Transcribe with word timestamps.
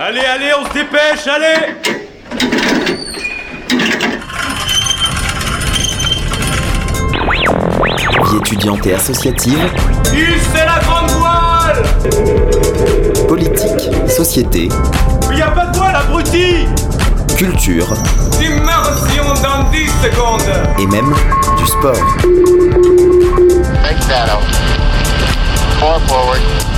Allez, 0.00 0.20
allez, 0.20 0.52
on 0.56 0.64
se 0.64 0.72
dépêche, 0.74 1.26
allez. 1.26 1.74
Vie 8.24 8.36
étudiante 8.36 8.86
et 8.86 8.94
associative, 8.94 9.58
c'est 10.04 10.64
la 10.64 10.78
grande 10.84 11.10
voile. 11.10 11.82
Politique, 13.26 13.90
société, 14.08 14.68
Il 15.32 15.38
y 15.38 15.42
a 15.42 15.50
pas 15.50 15.66
de 15.66 15.76
voile, 15.76 15.96
abruti. 15.96 16.66
Culture. 17.36 17.88
Immersion 18.40 19.24
dans 19.42 19.68
10 19.70 19.90
secondes. 20.00 20.78
Et 20.78 20.86
même 20.86 21.12
du 21.58 21.66
sport. 21.66 21.96
Forward. 26.06 26.77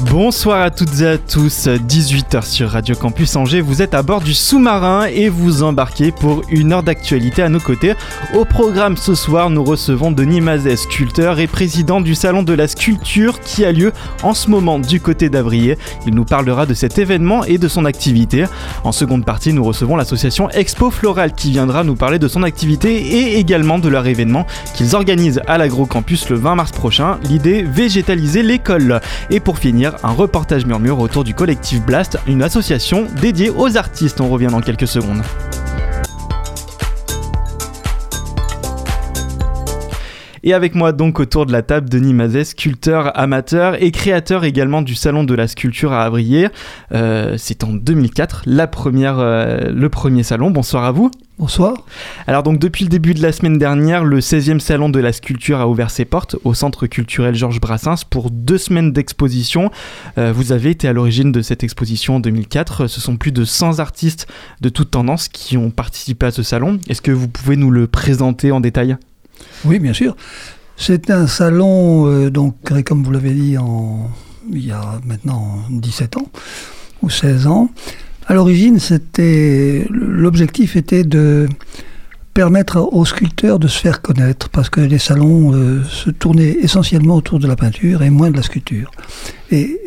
Bonsoir 0.00 0.62
à 0.62 0.70
toutes 0.70 1.00
et 1.00 1.06
à 1.06 1.18
tous, 1.18 1.66
18h 1.66 2.44
sur 2.44 2.70
Radio 2.70 2.94
Campus 2.94 3.36
Angers, 3.36 3.60
vous 3.60 3.82
êtes 3.82 3.94
à 3.94 4.02
bord 4.02 4.20
du 4.20 4.34
sous-marin 4.34 5.04
et 5.04 5.28
vous 5.28 5.62
embarquez 5.62 6.12
pour 6.12 6.42
une 6.50 6.72
heure 6.72 6.82
d'actualité 6.82 7.42
à 7.42 7.48
nos 7.48 7.60
côtés. 7.60 7.94
Au 8.34 8.44
programme 8.44 8.96
ce 8.96 9.14
soir, 9.14 9.50
nous 9.50 9.62
recevons 9.62 10.10
Denis 10.10 10.40
Mazet, 10.40 10.76
sculpteur 10.76 11.38
et 11.40 11.46
président 11.46 12.00
du 12.00 12.14
Salon 12.14 12.42
de 12.42 12.52
la 12.52 12.68
Sculpture 12.68 13.40
qui 13.40 13.64
a 13.64 13.72
lieu 13.72 13.92
en 14.22 14.34
ce 14.34 14.50
moment 14.50 14.78
du 14.78 15.00
côté 15.00 15.28
d'Avrier. 15.28 15.78
Il 16.06 16.14
nous 16.14 16.24
parlera 16.24 16.66
de 16.66 16.74
cet 16.74 16.98
événement 16.98 17.44
et 17.44 17.58
de 17.58 17.68
son 17.68 17.84
activité. 17.84 18.44
En 18.84 18.92
seconde 18.92 19.24
partie, 19.24 19.52
nous 19.52 19.64
recevons 19.64 19.96
l'association 19.96 20.50
Expo 20.50 20.90
Floral 20.90 21.32
qui 21.34 21.50
viendra 21.50 21.84
nous 21.84 21.96
parler 21.96 22.18
de 22.18 22.28
son 22.28 22.42
activité 22.42 22.96
et 22.96 23.38
également 23.38 23.78
de 23.78 23.88
leur 23.88 24.06
événement 24.06 24.46
qu'ils 24.74 24.96
organisent 24.96 25.42
à 25.46 25.58
l'Agrocampus 25.58 26.28
le 26.30 26.36
20 26.36 26.54
mars 26.54 26.72
prochain, 26.72 27.18
l'idée 27.24 27.62
végétaliser 27.62 28.42
l'école. 28.42 29.00
Et 29.30 29.40
pour 29.40 29.58
finir, 29.58 29.81
un 29.86 30.12
reportage 30.12 30.66
murmure 30.66 31.00
autour 31.00 31.24
du 31.24 31.34
collectif 31.34 31.84
Blast, 31.84 32.18
une 32.26 32.42
association 32.42 33.06
dédiée 33.20 33.50
aux 33.50 33.76
artistes. 33.76 34.20
On 34.20 34.28
revient 34.28 34.48
dans 34.50 34.60
quelques 34.60 34.86
secondes. 34.86 35.22
Et 40.44 40.54
avec 40.54 40.74
moi 40.74 40.92
donc 40.92 41.20
autour 41.20 41.46
de 41.46 41.52
la 41.52 41.62
table, 41.62 41.88
Denis 41.88 42.14
Mazet, 42.14 42.44
sculpteur 42.44 43.16
amateur 43.18 43.80
et 43.80 43.92
créateur 43.92 44.44
également 44.44 44.82
du 44.82 44.96
Salon 44.96 45.22
de 45.22 45.34
la 45.34 45.46
Sculpture 45.46 45.92
à 45.92 46.02
Avrier. 46.02 46.48
Euh, 46.92 47.36
C'est 47.38 47.62
en 47.62 47.72
2004, 47.72 48.42
la 48.46 48.66
première, 48.66 49.20
euh, 49.20 49.70
le 49.72 49.88
premier 49.88 50.24
salon. 50.24 50.50
Bonsoir 50.50 50.84
à 50.84 50.90
vous. 50.90 51.12
Bonsoir. 51.42 51.74
Alors 52.28 52.44
donc 52.44 52.60
depuis 52.60 52.84
le 52.84 52.88
début 52.88 53.14
de 53.14 53.20
la 53.20 53.32
semaine 53.32 53.58
dernière, 53.58 54.04
le 54.04 54.20
16e 54.20 54.60
salon 54.60 54.88
de 54.88 55.00
la 55.00 55.12
sculpture 55.12 55.58
a 55.58 55.66
ouvert 55.66 55.90
ses 55.90 56.04
portes 56.04 56.36
au 56.44 56.54
centre 56.54 56.86
culturel 56.86 57.34
Georges 57.34 57.58
Brassens 57.60 58.04
pour 58.08 58.30
deux 58.30 58.58
semaines 58.58 58.92
d'exposition. 58.92 59.72
Euh, 60.18 60.32
vous 60.32 60.52
avez 60.52 60.70
été 60.70 60.86
à 60.86 60.92
l'origine 60.92 61.32
de 61.32 61.42
cette 61.42 61.64
exposition 61.64 62.14
en 62.14 62.20
2004. 62.20 62.86
Ce 62.86 63.00
sont 63.00 63.16
plus 63.16 63.32
de 63.32 63.44
100 63.44 63.80
artistes 63.80 64.28
de 64.60 64.68
toutes 64.68 64.92
tendances 64.92 65.26
qui 65.26 65.56
ont 65.56 65.72
participé 65.72 66.26
à 66.26 66.30
ce 66.30 66.44
salon. 66.44 66.78
Est-ce 66.88 67.02
que 67.02 67.10
vous 67.10 67.26
pouvez 67.26 67.56
nous 67.56 67.72
le 67.72 67.88
présenter 67.88 68.52
en 68.52 68.60
détail? 68.60 68.96
Oui, 69.64 69.80
bien 69.80 69.94
sûr. 69.94 70.14
C'est 70.76 71.10
un 71.10 71.26
salon, 71.26 72.06
euh, 72.06 72.30
donc, 72.30 72.54
créé, 72.62 72.84
comme 72.84 73.02
vous 73.02 73.10
l'avez 73.10 73.32
dit, 73.32 73.58
en, 73.58 74.12
il 74.48 74.64
y 74.64 74.70
a 74.70 75.00
maintenant 75.04 75.58
17 75.70 76.18
ans 76.18 76.30
ou 77.02 77.10
16 77.10 77.48
ans. 77.48 77.68
À 78.26 78.34
l'origine, 78.34 78.78
c'était 78.78 79.86
l'objectif 79.90 80.76
était 80.76 81.04
de 81.04 81.48
permettre 82.34 82.78
aux 82.78 83.04
sculpteurs 83.04 83.58
de 83.58 83.68
se 83.68 83.78
faire 83.78 84.00
connaître, 84.00 84.48
parce 84.48 84.70
que 84.70 84.80
les 84.80 84.98
salons 84.98 85.52
euh, 85.52 85.84
se 85.84 86.10
tournaient 86.10 86.56
essentiellement 86.62 87.16
autour 87.16 87.38
de 87.38 87.46
la 87.46 87.56
peinture 87.56 88.02
et 88.02 88.10
moins 88.10 88.30
de 88.30 88.36
la 88.36 88.42
sculpture. 88.42 88.90
Et 89.50 89.78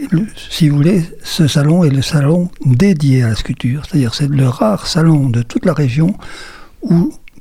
si 0.49 0.69
vous 0.69 0.75
voulez, 0.77 1.01
ce 1.23 1.47
salon 1.47 1.83
est 1.83 1.89
le 1.89 2.03
salon 2.03 2.49
dédié 2.65 3.23
à 3.23 3.29
la 3.29 3.35
sculpture, 3.35 3.83
c'est-à-dire 3.87 4.13
c'est 4.13 4.29
le 4.29 4.47
rare 4.47 4.85
salon 4.85 5.29
de 5.29 5.41
toute 5.41 5.65
la 5.65 5.73
région 5.73 6.15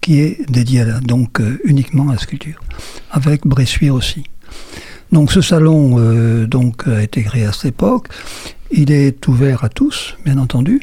qui 0.00 0.20
est 0.20 0.50
dédié 0.50 0.82
à 0.82 1.00
donc 1.00 1.40
euh, 1.40 1.60
uniquement 1.64 2.08
à 2.08 2.12
la 2.12 2.18
sculpture, 2.18 2.60
avec 3.10 3.46
Bressuire 3.46 3.94
aussi. 3.94 4.24
Donc 5.12 5.32
ce 5.32 5.42
salon 5.42 5.96
euh, 5.98 6.48
a 6.86 7.02
été 7.02 7.22
créé 7.22 7.44
à 7.44 7.52
cette 7.52 7.66
époque. 7.66 8.08
Il 8.70 8.90
est 8.90 9.26
ouvert 9.28 9.64
à 9.64 9.68
tous, 9.68 10.16
bien 10.24 10.38
entendu, 10.38 10.80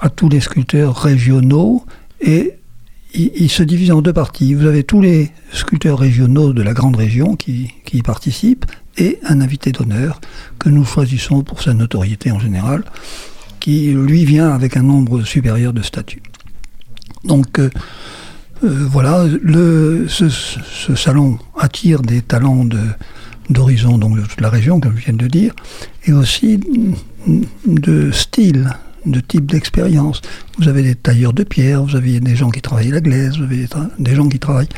à 0.00 0.10
tous 0.10 0.28
les 0.28 0.40
sculpteurs 0.40 0.96
régionaux 0.96 1.84
et 2.20 2.54
il, 3.14 3.48
se 3.48 3.62
divise 3.62 3.90
en 3.90 4.02
deux 4.02 4.12
parties. 4.12 4.54
Vous 4.54 4.66
avez 4.66 4.84
tous 4.84 5.00
les 5.00 5.30
sculpteurs 5.52 5.98
régionaux 5.98 6.52
de 6.52 6.62
la 6.62 6.74
grande 6.74 6.96
région 6.96 7.36
qui, 7.36 7.72
y 7.92 8.02
participent 8.02 8.66
et 8.98 9.18
un 9.24 9.40
invité 9.40 9.72
d'honneur 9.72 10.20
que 10.58 10.68
nous 10.68 10.84
choisissons 10.84 11.42
pour 11.42 11.62
sa 11.62 11.72
notoriété 11.72 12.30
en 12.30 12.38
général, 12.38 12.84
qui 13.60 13.92
lui 13.92 14.24
vient 14.24 14.50
avec 14.50 14.76
un 14.76 14.82
nombre 14.82 15.22
supérieur 15.22 15.72
de 15.72 15.82
statues. 15.82 16.22
Donc 17.24 17.58
euh, 17.58 17.70
euh, 18.64 18.86
voilà, 18.90 19.24
ce 20.08 20.94
salon 20.96 21.38
attire 21.56 22.02
des 22.02 22.20
talents 22.20 22.64
de, 22.64 22.80
d'horizon 23.50 23.98
donc 23.98 24.16
de 24.16 24.22
toute 24.22 24.40
la 24.40 24.50
région, 24.50 24.80
comme 24.80 24.96
je 24.96 25.04
viens 25.04 25.14
de 25.14 25.26
dire, 25.26 25.52
et 26.04 26.12
aussi 26.12 26.60
de 27.66 28.10
style, 28.12 28.70
de 29.06 29.20
type 29.20 29.50
d'expérience. 29.50 30.20
Vous 30.58 30.68
avez 30.68 30.82
des 30.82 30.94
tailleurs 30.94 31.32
de 31.32 31.44
pierre, 31.44 31.82
vous 31.82 31.96
avez 31.96 32.20
des 32.20 32.36
gens 32.36 32.50
qui 32.50 32.60
travaillent 32.60 32.90
la 32.90 33.00
glaise, 33.00 33.36
vous 33.38 33.44
avez 33.44 33.66
des, 33.98 34.14
gens 34.14 34.28
qui 34.28 34.38
travaillent 34.38 34.68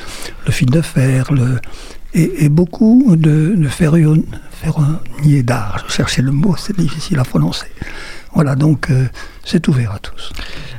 le 0.47 0.53
fil 0.53 0.71
de 0.71 0.81
fer, 0.81 1.33
le, 1.33 1.59
et, 2.15 2.49
beaucoup 2.49 3.17
de, 3.17 3.55
de 3.57 3.69
ferron- 3.69 4.25
ferronniers 4.53 5.43
d'art. 5.43 5.85
Je 5.89 5.93
cherchais 5.95 6.23
le 6.23 6.33
mot, 6.33 6.55
c'est 6.57 6.77
difficile 6.77 7.19
à 7.19 7.25
prononcer. 7.25 7.67
Voilà, 8.33 8.55
donc 8.55 8.91
euh, 8.91 9.07
c'est 9.45 9.67
ouvert 9.69 9.93
à 9.93 9.99
tous. 9.99 10.33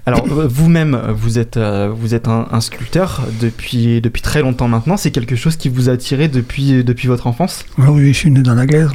Alors 0.05 0.25
euh, 0.31 0.47
vous-même, 0.47 0.99
vous 1.13 1.37
êtes, 1.37 1.57
euh, 1.57 1.91
vous 1.93 2.15
êtes 2.15 2.27
un, 2.27 2.47
un 2.49 2.61
sculpteur 2.61 3.21
depuis, 3.39 4.01
depuis 4.01 4.21
très 4.21 4.41
longtemps 4.41 4.69
maintenant. 4.69 4.97
C'est 4.97 5.11
quelque 5.11 5.35
chose 5.35 5.57
qui 5.57 5.67
vous 5.67 5.89
a 5.89 5.91
attiré 5.91 6.27
depuis, 6.27 6.83
depuis 6.83 7.07
votre 7.07 7.27
enfance? 7.27 7.65
Ah 7.77 7.91
oui, 7.91 8.13
je 8.13 8.17
suis 8.17 8.31
né 8.31 8.41
dans 8.41 8.55
la 8.55 8.65
glaise. 8.65 8.89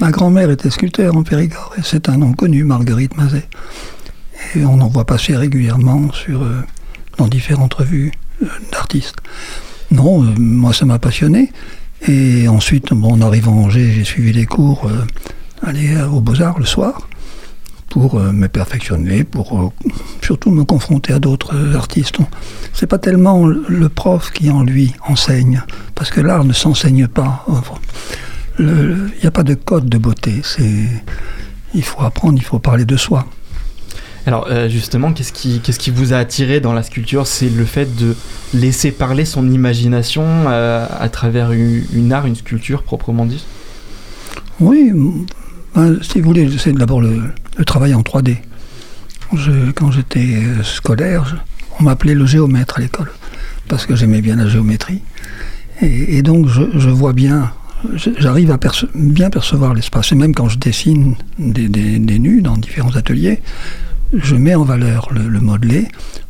Ma 0.00 0.10
grand-mère 0.10 0.50
était 0.50 0.70
sculpteur 0.70 1.14
en 1.14 1.22
Périgord 1.22 1.74
et 1.78 1.82
c'est 1.84 2.08
un 2.08 2.16
nom 2.16 2.32
connu, 2.32 2.64
Marguerite 2.64 3.16
Mazet. 3.16 3.46
Et 4.56 4.64
on 4.64 4.80
en 4.80 4.88
voit 4.88 5.04
passer 5.04 5.36
régulièrement 5.36 6.10
sur, 6.12 6.42
euh, 6.42 6.62
dans 7.18 7.28
différentes 7.28 7.74
revues 7.74 8.12
d'artistes. 8.72 9.18
Non, 9.90 10.22
moi 10.38 10.72
ça 10.72 10.86
m'a 10.86 10.98
passionné. 10.98 11.52
Et 12.08 12.48
ensuite, 12.48 12.94
bon, 12.94 13.12
en 13.12 13.20
arrivant 13.20 13.52
à 13.52 13.66
Angers, 13.66 13.92
j'ai 13.92 14.04
suivi 14.04 14.32
les 14.32 14.46
cours 14.46 14.90
aller 15.62 15.94
aux 16.10 16.22
Beaux-Arts 16.22 16.58
le 16.58 16.64
soir 16.64 17.06
pour 17.90 18.14
euh, 18.18 18.32
me 18.32 18.48
perfectionner, 18.48 19.24
pour 19.24 19.60
euh, 19.60 19.68
surtout 20.22 20.50
me 20.50 20.64
confronter 20.64 21.12
à 21.12 21.18
d'autres 21.18 21.54
euh, 21.54 21.74
artistes. 21.76 22.16
C'est 22.72 22.86
pas 22.86 22.98
tellement 22.98 23.46
le- 23.46 23.88
prof 23.88 24.30
qui 24.32 24.48
en 24.50 24.62
lui 24.62 24.94
enseigne, 25.06 25.62
parce 25.94 26.10
que 26.10 26.20
l'art 26.22 26.44
ne 26.44 26.52
s'enseigne 26.54 27.06
pas. 27.08 27.44
Il 28.58 29.10
n'y 29.20 29.26
a 29.26 29.30
pas 29.30 29.42
de 29.42 29.54
code 29.54 29.88
de 29.88 29.98
beauté. 29.98 30.40
C'est, 30.44 30.86
il 31.74 31.82
faut 31.82 32.02
apprendre, 32.02 32.38
il 32.38 32.44
faut 32.44 32.58
parler 32.58 32.84
de 32.84 32.96
soi. 32.96 33.26
Alors 34.26 34.46
euh, 34.50 34.68
justement, 34.68 35.12
qu'est-ce 35.12 35.32
qui, 35.32 35.60
qu'est-ce 35.60 35.78
qui 35.78 35.90
vous 35.90 36.12
a 36.12 36.18
attiré 36.18 36.60
dans 36.60 36.72
la 36.74 36.82
sculpture? 36.82 37.26
C'est 37.26 37.48
le 37.48 37.64
fait 37.64 37.96
de 37.96 38.14
laisser 38.54 38.92
parler 38.92 39.24
son 39.24 39.50
imagination 39.50 40.22
euh, 40.26 40.86
à 40.98 41.08
travers 41.08 41.52
une, 41.52 41.82
une 41.92 42.12
art, 42.12 42.26
une 42.26 42.36
sculpture 42.36 42.82
proprement 42.82 43.24
dit 43.24 43.44
Oui, 44.60 44.92
ben, 45.74 45.98
si 46.02 46.20
vous 46.20 46.28
voulez, 46.28 46.50
c'est 46.58 46.72
d'abord 46.72 47.00
le, 47.00 47.22
travail 47.64 47.94
en 47.94 48.02
3D. 48.02 48.38
Je- 49.34 49.70
quand 49.72 49.92
j'étais 49.92 50.36
euh, 50.36 50.62
scolaire, 50.62 51.44
on 51.78 51.84
m'appelait 51.84 52.14
le 52.14 52.26
géomètre 52.26 52.78
à 52.78 52.80
l'école, 52.80 53.10
parce 53.68 53.86
que 53.86 53.94
j'aimais 53.94 54.20
bien 54.20 54.36
la 54.36 54.48
géométrie. 54.48 55.02
Et, 55.82 56.20
donc, 56.20 56.46
je, 56.46 56.90
vois 56.90 57.14
bien, 57.14 57.52
j'arrive 57.94 58.50
à 58.50 58.58
bien 58.94 59.30
percevoir 59.30 59.72
l'espace. 59.72 60.12
Et 60.12 60.14
même 60.14 60.34
quand 60.34 60.50
je 60.50 60.58
dessine 60.58 61.14
des, 61.38 62.18
nus 62.18 62.42
dans 62.42 62.58
différents 62.58 62.94
ateliers, 62.96 63.40
je 64.12 64.36
mets 64.36 64.54
en 64.54 64.64
valeur 64.64 65.08
le, 65.10 65.40
modelé 65.40 65.88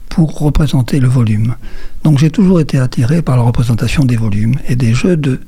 pour 0.08 0.38
représenter 0.38 1.00
le 1.00 1.08
volume. 1.08 1.56
Donc, 2.04 2.20
j'ai 2.20 2.30
toujours 2.30 2.60
été 2.60 2.78
attiré 2.78 3.22
par 3.22 3.36
la 3.36 3.42
représentation 3.42 4.04
des 4.04 4.16
volumes 4.16 4.54
et 4.68 4.76
des 4.76 4.94
jeux 4.94 5.16
de 5.16 5.40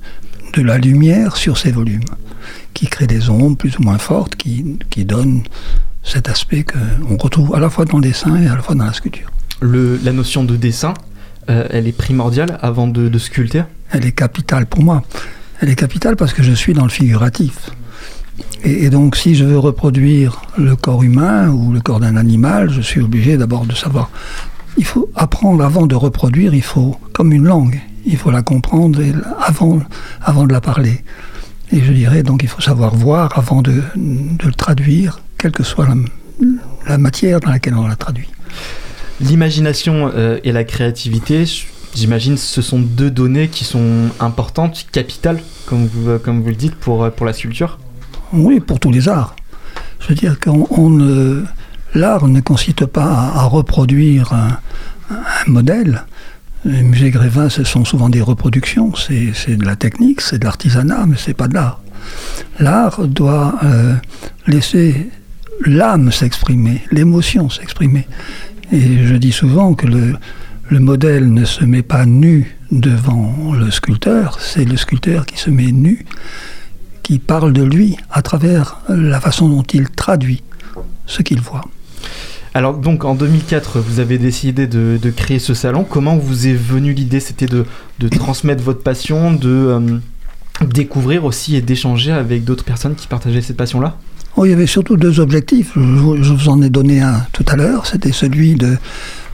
la 0.57 0.79
lumière 0.79 1.37
sur 1.37 1.57
ces 1.57 1.71
volumes 1.71 2.03
qui 2.75 2.87
créent 2.87 3.07
des 3.07 3.31
ombres 3.31 3.57
plus 3.57 3.79
ou 3.79 3.83
moins 3.83 3.99
fortes, 3.99 4.37
qui, 4.37 4.79
qui 4.91 5.05
donnent 5.05 5.43
cet 6.03 6.29
aspect 6.29 6.65
qu'on 6.65 7.17
retrouve 7.17 7.55
à 7.55 7.61
la 7.61 7.71
fois 7.71 7.85
dans 7.85 7.99
le 7.99 8.03
dessin 8.03 8.37
et 8.43 8.49
à 8.49 8.57
la 8.57 8.63
fois 8.63 8.75
dans 8.75 8.85
la 8.85 8.93
sculpture. 8.93 9.31
Le, 9.61 10.01
la 10.03 10.13
notion 10.13 10.43
de 10.45 10.57
dessin, 10.57 10.95
euh, 11.49 11.67
elle 11.71 11.87
est 11.87 11.97
primordiale 11.97 12.59
avant 12.61 12.89
de, 12.89 13.09
de 13.09 13.19
sculpter? 13.19 13.65
Elle 13.91 14.07
est 14.07 14.13
capitale 14.13 14.67
pour 14.67 14.83
moi. 14.83 15.03
Elle 15.61 15.69
est 15.69 15.77
capitale 15.77 16.17
parce 16.17 16.33
que 16.33 16.43
je 16.43 16.53
suis 16.53 16.73
dans 16.73 16.85
le 16.85 16.91
figuratif. 16.91 17.71
Et, 18.65 18.85
et 18.85 18.91
donc, 18.91 19.15
si 19.17 19.35
je 19.35 19.45
veux 19.45 19.59
reproduire 19.59 20.43
le 20.59 20.75
corps 20.75 21.03
humain 21.03 21.49
ou 21.51 21.73
le 21.73 21.81
corps 21.81 22.01
d'un 22.01 22.17
animal, 22.17 22.71
je 22.71 22.81
suis 22.81 23.01
obligé 23.01 23.37
d'abord 23.37 23.67
de 23.67 23.75
savoir. 23.75 24.11
Il 24.79 24.85
faut 24.85 25.11
apprendre 25.15 25.63
avant 25.65 25.87
de 25.87 25.95
reproduire, 25.95 26.55
il 26.55 26.63
faut, 26.63 26.97
comme 27.13 27.33
une 27.33 27.45
langue, 27.45 27.81
il 28.07 28.17
faut 28.17 28.31
la 28.31 28.43
comprendre 28.43 29.01
avant, 29.39 29.81
avant 30.23 30.47
de 30.47 30.53
la 30.53 30.61
parler. 30.61 31.05
Et 31.73 31.81
je 31.81 31.93
dirais 31.93 32.23
donc 32.23 32.43
il 32.43 32.49
faut 32.49 32.61
savoir 32.61 32.95
voir 32.95 33.39
avant 33.39 33.63
de, 33.63 33.83
de 33.97 34.47
le 34.47 34.53
traduire, 34.53 35.21
quelle 35.39 35.53
que 35.53 35.63
soit 35.63 35.87
la, 35.89 35.95
la, 36.87 36.99
matière 36.99 37.41
dans 37.41 37.51
laquelle 37.51 37.75
on 37.75 37.87
la 37.87 37.97
traduit. 37.97 38.29
L'imagination 39.21 40.11
euh, 40.15 40.39
et 40.45 40.53
la 40.53 40.65
créativité, 40.65 41.45
j'imagine, 41.95 42.37
ce 42.37 42.61
sont 42.61 42.79
deux 42.79 43.11
données 43.11 43.49
qui 43.49 43.65
sont 43.65 44.09
importantes, 44.21 44.87
capitales, 44.93 45.41
comme 45.67 45.87
vous, 45.87 46.19
comme 46.19 46.43
vous 46.43 46.49
le 46.49 46.55
dites, 46.55 46.75
pour, 46.75 47.11
pour 47.11 47.25
la 47.25 47.33
sculpture 47.33 47.79
Oui, 48.33 48.61
pour 48.61 48.79
tous 48.79 48.91
les 48.91 49.09
arts. 49.09 49.35
Je 50.01 50.09
veux 50.09 50.15
dire 50.15 50.39
qu'on 50.41 50.67
l'art 51.95 52.27
ne 52.27 52.41
consiste 52.41 52.87
pas 52.87 53.33
à, 53.35 53.45
reproduire 53.45 54.33
un, 54.33 54.59
modèle. 55.47 56.05
Les 56.65 56.83
musées 56.83 57.11
Grévin, 57.11 57.49
ce 57.49 57.65
sont 57.65 57.85
souvent 57.85 58.09
des 58.09 58.21
reproductions, 58.21 58.93
c'est 58.95 59.57
de 59.57 59.65
la 59.65 59.75
technique, 59.75 60.21
c'est 60.21 60.39
de 60.39 60.45
l'artisanat, 60.45 61.07
mais 61.07 61.17
c'est 61.19 61.35
pas 61.35 61.49
de 61.49 61.55
l'art. 61.55 61.81
L'art 62.61 63.09
doit 63.09 63.59
euh, 63.65 63.95
laisser 64.47 65.11
l'âme 65.67 66.13
s'exprimer, 66.13 66.83
l'émotion 66.93 67.51
s'exprimer. 67.51 68.07
Et 68.71 69.05
je 69.05 69.17
dis 69.17 69.33
souvent 69.33 69.75
que 69.75 69.87
le, 69.87 70.15
le 70.69 70.79
modèle 70.79 71.33
ne 71.33 71.45
se 71.45 71.65
met 71.65 71.83
pas 71.83 72.07
nu 72.07 72.57
devant 72.71 73.53
le 73.53 73.71
sculpteur, 73.71 74.39
c'est 74.41 74.65
le 74.65 74.77
sculpteur 74.77 75.27
qui 75.27 75.39
se 75.39 75.51
met 75.51 75.73
nu 75.73 76.07
qui 77.03 77.19
parle 77.19 77.53
de 77.53 77.63
lui 77.63 77.97
à 78.11 78.23
travers 78.23 78.81
la 78.89 79.21
façon 79.21 79.49
dont 79.49 79.65
il 79.65 79.91
traduit 79.91 80.43
ce 81.07 81.23
qu'il 81.23 81.41
voit. 81.41 81.65
Alors 82.55 82.77
donc 82.77 83.05
en 83.05 83.15
2004, 83.15 83.81
vous 83.81 84.01
avez 84.01 84.19
décidé 84.19 84.67
de, 84.67 84.99
créer 85.11 85.39
ce 85.39 85.55
salon. 85.55 85.85
Comment 85.89 86.17
vous 86.17 86.47
est 86.47 86.55
venue 86.55 86.93
l'idée? 86.93 87.21
C'était 87.21 87.47
de, 87.47 87.65
transmettre 88.11 88.63
votre 88.63 88.83
passion, 88.83 89.33
de 89.33 89.49
euh, 89.49 89.81
découvrir 90.61 91.25
aussi 91.25 91.57
et 91.57 91.63
d'échanger 91.63 92.13
avec 92.13 92.45
d'autres 92.45 92.65
personnes 92.65 92.95
qui 92.95 93.07
partageaient 93.07 93.41
cette 93.41 93.57
passion-là? 93.57 93.97
Oh, 94.37 94.45
Il 94.45 94.51
y 94.51 94.55
avait 94.55 94.67
surtout 94.67 94.97
deux 94.97 95.21
objectifs. 95.21 95.73
je 95.75 95.81
vous 95.81 96.49
en 96.49 96.63
ai 96.63 96.71
donné 96.71 97.01
un 97.01 97.27
tout 97.33 97.45
à 97.49 97.57
l'heure. 97.57 97.87
C'était 97.87 98.13
celui 98.13 98.55
de 98.55 98.77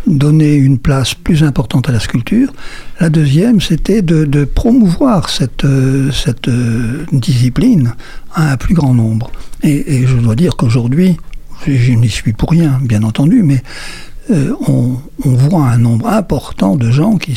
donner 0.09 0.55
une 0.55 0.79
place 0.79 1.15
plus 1.15 1.43
importante 1.43 1.89
à 1.89 1.93
la 1.93 2.01
sculpture. 2.01 2.53
La 3.01 3.11
deuxième, 3.11 3.61
c'était 3.61 4.03
de, 4.03 4.45
promouvoir 4.45 5.29
cette, 5.29 5.65
euh, 5.65 6.11
euh, 6.49 7.05
discipline 7.13 7.95
à 8.35 8.53
un 8.53 8.57
plus 8.57 8.75
grand 8.75 8.95
nombre. 8.95 9.31
Et, 9.63 10.07
je 10.07 10.17
dois 10.17 10.35
dire 10.37 10.57
qu'aujourd'hui, 10.57 11.17
je, 11.67 11.93
n'y 11.93 12.09
suis 12.09 12.33
pour 12.33 12.51
rien, 12.51 12.79
bien 12.83 13.03
entendu, 13.03 13.43
mais 13.43 13.63
euh, 14.31 14.53
on, 14.67 14.99
voit 15.25 15.65
un 15.65 15.79
nombre 15.79 16.09
important 16.09 16.77
de 16.77 16.91
gens 16.91 17.17
qui, 17.17 17.35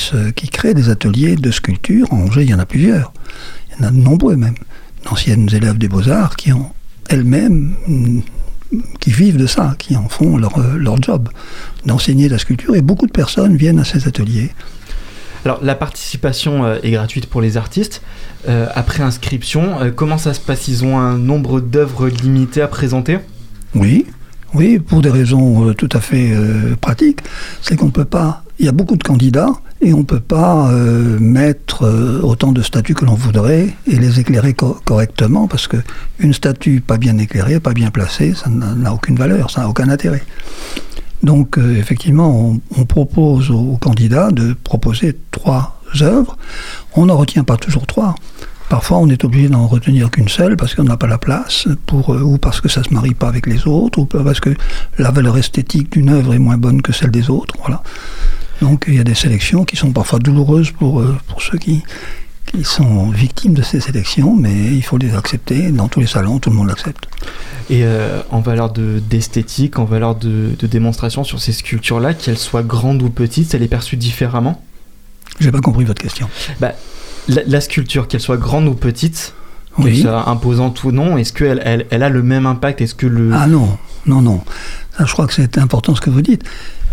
créent 0.50 0.74
des 0.74 0.90
ateliers 0.90 1.36
de 1.36 1.52
sculpture. 1.52 2.12
En 2.12 2.18
Angers, 2.18 2.44
il 2.44 2.50
y 2.50 2.54
en 2.54 2.60
a 2.60 2.66
plusieurs. 2.66 3.14
Il 3.70 3.82
y 3.82 3.86
en 3.86 3.88
a 3.88 3.92
de 3.92 3.98
nombreux 3.98 4.36
même. 4.36 4.56
D'anciennes 5.06 5.50
élèves 5.54 5.78
des 5.78 5.88
beaux-arts 5.88 6.36
qui 6.36 6.52
ont 6.52 6.72
elles-mêmes 7.10 7.74
qui 9.00 9.12
vivent 9.12 9.38
de 9.38 9.48
ça, 9.48 9.76
qui 9.80 9.98
en 9.98 10.08
font 10.08 10.38
leur, 10.38 10.58
euh, 10.58 10.78
leur 10.78 11.02
job, 11.02 11.30
d'enseigner 11.86 12.30
la 12.30 12.38
sculpture. 12.38 12.76
Et 12.76 12.82
beaucoup 12.82 13.08
de 13.08 13.12
personnes 13.12 13.58
viennent 13.58 13.80
à 13.80 13.84
ces 13.84 14.08
ateliers. 14.08 14.52
Alors 15.44 15.60
la 15.64 15.76
participation 15.76 16.66
euh, 16.66 16.78
est 16.84 16.92
gratuite 16.92 17.26
pour 17.28 17.42
les 17.42 17.58
artistes. 17.58 18.02
Après 18.48 19.04
inscription, 19.04 19.94
comment 19.96 20.18
ça 20.18 20.34
se 20.34 20.40
passe? 20.40 20.68
Ils 20.68 20.84
ont 20.84 20.98
un 20.98 21.16
nombre 21.16 21.62
d'œuvres 21.62 22.08
limité 22.08 22.60
à 22.64 22.68
présenter? 22.68 23.20
Oui, 23.76 24.06
oui, 24.54 24.80
pour 24.80 25.02
des 25.02 25.10
raisons 25.10 25.74
tout 25.74 25.90
à 25.94 26.02
fait 26.02 26.34
pratiques. 26.82 27.20
C'est 27.62 27.78
qu'on 27.78 27.86
ne 27.86 27.92
peut 27.92 28.06
pas 28.06 28.44
il 28.62 28.66
y 28.66 28.70
a 28.70 28.72
beaucoup 28.72 28.96
de 28.96 29.04
candidats 29.04 29.54
et 29.82 29.92
on 29.92 30.00
ne 30.00 30.04
peut 30.04 30.20
pas 30.20 30.70
euh, 30.70 31.18
mettre 31.20 31.82
euh, 31.82 32.22
autant 32.22 32.52
de 32.52 32.62
statues 32.62 32.94
que 32.94 33.06
l'on 33.06 33.16
voudrait 33.16 33.70
et 33.88 33.96
les 33.96 34.20
éclairer 34.20 34.54
correctement 34.54 35.48
parce 35.48 35.68
qu'une 35.68 36.32
statue 36.32 36.80
pas 36.80 36.98
bien 36.98 37.18
éclairée, 37.18 37.60
pas 37.60 37.74
bien 37.74 37.90
placée, 37.90 38.36
ça 38.36 38.52
n'a 38.52 38.94
aucune 38.94 39.16
valeur, 39.16 39.50
ça 39.50 39.62
n'a 39.62 39.68
aucun 39.68 39.90
intérêt. 39.90 40.22
Donc 41.24 41.58
euh, 41.58 41.76
effectivement, 41.76 42.60
on, 42.78 42.86
propose 42.86 43.50
aux, 43.50 43.78
candidats 43.78 44.30
de 44.30 44.54
proposer 44.54 45.18
trois 45.32 45.82
œuvres. 46.02 46.38
On 46.96 47.08
n'en 47.08 47.18
retient 47.18 47.44
pas 47.44 47.58
toujours 47.58 47.88
trois. 47.88 48.14
Parfois, 48.72 49.00
on 49.00 49.10
est 49.10 49.26
obligé 49.26 49.50
d'en 49.50 49.68
retenir 49.68 50.10
qu'une 50.10 50.30
seule 50.30 50.56
parce 50.56 50.76
qu'on 50.76 50.86
n'a 50.86 50.96
pas 50.96 51.06
la 51.06 51.18
place, 51.18 51.68
pour, 51.88 52.08
ou 52.12 52.38
parce 52.38 52.62
que 52.62 52.70
ça 52.70 52.80
ne 52.80 52.86
se 52.86 52.94
marie 52.94 53.14
pas 53.14 53.28
avec 53.28 53.46
les 53.46 53.68
autres, 53.68 54.00
ou 54.00 54.06
parce 54.06 54.40
que 54.40 54.56
la 54.98 55.12
valeur 55.12 55.38
esthétique 55.38 55.92
d'une 55.92 56.08
œuvre 56.08 56.34
est 56.34 56.40
moins 56.40 56.56
bonne 56.56 56.82
que 56.82 56.94
celle 56.94 57.12
des 57.12 57.30
autres. 57.30 57.54
Voilà. 57.60 57.84
Donc 58.62 58.86
il 58.88 58.96
y 58.96 59.00
a 59.02 59.04
des 59.04 59.14
sélections 59.14 59.66
qui 59.66 59.76
sont 59.76 59.92
parfois 59.92 60.20
douloureuses 60.20 60.72
pour, 60.72 61.02
euh, 61.02 61.18
pour 61.28 61.42
ceux 61.42 61.58
qui, 61.58 61.84
qui 62.46 62.64
sont 62.64 63.10
victimes 63.10 63.56
de 63.56 63.62
ces 63.62 63.82
sélections, 63.82 64.38
mais 64.38 64.54
il 64.54 64.84
faut 64.84 64.98
les 64.98 65.16
accepter. 65.16 65.70
Dans 65.72 65.90
tous 65.90 66.00
les 66.00 66.08
salons, 66.08 66.40
tout 66.40 66.50
le 66.50 66.56
monde 66.56 66.70
l'accepte. 66.70 67.10
Et 67.70 67.84
euh, 67.84 68.22
en 68.30 68.40
valeur 68.40 68.72
d'esthétique, 68.72 69.80
en 69.80 69.84
valeur 69.84 70.16
de, 70.16 70.52
de, 70.58 70.68
démonstration 70.68 71.26
sur 71.26 71.42
ces 71.42 71.52
sculptures-là, 71.52 72.14
qu'elles 72.14 72.38
soient 72.38 72.64
grandes 72.64 73.02
ou 73.02 73.10
petites, 73.10 73.54
elle 73.54 73.64
est 73.64 73.68
perçue 73.68 73.98
différemment? 73.98 74.64
J'ai 75.42 75.52
pas 75.52 75.60
compris 75.60 75.84
votre 75.84 76.02
question. 76.02 76.30
Bah, 76.62 76.72
la, 77.28 77.62
sculpture, 77.62 78.08
qu'elle 78.08 78.22
soit 78.22 78.38
grande 78.38 78.68
ou 78.68 78.74
petite, 78.74 79.34
oui. 79.78 80.06
imposante 80.08 80.84
ou 80.84 80.92
non, 80.92 81.18
est-ce 81.18 81.34
qu'elle 81.34 81.62
elle, 81.64 81.86
elle, 81.90 82.04
a 82.04 82.10
le 82.10 82.24
même 82.24 82.46
impact? 82.46 82.82
Est-ce 82.82 82.96
que 82.96 83.08
le... 83.08 83.32
Ah 83.34 83.48
non, 83.48 83.78
non, 84.06 84.22
non. 84.22 84.42
je 85.00 85.12
crois 85.12 85.28
que 85.28 85.34
c'est 85.34 85.58
important 85.58 85.96
ce 85.96 86.02
que 86.02 86.10
vous 86.10 86.22
dites 86.22 86.44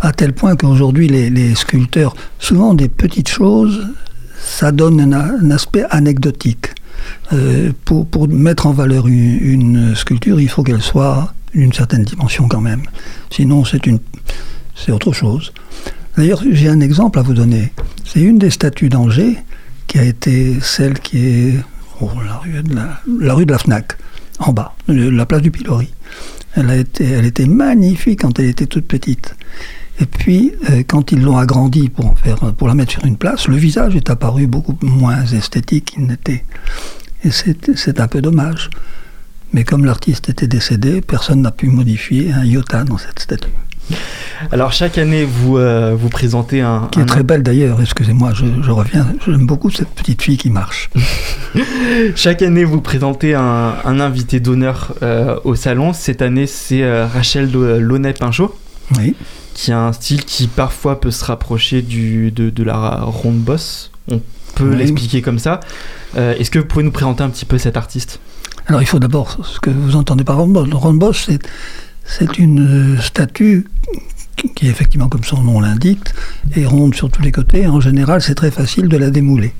à 0.01 0.11
tel 0.11 0.33
point 0.33 0.55
qu'aujourd'hui 0.55 1.07
les, 1.07 1.55
sculpteurs, 1.55 2.15
souvent 2.39 2.73
des 2.73 2.89
petites 2.89 3.29
choses, 3.29 3.87
ça 4.39 4.71
donne 4.71 5.13
un, 5.13 5.51
aspect 5.51 5.85
anecdotique. 5.89 6.67
Euh, 7.33 7.71
pour, 7.85 8.05
pour, 8.07 8.27
mettre 8.27 8.67
en 8.67 8.71
valeur 8.71 9.07
une, 9.07 9.95
sculpture, 9.95 10.39
il 10.39 10.49
faut 10.49 10.63
qu'elle 10.63 10.81
soit 10.81 11.33
d'une 11.53 11.73
certaine 11.73 12.03
dimension 12.03 12.47
quand 12.47 12.61
même. 12.61 12.83
Sinon, 13.29 13.65
c'est 13.65 13.85
une, 13.87 13.99
c'est 14.75 14.91
autre 14.91 15.13
chose. 15.13 15.53
D'ailleurs, 16.17 16.43
j'ai 16.51 16.67
un 16.67 16.81
exemple 16.81 17.19
à 17.19 17.21
vous 17.21 17.33
donner. 17.33 17.71
C'est 18.05 18.21
une 18.21 18.37
des 18.37 18.49
statues 18.49 18.89
d'Angers 18.89 19.37
qui 19.89 19.97
a 19.97 20.03
été 20.03 20.59
celle 20.61 20.99
qui 20.99 21.17
est 21.17 21.53
oh, 21.99 22.09
la, 22.23 22.37
rue 22.37 22.63
de 23.45 23.51
la, 23.51 23.57
Fnac, 23.57 23.97
en 24.37 24.53
bas, 24.53 24.75
la 24.87 25.25
place 25.25 25.41
du 25.41 25.51
Pilori. 25.51 25.91
Elle, 26.55 26.71
était 26.71 27.45
magnifique 27.47 28.21
quand 28.21 28.37
elle 28.39 28.45
était 28.45 28.67
toute 28.67 28.85
petite. 28.85 29.35
Et 29.99 30.05
puis, 30.05 30.53
euh, 30.69 30.83
quand 30.87 31.11
ils 31.11 31.21
l'ont 31.21 31.37
agrandi 31.37 31.89
pour, 31.89 32.15
pour 32.57 32.67
la 32.67 32.75
mettre 32.75 32.91
sur 32.91 33.05
une 33.05 33.17
place, 33.17 33.47
le 33.47 33.57
visage 33.57 33.95
est 33.95 34.09
apparu 34.09 34.47
beaucoup 34.47 34.77
moins 34.81 35.25
esthétique 35.25 35.85
qu'il 35.85 36.05
n'était. 36.05 36.45
Et 37.23 37.31
c'est 37.31 37.99
un 37.99 38.07
peu 38.07 38.21
dommage. 38.21 38.69
Mais 39.53 39.63
comme 39.63 39.85
l'artiste 39.85 40.29
était 40.29 40.47
décédé, 40.47 41.01
personne 41.01 41.41
n'a 41.41 41.51
pu 41.51 41.67
modifier 41.67 42.31
un 42.31 42.45
iota 42.45 42.83
dans 42.83 42.99
cette 42.99 43.19
statue. 43.19 43.49
Alors 44.51 44.71
chaque 44.71 44.97
année, 44.97 45.25
vous, 45.25 45.57
euh, 45.57 45.95
vous 45.97 46.09
présentez 46.09 46.61
un... 46.61 46.87
Qui 46.91 47.01
est 47.01 47.05
très 47.05 47.23
belle 47.23 47.43
d'ailleurs, 47.43 47.81
excusez-moi, 47.81 48.31
je, 48.33 48.71
reviens, 48.71 49.07
j'aime 49.25 49.45
beaucoup 49.45 49.69
cette 49.69 49.89
petite 49.89 50.21
fille 50.21 50.37
qui 50.37 50.49
marche. 50.49 50.89
chaque 52.15 52.41
année, 52.41 52.63
vous 52.63 52.81
présentez 52.81 53.35
un, 53.35 53.73
invité 53.85 54.39
d'honneur 54.39 54.93
euh, 55.03 55.37
au 55.43 55.55
salon. 55.55 55.93
Cette 55.93 56.21
année, 56.21 56.47
c'est 56.47 57.03
Rachel 57.03 57.51
Launay-Pinchot. 57.51 58.55
Oui 58.97 59.15
qui 59.59 59.73
a 59.73 59.79
un 59.81 59.91
style 59.91 60.23
qui 60.23 60.47
parfois 60.47 61.01
peut 61.01 61.11
se 61.11 61.25
rapprocher 61.25 61.81
du, 61.81 62.31
de, 62.31 62.63
la 62.63 63.01
ronde 63.01 63.39
boss. 63.39 63.91
On 64.09 64.21
peut 64.55 64.73
l'expliquer 64.73 65.21
comme 65.21 65.37
ça. 65.37 65.59
Euh, 66.15 66.33
est-ce 66.37 66.49
que 66.49 66.59
vous 66.59 66.65
pouvez 66.65 66.83
nous 66.83 66.93
présenter 66.93 67.23
un 67.23 67.29
petit 67.29 67.43
peu 67.43 67.57
cet 67.57 67.75
artiste? 67.75 68.21
Alors 68.67 68.81
il 68.81 68.85
faut 68.85 68.99
d'abord, 68.99 69.37
ce 69.43 69.59
que 69.59 69.69
vous 69.69 69.97
entendez 69.97 70.23
par 70.23 70.45
boss, 70.45 70.67
ronde 70.71 70.99
boss 70.99 71.29
c'est 72.09 72.39
une 72.39 72.95
euh, 72.95 73.01
statue 73.01 73.67
qui 74.55 74.67
effectivement, 74.67 75.09
comme 75.09 75.23
son 75.23 75.43
nom 75.43 75.59
l'indique, 75.59 76.09
est 76.55 76.65
ronde 76.65 76.95
sur 76.95 77.09
tous 77.09 77.21
les 77.21 77.31
côtés. 77.31 77.67
En 77.67 77.79
général, 77.79 78.21
c'est 78.21 78.35
très 78.35 78.51
facile 78.51 78.87
de 78.87 78.97
la 78.97 79.09
démouler. 79.09 79.53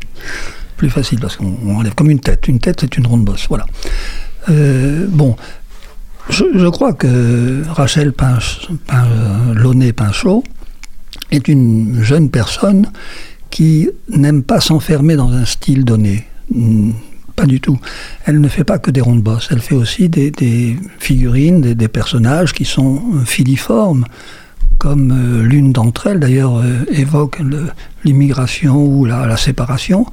Plus 0.78 0.90
facile 0.90 1.20
parce 1.20 1.36
qu'on 1.36 1.76
enlève 1.76 1.94
comme 1.96 2.10
une 2.10 2.20
tête. 2.20 2.48
Une 2.48 2.60
tête, 2.60 2.80
c'est 2.82 2.98
une 2.98 3.06
ronde 3.06 3.26
bosse. 3.26 3.46
Voilà. 3.50 3.66
Euh, 4.50 5.06
bon, 5.10 5.36
je, 6.30 6.70
crois 6.70 6.94
que 6.94 7.64
Rachel 7.70 8.14
Pinch, 8.14 8.68
Pinchot 9.96 10.44
est 11.32 11.48
une 11.48 12.02
jeune 12.02 12.30
personne 12.30 12.90
qui 13.50 13.90
n'aime 14.10 14.44
pas 14.44 14.62
s'enfermer 14.62 15.16
dans 15.16 15.32
un 15.32 15.46
style 15.46 15.84
donné. 15.84 16.26
Pas 17.40 17.46
du 17.46 17.62
tout. 17.62 17.80
Elle 18.26 18.42
ne 18.42 18.50
fait 18.50 18.66
pas 18.66 18.80
que 18.80 18.92
des 18.92 19.00
rondes 19.00 19.24
bosses, 19.24 19.48
elle 19.50 19.62
fait 19.62 19.74
aussi 19.74 20.10
des, 20.10 20.78
figurines, 21.00 21.62
des, 21.62 21.88
personnages 21.88 22.52
qui 22.52 22.66
sont 22.66 23.02
filiformes, 23.26 24.04
comme 24.78 25.12
euh, 25.12 25.44
l'une 25.44 25.72
d'entre 25.72 26.08
elles 26.08 26.20
d'ailleurs 26.20 26.58
euh, 26.58 26.84
évoque 26.92 27.40
l'immigration 28.04 28.84
ou 28.84 29.06
la, 29.06 29.38
séparation, 29.38 30.06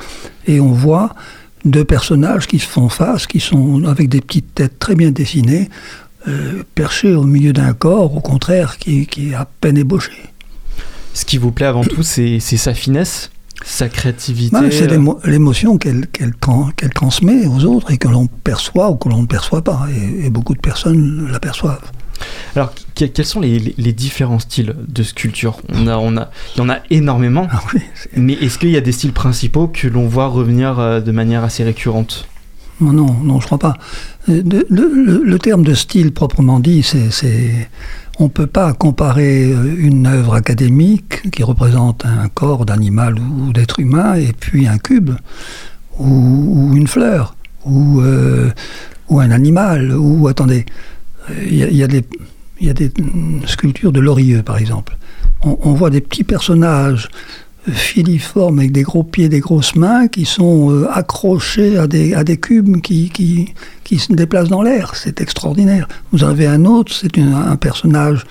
et 0.47 0.61
on 0.61 0.71
voit 0.71 1.16
deux 1.64 1.85
personnages 1.85 2.47
qui 2.47 2.61
se 2.61 2.68
font 2.68 2.88
face, 2.88 3.26
qui 3.26 3.40
sont 3.40 3.83
avec 3.87 4.09
des 4.09 4.21
petites 4.21 4.54
têtes 4.54 4.78
très 4.78 4.95
bien 4.95 5.11
dessinées, 5.11 5.68
euh, 6.28 6.62
perché 6.76 7.12
au 7.12 7.25
milieu 7.25 7.52
d'un 7.52 7.73
corps, 7.73 8.14
au 8.14 8.21
contraire, 8.21 8.78
qui, 8.78 9.09
est 9.18 9.35
à 9.35 9.49
peine 9.61 9.78
ébauché. 9.78 10.12
ce 11.12 11.25
qui 11.25 11.38
vous 11.38 11.50
plaît 11.50 11.66
avant 11.66 11.83
tout, 11.83 12.04
c'est 12.04 12.38
sa 12.38 12.73
finesse, 12.73 13.33
sa 13.65 13.89
créativité. 13.89 14.71
C'est 14.71 14.85
euh, 14.85 14.87
l'émo- 14.95 15.19
l'émotion 15.25 15.79
qu'elle 15.79 16.07
qu'elle 16.09 16.35
tran- 16.35 16.71
qu'elle 16.77 16.93
transmet 16.93 17.47
aux 17.47 17.65
autres 17.65 17.91
et 17.91 17.99
que 17.99 18.09
l'on 18.09 18.27
perçoit 18.27 18.91
ou 18.91 18.97
que 18.97 19.09
l'on 19.09 19.23
ne 19.23 19.27
perçoit 19.27 19.63
pas. 19.63 19.87
Et, 19.95 20.27
et 20.27 20.31
beaucoup 20.31 20.55
de 20.55 20.61
personnes 20.61 21.29
l'aperçoivent. 21.31 21.91
Alors, 22.55 22.73
que- 22.95 23.05
quels 23.05 23.27
sont 23.27 23.41
les, 23.41 23.59
les- 23.59 23.75
les 23.77 23.93
différents 23.93 24.39
styles 24.39 24.75
de 24.89 25.03
sculpture? 25.03 25.59
On 25.69 25.87
a, 25.87 25.97
on 25.99 26.17
a, 26.17 26.31
Il 26.55 26.59
y 26.59 26.61
en 26.63 26.69
a 26.71 26.79
énormément, 26.91 27.47
Ah 27.51 27.61
oui, 27.75 27.81
mais 28.17 28.33
est-ce 28.35 28.59
qu'il 28.59 28.71
y 28.71 28.77
a 28.77 28.81
des 28.81 28.93
styles 28.93 29.13
principaux 29.13 29.69
que 29.69 29.87
l'on 29.89 30.07
voit 30.07 30.27
revenir 30.29 30.79
euh, 30.79 31.01
de 31.01 31.13
manière 31.13 31.45
assez 31.45 31.63
récurrente? 31.65 32.27
Non, 32.80 32.92
non, 32.92 33.12
non, 33.23 33.40
je 33.40 33.47
crois 33.47 33.59
pas. 33.59 33.75
Euh, 34.28 34.42
le, 34.68 35.38
terme 35.38 35.62
de 35.62 35.75
style 35.75 36.12
proprement 36.12 36.61
dit, 36.61 36.83
c'est, 36.83 37.68
on 38.18 38.25
ne 38.25 38.28
peut 38.28 38.47
pas 38.47 38.73
comparer 38.75 39.52
euh, 39.52 39.75
une 39.78 40.06
œuvre 40.06 40.35
académique 40.35 41.30
qui 41.30 41.42
représente 41.42 42.04
un 42.04 42.28
corps 42.28 42.66
d'animal 42.66 43.18
ou 43.18 43.52
d'être 43.52 43.80
humain 43.80 44.14
et 44.14 44.33
puis 44.38 44.66
un 44.68 44.78
cube 44.78 45.11
ou, 45.99 46.73
une 46.75 46.87
fleur 46.87 47.35
ou, 47.64 48.00
euh, 48.00 48.50
ou 49.09 49.21
un 49.21 49.30
animal 49.30 49.92
ou 49.97 50.28
attendez, 50.28 50.66
il 51.49 51.54
y, 51.54 51.83
a- 51.83 51.87
des 51.88 52.04
y 52.61 52.68
a 52.68 52.75
des 52.75 52.92
sculptures 53.47 53.92
de 53.92 54.00
Lorieux 54.00 54.42
par 54.42 54.59
exemple. 54.59 54.97
On 55.42 55.75
voit 55.75 55.90
des 55.90 56.00
petits 56.00 56.25
personnages 56.25 57.09
filiformes 57.73 58.59
avec 58.61 58.73
des 58.73 58.83
gros 58.83 59.03
pieds, 59.03 59.29
des 59.29 59.41
grosses 59.41 59.75
mains 59.75 60.09
qui 60.09 60.25
sont 60.25 60.71
euh, 60.71 60.89
accrochés 60.91 61.77
à 61.79 61.87
des, 61.87 62.37
cubes 62.37 62.81
qui, 62.81 63.53
se 63.85 64.13
déplacent 64.13 64.49
dans 64.49 64.63
l'air. 64.63 64.95
C'est 64.95 65.21
extraordinaire. 65.21 65.89
Vous 66.13 66.25
avez 66.25 66.47
un 66.47 66.65
autre, 66.65 66.93
c'est 66.93 67.19
un 67.19 67.57
personnage 67.57 68.25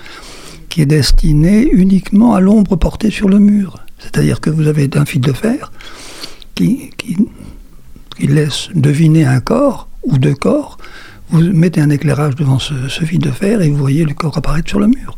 qui 0.68 0.82
est 0.82 0.86
destiné 0.86 1.68
uniquement 1.70 2.34
à 2.34 2.40
l'ombre 2.40 2.76
portée 2.76 3.10
sur 3.10 3.28
le 3.28 3.38
mur. 3.38 3.78
C'est-à-dire 3.98 4.40
que 4.40 4.50
vous 4.50 4.66
avez 4.66 4.88
un 4.94 5.04
fil 5.04 5.20
de 5.20 5.32
fer 5.32 5.72
qui, 6.54 6.90
laisse 8.18 8.68
deviner 8.74 9.24
un 9.26 9.40
corps 9.40 9.88
ou 10.04 10.18
deux 10.18 10.34
corps. 10.34 10.78
Vous 11.30 11.40
mettez 11.40 11.80
un 11.80 11.90
éclairage 11.90 12.36
devant 12.36 12.58
ce 12.58 13.04
fil 13.04 13.18
de 13.18 13.30
fer 13.30 13.60
et 13.60 13.68
vous 13.68 13.76
voyez 13.76 14.04
le 14.04 14.14
corps 14.14 14.38
apparaître 14.38 14.68
sur 14.68 14.78
le 14.78 14.86
mur. 14.86 15.16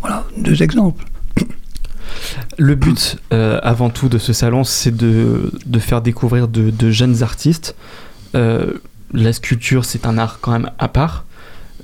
Voilà, 0.00 0.24
deux 0.36 0.62
exemples. 0.62 1.04
Le 2.58 2.74
but, 2.74 3.16
euh, 3.32 3.58
avant 3.62 3.90
tout, 3.90 4.08
de 4.08 4.18
ce 4.18 4.32
salon, 4.32 4.64
c'est 4.64 4.96
de, 4.96 5.52
de 5.66 5.78
faire 5.78 6.02
découvrir 6.02 6.48
de, 6.48 6.90
jeunes 6.90 7.22
artistes. 7.22 7.74
Euh, 8.34 8.74
la 9.12 9.32
sculpture, 9.32 9.84
c'est 9.84 10.06
un 10.06 10.18
art 10.18 10.38
quand 10.40 10.52
même 10.52 10.70
à 10.78 10.88
part. 10.88 11.24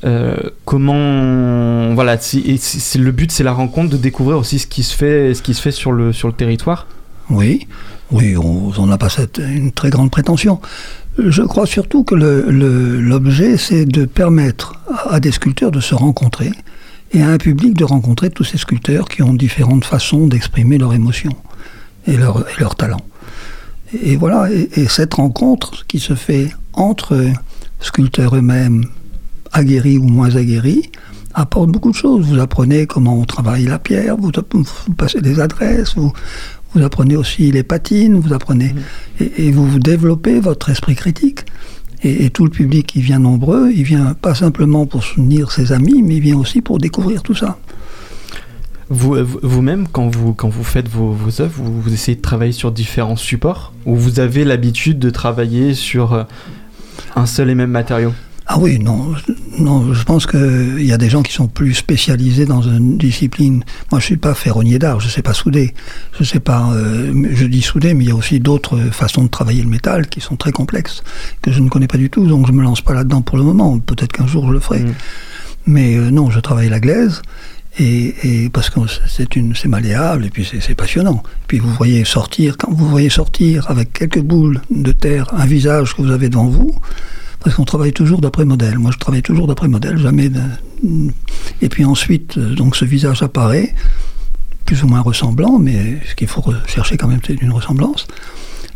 Euh, 0.04 0.36
comment 0.66 1.94
voilà 1.94 2.18
c'est- 2.18 2.98
le 2.98 3.10
but 3.10 3.32
c'est 3.32 3.44
la 3.44 3.52
rencontre 3.52 3.88
de 3.90 3.96
découvrir 3.96 4.36
aussi 4.36 4.58
ce 4.58 4.66
qui 4.66 4.82
se 4.82 4.94
fait 4.94 5.32
ce 5.32 5.40
qui 5.40 5.54
se 5.54 5.62
fait 5.62 5.70
sur 5.70 5.92
le 5.92 6.12
sur 6.12 6.28
le 6.28 6.34
territoire 6.34 6.86
Oui, 7.30 7.66
oui, 8.10 8.36
on 8.36 8.86
n'a 8.86 8.98
pas 8.98 9.08
cette, 9.08 9.38
une 9.38 9.72
très 9.72 9.88
grande 9.88 10.10
prétention. 10.10 10.60
Je 11.16 11.42
crois 11.42 11.64
surtout 11.64 12.04
que 12.04 12.14
l'objet, 12.14 13.56
c'est 13.56 13.86
de 13.86 14.04
permettre 14.04 14.74
à 15.08 15.20
des 15.20 15.30
sculpteurs 15.30 15.70
de 15.70 15.80
se 15.80 15.94
rencontrer 15.94 16.50
et 17.14 17.22
à 17.22 17.30
un 17.30 17.38
public 17.38 17.74
de 17.74 17.84
rencontrer 17.84 18.28
tous 18.28 18.44
ces 18.44 18.58
sculpteurs 18.58 19.08
qui 19.08 19.22
ont 19.22 19.32
différentes 19.32 19.84
façons 19.84 20.26
d'exprimer 20.26 20.78
leur 20.78 20.92
émotion 20.92 21.30
et 22.06 22.16
leur, 22.16 22.40
et 22.40 22.60
leur 22.60 22.74
talent. 22.74 23.00
Et, 23.94 24.12
et 24.12 24.16
voilà, 24.16 24.52
et, 24.52 24.68
et 24.74 24.88
cette 24.88 25.14
rencontre 25.14 25.86
qui 25.86 26.00
se 26.00 26.14
fait 26.14 26.50
entre 26.72 27.16
sculpteurs 27.80 28.34
eux-mêmes, 28.36 28.84
aguerris 29.52 29.98
ou 29.98 30.08
moins 30.08 30.34
aguerris, 30.34 30.90
apporte 31.34 31.70
beaucoup 31.70 31.92
de 31.92 31.96
choses. 31.96 32.26
Vous 32.26 32.40
apprenez 32.40 32.86
comment 32.86 33.18
on 33.18 33.24
travaille 33.24 33.64
la 33.64 33.78
pierre, 33.78 34.16
vous, 34.16 34.32
vous 34.52 34.94
passez 34.94 35.20
des 35.20 35.38
adresses, 35.40 35.94
vous, 35.94 36.12
vous 36.74 36.82
apprenez 36.82 37.16
aussi 37.16 37.52
les 37.52 37.62
patines, 37.62 38.18
vous 38.18 38.32
apprenez 38.32 38.74
et, 39.20 39.46
et 39.46 39.52
vous, 39.52 39.66
vous 39.66 39.78
développez 39.78 40.40
votre 40.40 40.70
esprit 40.70 40.96
critique. 40.96 41.40
Et, 42.04 42.28
tout 42.30 42.44
le 42.44 42.50
public 42.50 42.86
qui 42.86 43.00
vient 43.00 43.18
nombreux, 43.18 43.70
il 43.74 43.82
vient 43.82 44.14
pas 44.14 44.34
simplement 44.34 44.84
pour 44.86 45.02
soutenir 45.02 45.50
ses 45.50 45.72
amis, 45.72 46.02
mais 46.02 46.16
il 46.16 46.20
vient 46.20 46.36
aussi 46.36 46.60
pour 46.60 46.78
découvrir 46.78 47.22
tout 47.22 47.34
ça. 47.34 47.56
vous 48.90 49.14
vous- 49.24 49.40
vous-même 49.42 49.88
quand 49.90 50.08
vous 50.08 50.64
faites 50.64 50.88
vos, 50.88 51.10
vos 51.12 51.40
œuvres 51.40 51.54
vous, 51.62 51.80
vous 51.80 51.92
essayez 51.94 52.16
de 52.16 52.22
travailler 52.22 52.52
sur 52.52 52.70
différents 52.70 53.16
supports 53.16 53.72
ou 53.86 53.96
vous 53.96 54.20
avez 54.20 54.44
l'habitude 54.44 54.98
de 54.98 55.08
travailler 55.10 55.72
sur 55.74 56.12
euh, 56.12 56.24
un 57.16 57.24
seul 57.26 57.48
et 57.48 57.54
même 57.54 57.70
matériau? 57.70 58.12
Ah 58.46 58.58
oui, 58.58 58.78
non, 58.78 59.14
non, 59.58 59.94
je 59.94 60.04
pense 60.04 60.26
qu'il 60.26 60.84
y 60.84 60.92
a 60.92 60.98
des 60.98 61.08
gens 61.08 61.22
qui 61.22 61.32
sont 61.32 61.48
plus 61.48 61.72
spécialisés 61.72 62.44
dans 62.44 62.60
une 62.60 62.98
discipline. 62.98 63.64
Moi, 63.90 64.00
je 64.00 64.04
suis 64.04 64.16
pas 64.18 64.34
ferronnier 64.34 64.78
d'art, 64.78 65.00
je 65.00 65.08
sais 65.08 65.22
pas 65.22 65.32
souder. 65.32 65.72
Je 66.18 66.24
sais 66.24 66.40
pas, 66.40 66.70
euh, 66.72 67.26
je 67.32 67.46
dis 67.46 67.62
souder, 67.62 67.94
mais 67.94 68.04
il 68.04 68.08
y 68.08 68.10
a 68.10 68.14
aussi 68.14 68.40
d'autres 68.40 68.78
façons 68.92 69.24
de 69.24 69.28
travailler 69.28 69.62
le 69.62 69.70
métal 69.70 70.08
qui 70.08 70.20
sont 70.20 70.36
très 70.36 70.52
complexes, 70.52 71.02
que 71.40 71.52
je 71.52 71.60
ne 71.60 71.70
connais 71.70 71.86
pas 71.86 71.96
du 71.96 72.10
tout, 72.10 72.26
donc 72.26 72.46
je 72.46 72.52
me 72.52 72.62
lance 72.62 72.82
pas 72.82 72.92
là-dedans 72.92 73.22
pour 73.22 73.38
le 73.38 73.44
moment. 73.44 73.78
Peut-être 73.78 74.12
qu'un 74.12 74.26
jour 74.26 74.46
je 74.48 74.52
le 74.52 74.60
ferai. 74.60 74.80
Mm. 74.80 74.94
Mais 75.66 75.96
euh, 75.96 76.10
non, 76.10 76.30
je 76.30 76.40
travaille 76.40 76.68
la 76.68 76.80
glaise. 76.80 77.22
Et, 77.78 78.44
et 78.44 78.50
parce 78.50 78.70
que 78.70 78.80
c'est 79.08 79.34
une 79.34 79.56
c'est 79.56 79.66
malléable 79.66 80.26
et 80.26 80.30
puis 80.30 80.46
c'est 80.48 80.60
c'est 80.60 80.76
passionnant. 80.76 81.22
Puis 81.48 81.58
vous 81.58 81.70
voyez 81.70 82.04
sortir 82.04 82.56
quand 82.56 82.70
vous 82.70 82.88
voyez 82.88 83.10
sortir 83.10 83.68
avec 83.68 83.92
quelques 83.92 84.20
boules 84.20 84.60
de 84.70 84.92
terre 84.92 85.32
un 85.34 85.44
visage 85.44 85.94
que 85.94 86.02
vous 86.02 86.12
avez 86.12 86.28
devant 86.28 86.46
vous, 86.46 86.78
parce 87.44 87.56
qu'on 87.56 87.64
travaille 87.66 87.92
toujours 87.92 88.22
d'après 88.22 88.46
modèle. 88.46 88.78
Moi, 88.78 88.90
je 88.90 88.98
travaille 88.98 89.22
toujours 89.22 89.46
d'après 89.46 89.68
modèle, 89.68 89.98
jamais. 89.98 90.30
Et 91.60 91.68
puis 91.68 91.84
ensuite, 91.84 92.38
euh, 92.38 92.54
donc 92.54 92.74
ce 92.74 92.86
visage 92.86 93.22
apparaît, 93.22 93.74
plus 94.64 94.82
ou 94.82 94.86
moins 94.88 95.02
ressemblant, 95.02 95.58
mais 95.58 96.00
ce 96.08 96.14
qu'il 96.14 96.26
faut 96.26 96.42
chercher 96.66 96.96
quand 96.96 97.06
même, 97.06 97.20
c'est 97.24 97.40
une 97.42 97.52
ressemblance. 97.52 98.06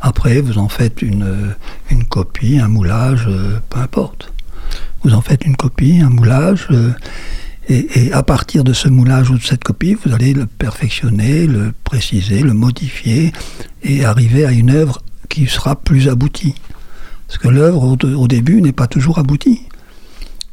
Après, 0.00 0.42
vous 0.42 0.58
en 0.58 0.68
faites 0.68 1.00
une, 1.00 1.22
euh, 1.22 2.04
copie, 2.10 2.58
un 2.58 2.68
moulage, 2.68 3.25
euh, 3.26 3.58
peu 3.70 3.80
importe. 3.80 4.32
Vous 5.02 5.14
en 5.14 5.22
faites 5.22 5.46
une 5.46 5.56
copie, 5.56 6.00
un 6.02 6.10
moulage, 6.10 6.68
et 7.70 8.12
à 8.12 8.22
partir 8.22 8.64
de 8.64 8.72
ce 8.72 8.88
moulage 8.88 9.30
ou 9.30 9.38
de 9.38 9.42
cette 9.42 9.62
copie, 9.62 9.94
vous 9.94 10.12
allez 10.12 10.34
le 10.34 10.46
perfectionner, 10.46 11.46
le 11.46 11.72
préciser, 11.84 12.42
le 12.42 12.52
modifier, 12.52 13.32
et 13.82 14.04
arriver 14.04 14.44
à 14.44 14.52
une 14.52 14.70
œuvre 14.70 15.02
qui 15.28 15.46
sera 15.46 15.76
plus 15.76 16.08
aboutie. 16.08 16.54
Parce 17.28 17.38
que 17.38 17.49
l'œuvre, 17.49 17.97
au, 18.04 18.26
début, 18.26 18.62
n'est 18.62 18.73
pas 18.73 18.87
toujours 18.87 19.18
aboutie. 19.18 19.61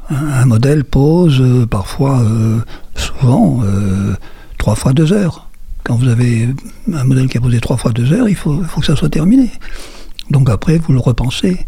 Un, 0.09 0.15
un 0.15 0.45
modèle 0.45 0.83
pose 0.83 1.41
euh, 1.41 1.65
parfois, 1.65 2.19
euh, 2.19 2.59
souvent, 2.95 3.61
euh, 3.63 4.13
trois 4.57 4.75
fois 4.75 4.93
deux 4.93 5.13
heures. 5.13 5.47
Quand 5.83 5.95
vous 5.95 6.09
avez 6.09 6.49
un 6.93 7.03
modèle 7.05 7.27
qui 7.27 7.37
a 7.37 7.41
posé 7.41 7.61
trois 7.61 7.77
fois 7.77 7.91
deux 7.91 8.11
heures, 8.11 8.27
il 8.27 8.35
faut, 8.35 8.57
que 8.57 8.85
ça 8.85 8.95
soit 8.95 9.09
terminé. 9.09 9.49
Donc 10.29 10.49
après, 10.49 10.77
vous 10.77 10.91
le 10.91 10.99
repensez 10.99 11.65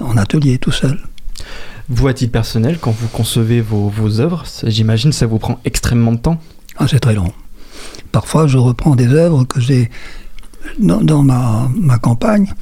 en 0.00 0.16
atelier 0.16 0.58
tout 0.58 0.72
seul. 0.72 0.98
vous 1.88 2.08
à 2.08 2.14
titre 2.14 2.32
personnel 2.32 2.78
quand 2.80 2.90
vous 2.90 3.08
concevez 3.08 3.60
vos, 3.60 3.88
vos 3.88 4.20
œuvres 4.20 4.44
j'imagine 4.64 5.12
ça 5.12 5.26
vous 5.26 5.38
prend 5.38 5.60
extrêmement 5.64 6.12
de 6.12 6.18
temps 6.18 6.40
Ah, 6.76 6.86
c'est 6.88 7.00
très 7.00 7.14
long. 7.14 7.32
Parfois, 8.12 8.46
je 8.48 8.58
reprends 8.58 8.96
des 8.96 9.08
œuvres 9.08 9.44
que 9.44 9.60
j'ai 9.60 9.90
dans, 10.78 11.00
dans 11.00 11.22
ma, 11.22 11.70
ma 11.76 11.98
campagne. 11.98 12.52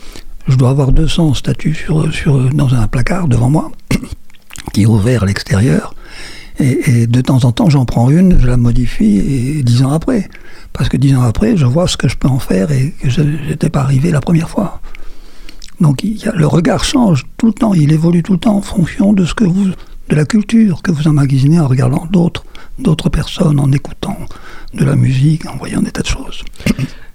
Je 0.46 0.56
dois 0.56 0.70
avoir 0.70 0.92
200 0.92 1.34
statues 1.34 1.74
sur, 1.74 2.50
dans 2.54 2.74
un 2.74 2.86
placard 2.86 3.28
devant 3.28 3.50
moi, 3.50 3.72
qui 4.72 4.82
est 4.82 4.86
ouvert 4.86 5.24
à 5.24 5.26
l'extérieur. 5.26 5.94
Et, 6.60 7.06
de 7.06 7.20
temps 7.20 7.44
en 7.44 7.52
temps, 7.52 7.70
j'en 7.70 7.84
prends 7.84 8.10
une, 8.10 8.40
je 8.40 8.46
la 8.46 8.56
modifie, 8.56 9.18
et 9.18 9.62
dix 9.62 9.82
ans 9.82 9.92
après. 9.92 10.28
Parce 10.72 10.88
que 10.88 10.96
dix 10.96 11.14
ans 11.14 11.22
après, 11.22 11.56
je 11.56 11.66
vois 11.66 11.86
ce 11.86 11.96
que 11.96 12.08
je 12.08 12.16
peux 12.16 12.28
en 12.28 12.38
faire 12.38 12.70
et 12.72 12.94
que 13.00 13.08
je 13.08 13.22
n'étais 13.22 13.70
pas 13.70 13.80
arrivé 13.80 14.10
la 14.10 14.20
première 14.20 14.48
fois. 14.48 14.80
Donc 15.80 16.02
le 16.02 16.46
regard 16.46 16.82
change 16.82 17.24
tout 17.36 17.46
le 17.46 17.52
temps, 17.52 17.74
il 17.74 17.92
évolue 17.92 18.22
tout 18.22 18.32
le 18.32 18.38
temps 18.38 18.56
en 18.56 18.62
fonction 18.62 19.12
de 19.12 19.24
ce 19.24 19.34
que 19.34 19.44
vous, 19.44 19.68
de 20.08 20.16
la 20.16 20.24
culture 20.24 20.82
que 20.82 20.90
vous 20.90 21.06
emmagasinez 21.06 21.60
en 21.60 21.68
regardant 21.68 22.06
d'autres, 22.10 22.44
d'autres 22.78 23.08
personnes, 23.08 23.60
en 23.60 23.70
écoutant 23.70 24.18
de 24.74 24.84
la 24.84 24.96
musique, 24.96 25.46
en 25.46 25.56
voyant 25.56 25.80
des 25.80 25.92
tas 25.92 26.02
de 26.02 26.08
choses. 26.08 26.42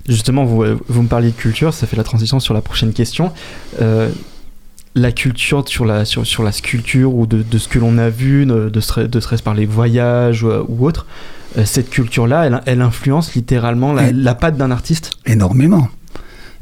Justement, 0.10 0.44
vous, 0.44 0.64
vous 0.88 1.02
me 1.02 1.08
parliez 1.08 1.30
de 1.30 1.36
culture, 1.36 1.74
ça 1.74 1.88
fait 1.88 1.96
la 1.96 2.04
transition 2.04 2.40
sur 2.40 2.54
la 2.54 2.62
prochaine 2.62 2.92
question. 2.94 3.32
Euh, 3.82 4.10
la 4.96 5.12
culture 5.12 5.68
sur 5.68 5.86
la, 5.86 6.06
sur, 6.06 6.26
sur 6.28 6.44
la 6.44 6.52
sculpture 6.52 7.16
ou 7.16 7.26
de, 7.26 7.42
de 7.42 7.58
ce 7.58 7.68
que 7.68 7.80
l'on 7.80 7.98
a 7.98 8.10
vu, 8.10 8.46
de, 8.46 8.70
de, 8.70 8.80
serait- 8.80 9.08
de 9.08 9.20
serait-ce 9.20 9.42
par 9.44 9.54
les 9.56 9.66
voyages 9.66 10.44
ou, 10.44 10.52
ou 10.68 10.86
autre, 10.86 11.06
euh, 11.58 11.66
cette 11.66 11.90
culture-là, 11.90 12.46
elle, 12.46 12.62
elle 12.66 12.82
influence 12.82 13.34
littéralement 13.34 13.94
la, 13.94 14.36
patte 14.36 14.58
d'un 14.58 14.72
artiste? 14.72 15.12
Énormément. 15.26 15.88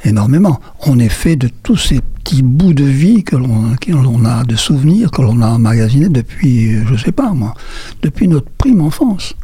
Énormément. 0.05 0.60
On 0.88 0.98
est 1.00 1.10
fait 1.10 1.36
de 1.36 1.50
tous 1.63 1.77
ces 1.77 2.00
petits 2.00 2.41
bouts 2.43 2.74
de 2.74 2.83
vie 2.83 3.24
que 3.24 3.36
l'on 3.36 3.75
que 3.75 3.91
l'on 3.91 4.24
a, 4.25 4.43
de 4.43 4.55
souvenirs 4.55 5.12
que 5.12 5.21
l'on 5.21 5.41
a 5.41 5.48
emmagasinés 5.48 6.10
depuis, 6.10 6.77
je 6.88 6.95
sais 6.95 7.12
pas 7.12 7.33
moi, 7.33 7.53
depuis 8.01 8.27
notre 8.27 8.50
prime 8.57 8.81
enfance. 8.81 9.36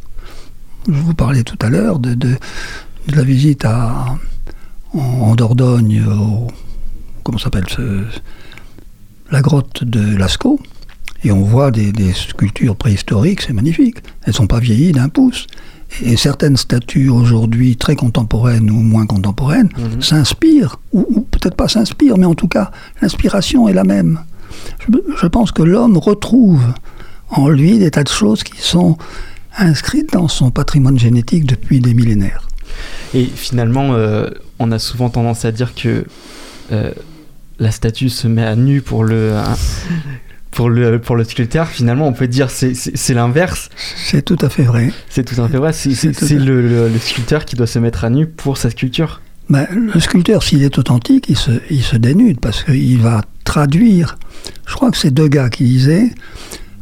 Je 0.88 0.94
vous 0.98 1.14
parlais 1.14 1.42
tout 1.42 1.58
à 1.60 1.68
l'heure 1.68 1.98
de, 1.98 2.14
de, 2.14 2.36
de 3.08 3.16
la 3.16 3.22
visite 3.22 3.64
à, 3.64 4.16
en, 4.94 4.98
en 4.98 5.34
Dordogne, 5.34 6.04
au, 6.08 6.46
comment 7.22 7.38
s'appelle 7.38 7.66
la 9.30 9.40
grotte 9.42 9.84
de 9.84 10.16
Lascaux, 10.16 10.58
et 11.24 11.32
on 11.32 11.42
voit 11.42 11.70
des, 11.70 11.90
des 11.92 12.12
sculptures 12.12 12.76
préhistoriques, 12.76 13.40
c'est 13.42 13.52
magnifique. 13.52 13.96
Elles 14.22 14.32
sont 14.34 14.46
pas 14.46 14.60
vieillies 14.60 14.92
d'un 14.92 15.08
pouce. 15.08 15.46
Et 16.02 16.16
certaines 16.16 16.56
statues 16.58 17.08
aujourd'hui 17.08 17.76
très 17.76 17.96
contemporaines 17.96 18.70
ou 18.70 18.80
moins 18.80 19.06
contemporaines 19.06 19.70
Mhm. 19.76 20.02
s'inspirent, 20.02 20.78
ou, 20.92 21.04
ou 21.08 21.20
peut-être 21.22 21.56
pas 21.56 21.66
s'inspirent, 21.68 22.18
mais 22.18 22.26
en 22.26 22.34
tout 22.34 22.46
cas, 22.48 22.70
l'inspiration 23.02 23.68
est 23.68 23.72
la 23.72 23.84
même. 23.84 24.20
Je, 24.80 24.98
je 25.20 25.26
pense 25.26 25.50
que 25.50 25.62
l'homme 25.62 25.96
retrouve 25.96 26.62
en 27.30 27.48
lui 27.48 27.78
des 27.78 27.90
tas 27.90 28.04
de 28.04 28.08
choses 28.08 28.42
qui 28.44 28.60
sont 28.60 28.96
inscrites 29.56 30.12
dans 30.12 30.28
son 30.28 30.50
patrimoine 30.50 30.98
génétique 30.98 31.46
depuis 31.46 31.80
des 31.80 31.94
millénaires. 31.94 32.46
Et 33.14 33.24
finalement, 33.24 33.94
euh, 33.94 34.28
on 34.58 34.70
a 34.72 34.78
souvent 34.78 35.10
tendance 35.10 35.44
à 35.44 35.52
dire 35.52 35.74
que 35.74 36.04
euh, 36.72 36.90
la 37.58 37.70
statue 37.70 38.08
se 38.08 38.28
met 38.28 38.44
à 38.44 38.56
nu 38.56 38.80
pour 38.82 39.04
le, 39.04 39.34
hein, 39.36 39.56
pour 40.50 40.68
le, 40.70 40.98
pour 41.00 41.16
le 41.16 41.24
sculpteur. 41.24 41.68
Finalement, 41.68 42.06
on 42.08 42.12
peut 42.12 42.28
dire 42.28 42.50
c'est 42.50 42.74
c'est 42.74 42.96
c'est 42.96 43.14
l'inverse. 43.14 43.68
C'est 43.96 44.22
tout 44.24 44.38
à 44.40 44.48
fait 44.48 44.64
vrai. 44.64 44.92
C'est 45.08 45.24
tout 45.24 45.40
à 45.42 45.48
fait 45.48 45.56
vrai. 45.58 45.72
C'est 45.72 46.32
le, 46.32 46.62
le- 46.62 46.88
le 46.88 46.98
sculpteur 46.98 47.44
qui 47.44 47.56
doit 47.56 47.66
se 47.66 47.78
mettre 47.78 48.04
à 48.04 48.10
nu 48.10 48.26
pour 48.26 48.56
sa 48.58 48.70
sculpture. 48.70 49.20
Ben, 49.48 49.66
le 49.72 49.98
sculpteur, 49.98 50.42
s'il 50.42 50.62
est 50.62 50.76
authentique, 50.78 51.24
il 51.30 51.36
se, 51.38 51.52
il 51.70 51.82
se 51.82 51.96
dénude 51.96 52.38
parce 52.38 52.62
qu'il 52.64 52.98
va 52.98 53.22
traduire. 53.44 54.18
Je 54.66 54.74
crois 54.74 54.90
que 54.90 54.98
c'est 54.98 55.10
Degas 55.12 55.48
qui 55.48 55.64
disait 55.64 56.10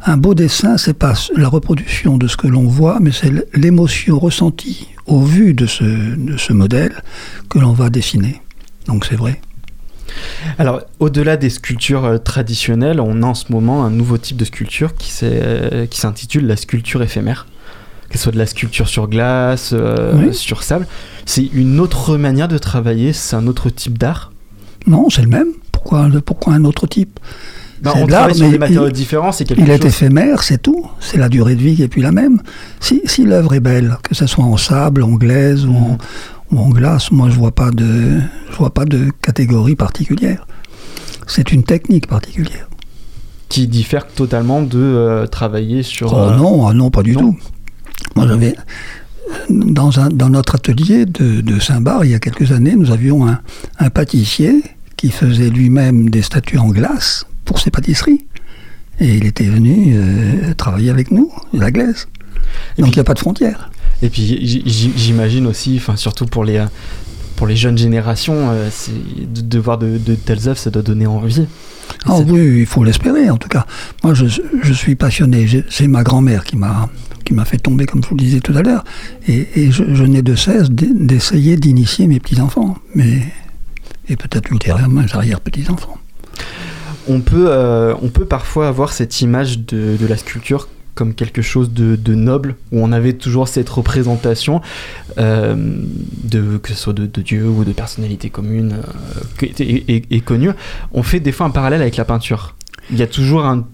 un 0.07 0.17
beau 0.17 0.33
dessin, 0.33 0.77
c'est 0.77 0.93
pas 0.97 1.13
la 1.35 1.49
reproduction 1.49 2.17
de 2.17 2.27
ce 2.27 2.37
que 2.37 2.47
l'on 2.47 2.65
voit, 2.67 2.99
mais 3.01 3.11
c'est 3.11 3.31
l'émotion 3.53 4.17
ressentie 4.17 4.87
au 5.05 5.21
vu 5.21 5.53
de 5.53 5.65
ce, 5.65 5.83
de 5.83 6.37
ce 6.37 6.53
modèle 6.53 7.03
que 7.49 7.59
l'on 7.59 7.73
va 7.73 7.89
dessiner. 7.89 8.41
Donc 8.87 9.05
c'est 9.05 9.15
vrai. 9.17 9.41
Alors, 10.57 10.81
au-delà 10.99 11.35
des 11.37 11.49
sculptures 11.49 12.05
euh, 12.05 12.17
traditionnelles, 12.17 13.01
on 13.01 13.21
a 13.21 13.25
en 13.25 13.33
ce 13.33 13.51
moment 13.51 13.83
un 13.83 13.91
nouveau 13.91 14.17
type 14.17 14.37
de 14.37 14.45
sculpture 14.45 14.95
qui 14.95 15.11
euh, 15.23 15.85
qui 15.85 15.99
s'intitule 15.99 16.47
la 16.47 16.55
sculpture 16.55 17.03
éphémère. 17.03 17.45
Que 18.09 18.17
ce 18.17 18.23
soit 18.23 18.31
de 18.31 18.37
la 18.37 18.45
sculpture 18.45 18.87
sur 18.87 19.09
glace, 19.09 19.71
euh, 19.73 20.13
Oui. 20.15 20.33
sur 20.33 20.63
sable. 20.63 20.87
C'est 21.25 21.45
une 21.45 21.81
autre 21.81 22.15
manière 22.17 22.47
de 22.47 22.57
travailler, 22.57 23.11
c'est 23.11 23.35
un 23.35 23.45
autre 23.47 23.69
type 23.69 23.97
d'art? 23.97 24.31
Non, 24.87 25.09
c'est 25.09 25.21
le 25.21 25.27
même. 25.27 25.49
Pourquoi, 25.73 26.07
pourquoi 26.25 26.53
un 26.53 26.63
autre 26.63 26.87
type? 26.87 27.19
On 27.85 28.07
travaille 28.07 28.35
sur 28.35 28.49
des 28.49 28.57
matériaux 28.57 28.87
il- 28.87 28.93
différents, 28.93 29.31
c'est 29.31 29.45
quelque 29.45 29.61
Il 29.61 29.69
est 29.69 29.77
chose. 29.77 29.85
éphémère, 29.85 30.43
c'est 30.43 30.61
tout. 30.61 30.85
C'est 30.99 31.17
la 31.17 31.29
durée 31.29 31.55
de 31.55 31.61
vie 31.61 31.75
qui 31.75 31.83
est 31.83 31.87
plus 31.87 32.01
la 32.01 32.11
même. 32.11 32.41
Si, 32.79 33.01
si 33.05 33.25
l'œuvre 33.25 33.53
est 33.53 33.59
belle, 33.59 33.97
que 34.03 34.15
ce 34.15 34.25
soit 34.27 34.43
en 34.45 34.57
sable, 34.57 35.03
en 35.03 35.13
glaise 35.13 35.65
ou, 35.65 35.75
en, 35.75 35.97
ou 36.51 36.59
en 36.59 36.69
glace, 36.69 37.11
moi 37.11 37.29
je 37.29 37.35
vois 37.35 37.51
pas 37.51 37.71
de, 37.71 38.19
je 38.51 38.55
vois 38.57 38.73
pas 38.73 38.85
de 38.85 39.09
catégorie 39.21 39.75
particulière. 39.75 40.45
C'est 41.27 41.51
une 41.51 41.63
technique 41.63 42.07
particulière. 42.07 42.67
qui 43.49 43.67
diffère 43.67 44.07
totalement 44.07 44.61
de 44.61 44.79
euh, 44.79 45.25
travailler 45.27 45.83
sur. 45.83 46.13
Oh 46.13 46.17
euh, 46.17 46.35
non, 46.37 46.67
ah 46.67 46.73
non, 46.73 46.89
pas 46.89 47.03
du 47.03 47.13
non. 47.13 47.19
tout. 47.19 47.37
Moi 48.15 48.27
j'avais 48.27 48.55
dans, 49.49 49.99
un, 49.99 50.09
dans 50.09 50.29
notre 50.29 50.55
atelier 50.55 51.05
de, 51.05 51.41
de 51.41 51.59
Saint-Bar, 51.59 52.05
il 52.05 52.11
y 52.11 52.15
a 52.15 52.19
quelques 52.19 52.51
années, 52.51 52.75
nous 52.75 52.91
avions 52.91 53.27
un, 53.27 53.39
un 53.79 53.89
pâtissier 53.89 54.63
qui 54.95 55.11
faisait 55.11 55.49
lui-même 55.49 56.09
des 56.09 56.21
statues 56.21 56.57
en 56.57 56.69
glace 56.69 57.25
pour 57.47 57.57
ses 57.59 57.71
pâtisseries. 57.71 58.25
Et 58.99 59.09
il 59.17 59.25
était 59.25 59.45
venu 59.45 59.93
euh, 59.95 60.53
travailler 60.55 60.89
avec 60.91 61.11
nous, 61.11 61.31
la 61.53 61.71
glaise. 61.71 62.07
Et 62.77 62.81
Donc 62.81 62.91
il 62.91 62.97
n'y 62.97 63.01
a 63.01 63.03
pas 63.03 63.13
de 63.15 63.19
frontière. 63.19 63.71
Et 64.03 64.09
puis 64.09 64.23
j'imagine 64.95 65.47
aussi, 65.47 65.75
enfin 65.77 65.95
surtout 65.95 66.25
pour 66.27 66.43
les 66.45 66.63
pour 67.35 67.45
les 67.45 67.55
jeunes 67.55 67.77
générations, 67.77 68.49
euh, 68.49 68.69
de, 69.35 69.41
de 69.41 69.59
voir 69.59 69.77
de, 69.77 69.99
de 69.99 70.15
telles 70.15 70.47
œuvres, 70.49 70.57
ça 70.57 70.71
doit 70.71 70.81
donner 70.81 71.05
envie. 71.05 71.45
Ah 72.05 72.17
oui, 72.19 72.59
il 72.61 72.65
faut 72.65 72.83
l'espérer 72.83 73.29
en 73.29 73.37
tout 73.37 73.49
cas. 73.49 73.65
Moi 74.03 74.13
je, 74.15 74.25
je 74.63 74.73
suis 74.73 74.95
passionné. 74.95 75.47
C'est 75.69 75.87
ma 75.87 76.03
grand-mère 76.03 76.43
qui 76.43 76.57
m'a 76.57 76.89
qui 77.23 77.33
m'a 77.33 77.45
fait 77.45 77.57
tomber, 77.57 77.85
comme 77.85 78.01
je 78.03 78.09
vous 78.09 78.15
le 78.15 78.23
disais 78.23 78.39
tout 78.39 78.55
à 78.57 78.61
l'heure. 78.63 78.83
Et, 79.27 79.47
et 79.55 79.71
je, 79.71 79.83
je 79.93 80.03
n'ai 80.05 80.21
de 80.21 80.35
cesse 80.35 80.69
d'e- 80.71 80.93
d'essayer 81.05 81.57
d'initier 81.57 82.07
mes 82.07 82.19
petits-enfants. 82.19 82.77
Mais, 82.95 83.21
et 84.09 84.15
peut-être 84.15 84.49
ultérieurement 84.49 85.01
mes 85.01 85.13
arrière-petits-enfants. 85.13 85.97
On 87.09 87.21
peut 87.21 87.47
euh, 87.49 87.93
on 88.01 88.09
peut 88.09 88.25
parfois 88.25 88.67
avoir 88.67 88.91
cette 88.91 89.21
image 89.21 89.59
de, 89.59 90.05
la 90.07 90.17
sculpture 90.17 90.67
comme 90.95 91.13
quelque 91.13 91.43
chose 91.43 91.71
de, 91.71 92.15
noble, 92.15 92.55
où 92.71 92.81
on 92.81 92.91
avait 92.91 93.13
toujours 93.13 93.47
cette 93.47 93.69
représentation 93.69 94.61
euh, 95.19 95.55
de 96.23 96.57
que 96.57 96.69
ce 96.69 96.75
soit 96.75 96.93
de, 96.93 97.05
Dieu 97.05 97.45
ou 97.47 97.63
de 97.63 97.71
personnalité 97.71 98.31
commune 98.31 98.77
euh, 99.43 99.45
est 99.59 100.25
connue. 100.25 100.49
On 100.93 101.03
fait 101.03 101.19
des 101.19 101.31
fois 101.31 101.45
un 101.45 101.51
parallèle 101.51 101.81
avec 101.81 101.97
la 101.97 102.05
peinture. 102.05 102.55
Il 102.89 102.97
y 102.97 103.03
a 103.03 103.07
toujours 103.07 103.45
un 103.45 103.65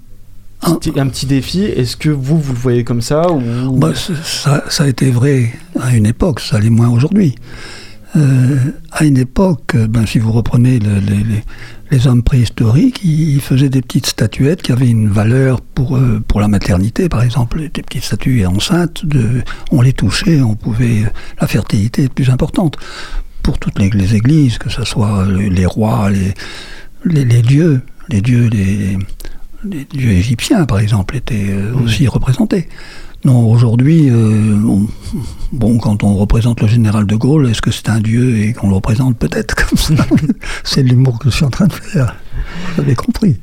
petit, 0.61 0.91
un 0.99 1.07
petit 1.07 1.25
défi. 1.25 1.63
Est-ce 1.63 1.95
que 1.95 2.09
vous 2.09 2.37
vous 2.37 2.53
le 2.53 2.59
voyez 2.59 2.83
comme 2.83 3.01
ça 3.01 3.31
ou 3.31 3.77
Bah, 3.77 3.93
ça, 3.95 4.65
ça 4.69 4.83
a 4.83 4.87
été 4.87 5.09
vrai 5.09 5.53
à 5.79 5.95
une 5.95 6.05
époque, 6.05 6.41
ça 6.41 6.59
l'est 6.59 6.69
moins 6.69 6.89
aujourd'hui. 6.89 7.35
Euh, 8.15 8.57
à 8.91 9.05
une 9.05 9.17
époque, 9.17 9.73
euh, 9.75 9.87
ben, 9.87 10.05
si 10.05 10.19
vous 10.19 10.31
reprenez 10.31 10.77
le- 10.79 10.99
les, 10.99 11.23
les- 11.23 11.43
les 11.89 12.07
hommes 12.07 12.21
préhistoriques, 12.23 13.01
ils, 13.03 13.41
faisaient 13.41 13.69
des 13.69 13.81
petites 13.81 14.05
statuettes 14.05 14.61
qui 14.61 14.71
avaient 14.71 14.89
une 14.89 15.09
valeur 15.09 15.61
pour, 15.61 15.97
euh, 15.97 16.21
pour 16.27 16.39
la 16.39 16.47
maternité, 16.47 17.09
par 17.09 17.23
exemple, 17.23 17.59
des 17.61 17.81
petites 17.81 18.03
statues 18.03 18.45
enceintes, 18.45 19.05
de, 19.05 19.41
on 19.71 19.81
les 19.81 19.93
touchait, 19.93 20.41
on 20.41 20.55
pouvait, 20.55 21.03
la 21.41 21.47
fertilité 21.47 22.03
est 22.03 22.13
plus 22.13 22.29
importante. 22.29 22.77
Pour 23.41 23.57
toutes 23.57 23.79
les, 23.79 23.89
les 23.89 24.15
églises, 24.15 24.57
que 24.59 24.69
ce 24.69 24.83
soit 24.85 25.25
les, 25.27 25.49
les 25.49 25.65
rois, 25.65 26.09
les, 26.11 26.33
les, 27.25 27.41
dieux, 27.41 27.81
les 28.09 28.21
dieux, 28.21 28.47
les, 28.47 28.97
dieux 29.91 30.11
égyptiens, 30.11 30.65
par 30.65 30.79
exemple, 30.79 31.15
étaient 31.15 31.53
aussi 31.83 32.07
représentés. 32.07 32.69
Non, 33.25 33.49
aujourd'hui, 33.49 34.09
euh, 34.09 34.59
on- 34.67 34.87
bon, 35.53 35.77
quand 35.77 36.03
on 36.03 36.15
représente 36.15 36.61
le 36.61 36.67
général 36.67 37.05
de 37.07 37.15
Gaulle, 37.15 37.47
est-ce 37.49 37.61
que 37.61 37.71
c'est 37.71 37.87
un 37.89 38.01
dieu 38.01 38.37
et 38.39 38.53
qu'on 38.53 38.67
le 38.67 38.75
représente 38.75 39.17
peut-être 39.17 39.55
comme 39.55 39.77
ça 39.77 39.93
C'est 40.65 40.83
l'humour 40.83 41.19
que 41.19 41.29
je 41.29 41.35
suis 41.37 41.45
en 41.45 41.49
train 41.49 41.67
de 41.67 41.73
faire. 41.73 42.15
Vous 42.75 42.81
avez 42.81 42.95
compris. 42.95 43.37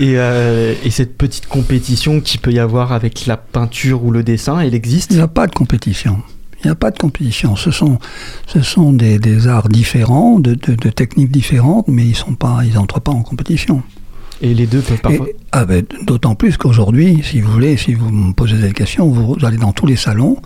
Et, 0.00 0.14
euh, 0.18 0.74
et 0.84 0.90
cette 0.90 1.16
petite 1.16 1.46
compétition 1.46 2.20
qu'il 2.20 2.40
peut 2.40 2.50
y 2.52 2.58
avoir 2.58 2.90
avec 2.92 3.26
la 3.26 3.36
peinture 3.36 4.04
ou 4.04 4.10
le 4.10 4.24
dessin, 4.24 4.58
elle 4.58 4.74
existe? 4.74 5.12
Il 5.12 5.18
n'y 5.18 5.22
a 5.22 5.28
pas 5.28 5.46
de 5.46 5.54
compétition. 5.54 6.18
Il 6.62 6.66
n'y 6.66 6.72
a 6.72 6.74
pas 6.74 6.90
de 6.90 6.98
compétition. 6.98 7.54
Ce 7.54 7.70
sont, 7.70 7.98
ce 8.46 8.60
sont 8.62 8.92
des, 8.92 9.18
des 9.20 9.46
arts 9.46 9.68
différents, 9.68 10.40
de, 10.40 10.54
de- 10.54 10.74
de 10.74 10.90
techniques 10.90 11.30
différentes, 11.30 11.86
mais 11.88 12.04
ils 12.04 12.16
sont 12.16 12.34
pas, 12.34 12.62
ils 12.66 12.74
n'entrent 12.74 13.00
pas 13.00 13.12
en 13.12 13.22
compétition. 13.22 13.82
Et 14.42 14.54
les 14.54 14.66
deux 14.66 14.80
peuvent 14.80 15.00
parfois. 15.00 15.28
Et- 15.28 15.36
ah 15.52 15.64
ben, 15.64 15.84
D'autant 16.02 16.34
plus 16.34 16.56
qu'aujourd'hui, 16.56 17.20
si 17.22 17.40
vous 17.40 17.50
voulez, 17.52 17.76
si 17.76 17.94
vous 17.94 18.10
me 18.10 18.32
posez 18.32 18.56
des 18.56 18.72
questions, 18.72 19.06
vous 19.08 19.36
allez 19.44 19.58
dans 19.58 19.72
tous 19.72 19.86
les 19.86 19.96
salons 19.96 20.38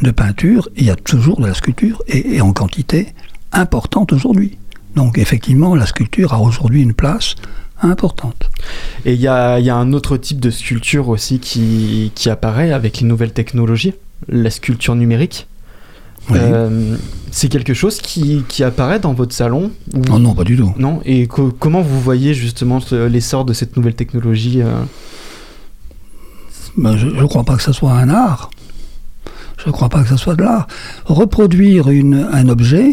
de 0.00 0.10
peinture, 0.10 0.68
il 0.76 0.84
y 0.84 0.90
a 0.90 0.96
toujours 0.96 1.40
de 1.40 1.46
la 1.46 1.54
sculpture, 1.54 2.02
et, 2.08 2.36
et 2.36 2.40
en 2.40 2.52
quantité 2.52 3.08
importante 3.52 4.12
aujourd'hui. 4.12 4.56
Donc 4.96 5.18
effectivement, 5.18 5.74
la 5.74 5.86
sculpture 5.86 6.32
a 6.32 6.40
aujourd'hui 6.40 6.82
une 6.82 6.94
place 6.94 7.34
importante. 7.82 8.50
Et 9.04 9.12
il 9.14 9.18
y 9.20 9.24
y 9.24 9.26
a 9.28 9.76
un 9.76 9.92
autre 9.92 10.16
type 10.16 10.40
de 10.40 10.50
sculpture 10.50 11.08
aussi 11.08 11.38
qui, 11.40 12.12
qui 12.14 12.30
apparaît 12.30 12.72
avec 12.72 13.00
les 13.00 13.06
nouvelles 13.06 13.32
technologies, 13.32 13.94
la 14.28 14.50
sculpture 14.50 14.94
numérique. 14.94 15.46
Oui. 16.30 16.38
Euh, 16.40 16.96
c'est 17.30 17.48
quelque 17.48 17.74
chose 17.74 17.98
qui, 18.00 18.44
qui 18.48 18.62
apparaît 18.62 19.00
dans 19.00 19.12
votre 19.14 19.34
salon 19.34 19.70
ou- 19.94 20.00
Non, 20.08 20.18
non, 20.18 20.34
pas 20.34 20.44
du 20.44 20.56
tout. 20.56 20.72
Non 20.78 21.00
Et 21.04 21.26
co- 21.26 21.52
comment 21.58 21.80
vous 21.82 22.00
voyez 22.00 22.34
justement 22.34 22.78
l'essor 22.92 23.44
de 23.44 23.52
cette 23.52 23.76
nouvelle 23.76 23.94
technologie 23.94 24.62
euh 24.62 24.82
Ben, 26.76 26.96
je 26.96 27.06
ne 27.06 27.24
crois 27.26 27.44
pas 27.44 27.56
que 27.56 27.62
ce 27.62 27.72
soit 27.72 27.92
un 27.92 28.08
art. 28.08 28.50
Je 29.58 29.68
ne 29.68 29.72
crois 29.72 29.88
pas 29.88 30.02
que 30.02 30.08
ce 30.08 30.16
soit 30.16 30.34
de 30.34 30.42
l'art. 30.42 30.66
Reproduire 31.04 31.88
une, 31.90 32.28
un 32.32 32.48
objet 32.48 32.92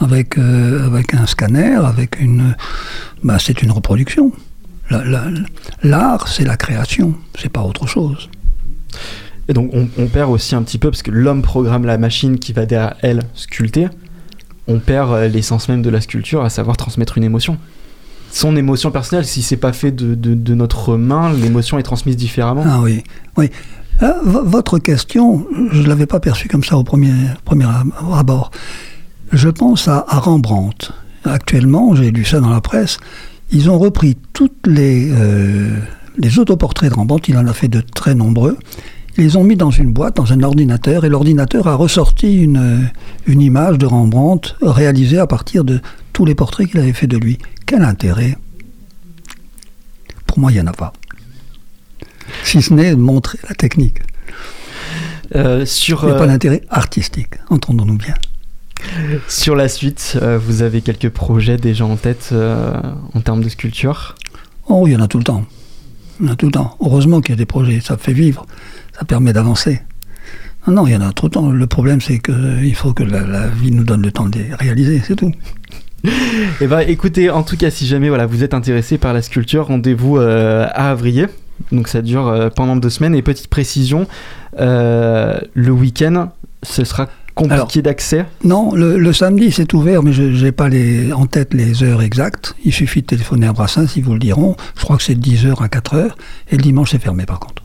avec, 0.00 0.38
euh, 0.38 0.86
avec 0.86 1.14
un 1.14 1.26
scanner, 1.26 1.74
avec 1.76 2.20
une, 2.20 2.54
ben, 3.24 3.38
c'est 3.38 3.62
une 3.62 3.70
reproduction. 3.70 4.32
La- 4.90 5.04
la- 5.04 5.26
L'art, 5.82 6.28
c'est 6.28 6.44
la 6.44 6.56
création, 6.56 7.14
c'est 7.38 7.50
pas 7.50 7.62
autre 7.62 7.86
chose. 7.86 8.30
Et 9.48 9.54
donc 9.54 9.70
on, 9.72 10.06
perd 10.06 10.30
aussi 10.30 10.54
un 10.54 10.62
petit 10.62 10.78
peu, 10.78 10.90
parce 10.90 11.02
que 11.02 11.10
l'homme 11.10 11.40
programme 11.42 11.86
la 11.86 11.96
machine 11.96 12.38
qui 12.38 12.52
va 12.52 12.66
derrière 12.66 12.94
elle 13.02 13.22
sculpter, 13.34 13.88
on 14.66 14.78
perd 14.78 15.10
euh, 15.12 15.28
l'essence 15.28 15.68
même 15.70 15.80
de 15.80 15.88
la 15.88 16.00
sculpture, 16.02 16.44
à 16.44 16.50
savoir 16.50 16.76
transmettre 16.76 17.16
une 17.16 17.24
émotion. 17.24 17.56
Son 18.30 18.56
émotion 18.56 18.90
personnelle, 18.90 19.24
si 19.24 19.40
c'est 19.40 19.56
pas 19.56 19.72
fait 19.72 19.90
de, 19.90 20.54
notre 20.54 20.96
main, 20.98 21.32
l'émotion 21.32 21.78
est 21.78 21.82
transmise 21.82 22.16
différemment. 22.16 22.62
Ah 22.66 22.80
oui, 22.82 23.02
oui. 23.38 23.50
Vo- 24.22 24.44
votre 24.44 24.78
question, 24.78 25.46
je 25.72 25.80
ne 25.80 25.86
l'avais 25.88 26.04
pas 26.04 26.20
perçue 26.20 26.46
comme 26.48 26.62
ça 26.62 26.76
au 26.76 26.84
premier, 26.84 27.12
premier 27.46 27.64
ab- 27.64 27.90
abord. 28.14 28.50
Je 29.32 29.48
pense 29.48 29.88
à, 29.88 30.04
à 30.08 30.18
Rembrandt. 30.18 30.92
Actuellement, 31.24 31.94
j'ai 31.94 32.10
lu 32.10 32.24
ça 32.26 32.40
dans 32.40 32.50
la 32.50 32.60
presse, 32.60 32.98
ils 33.50 33.70
ont 33.70 33.78
repris 33.78 34.16
toutes 34.34 34.66
les, 34.66 35.10
euh, 35.10 35.78
les 36.18 36.38
autoportraits 36.38 36.90
de 36.90 36.94
Rembrandt, 36.94 37.28
il 37.32 37.36
en 37.38 37.46
a 37.46 37.52
fait 37.54 37.68
de 37.68 37.80
très 37.80 38.14
nombreux, 38.14 38.58
ils 39.18 39.24
les 39.24 39.36
ont 39.36 39.42
mis 39.42 39.56
dans 39.56 39.72
une 39.72 39.92
boîte, 39.92 40.16
dans 40.16 40.32
un 40.32 40.42
ordinateur, 40.42 41.04
et 41.04 41.08
l'ordinateur 41.08 41.66
a 41.66 41.74
ressorti 41.74 42.36
une, 42.36 42.88
une 43.26 43.40
image 43.40 43.76
de 43.76 43.84
Rembrandt 43.84 44.54
réalisée 44.62 45.18
à 45.18 45.26
partir 45.26 45.64
de 45.64 45.80
tous 46.12 46.24
les 46.24 46.36
portraits 46.36 46.68
qu'il 46.70 46.78
avait 46.78 46.92
fait 46.92 47.08
de 47.08 47.16
lui. 47.16 47.38
Quel 47.66 47.82
intérêt 47.82 48.38
Pour 50.26 50.38
moi, 50.38 50.52
il 50.52 50.54
n'y 50.54 50.60
en 50.60 50.68
a 50.68 50.72
pas. 50.72 50.92
Si 52.44 52.62
ce 52.62 52.72
n'est 52.72 52.92
de 52.92 52.96
montrer 52.96 53.38
la 53.48 53.54
technique. 53.54 53.98
Euh, 55.34 55.66
sur, 55.66 56.04
Il 56.04 56.06
n'y 56.06 56.12
a 56.12 56.14
euh, 56.14 56.18
pas 56.18 56.26
d'intérêt 56.26 56.62
artistique, 56.70 57.34
entendons-nous 57.50 57.98
bien. 57.98 58.14
sur 59.28 59.56
la 59.56 59.68
suite, 59.68 60.16
euh, 60.22 60.38
vous 60.38 60.62
avez 60.62 60.80
quelques 60.80 61.10
projets 61.10 61.56
déjà 61.56 61.84
en 61.84 61.96
tête 61.96 62.30
euh, 62.32 62.72
en 63.14 63.20
termes 63.20 63.42
de 63.42 63.48
sculpture? 63.48 64.14
Oh, 64.68 64.86
il 64.86 64.92
y 64.92 64.96
en 64.96 65.02
a 65.02 65.08
tout 65.08 65.18
le 65.18 65.24
temps. 65.24 65.44
Il 66.20 66.26
y 66.26 66.28
en 66.30 66.32
a 66.32 66.36
tout 66.36 66.46
le 66.46 66.52
temps. 66.52 66.76
Heureusement 66.80 67.20
qu'il 67.20 67.30
y 67.30 67.34
a 67.34 67.36
des 67.36 67.46
projets, 67.46 67.80
ça 67.80 67.96
fait 67.96 68.12
vivre, 68.12 68.46
ça 68.98 69.04
permet 69.04 69.32
d'avancer. 69.32 69.80
Non, 70.66 70.74
non, 70.74 70.86
il 70.86 70.92
y 70.92 70.96
en 70.96 71.00
a 71.00 71.12
tout 71.12 71.26
le 71.26 71.30
temps. 71.30 71.50
Le 71.50 71.66
problème, 71.66 72.00
c'est 72.00 72.18
qu'il 72.18 72.74
faut 72.74 72.92
que 72.92 73.04
la, 73.04 73.20
la 73.20 73.46
vie 73.46 73.70
nous 73.70 73.84
donne 73.84 74.02
le 74.02 74.10
temps 74.10 74.26
de 74.26 74.38
les 74.38 74.54
réaliser, 74.54 75.00
c'est 75.06 75.16
tout. 75.16 75.32
Eh 76.60 76.68
ben, 76.68 76.80
écoutez, 76.80 77.28
en 77.28 77.42
tout 77.42 77.56
cas, 77.56 77.70
si 77.70 77.84
jamais 77.84 78.08
voilà, 78.08 78.26
vous 78.26 78.44
êtes 78.44 78.54
intéressé 78.54 78.98
par 78.98 79.12
la 79.12 79.20
sculpture, 79.20 79.66
rendez-vous 79.66 80.16
euh, 80.16 80.64
à 80.72 80.90
Avrier. 80.90 81.26
Donc 81.72 81.88
ça 81.88 82.02
dure 82.02 82.28
euh, 82.28 82.50
pendant 82.50 82.76
deux 82.76 82.88
semaines. 82.88 83.16
Et 83.16 83.22
petite 83.22 83.48
précision, 83.48 84.06
euh, 84.60 85.38
le 85.54 85.72
week-end, 85.72 86.30
ce 86.62 86.84
sera 86.84 87.08
compliqué 87.34 87.82
d'accès? 87.82 88.26
Non, 88.44 88.74
le, 88.74 88.96
le 88.96 89.12
samedi, 89.12 89.50
c'est 89.50 89.74
ouvert, 89.74 90.04
mais 90.04 90.12
je 90.12 90.22
n'ai 90.22 90.52
pas 90.52 90.68
les, 90.68 91.12
en 91.12 91.26
tête 91.26 91.52
les 91.52 91.82
heures 91.82 92.02
exactes. 92.02 92.54
Il 92.64 92.72
suffit 92.72 93.02
de 93.02 93.06
téléphoner 93.06 93.48
à 93.48 93.52
Brassens, 93.52 93.96
ils 93.96 94.04
vous 94.04 94.12
le 94.12 94.20
diront. 94.20 94.56
Je 94.76 94.84
crois 94.84 94.96
que 94.96 95.02
c'est 95.02 95.16
de 95.16 95.20
10h 95.20 95.62
à 95.62 95.66
4h. 95.66 96.10
Et 96.50 96.56
le 96.56 96.62
dimanche, 96.62 96.92
c'est 96.92 97.02
fermé, 97.02 97.26
par 97.26 97.40
contre. 97.40 97.64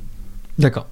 D'accord. 0.57 0.87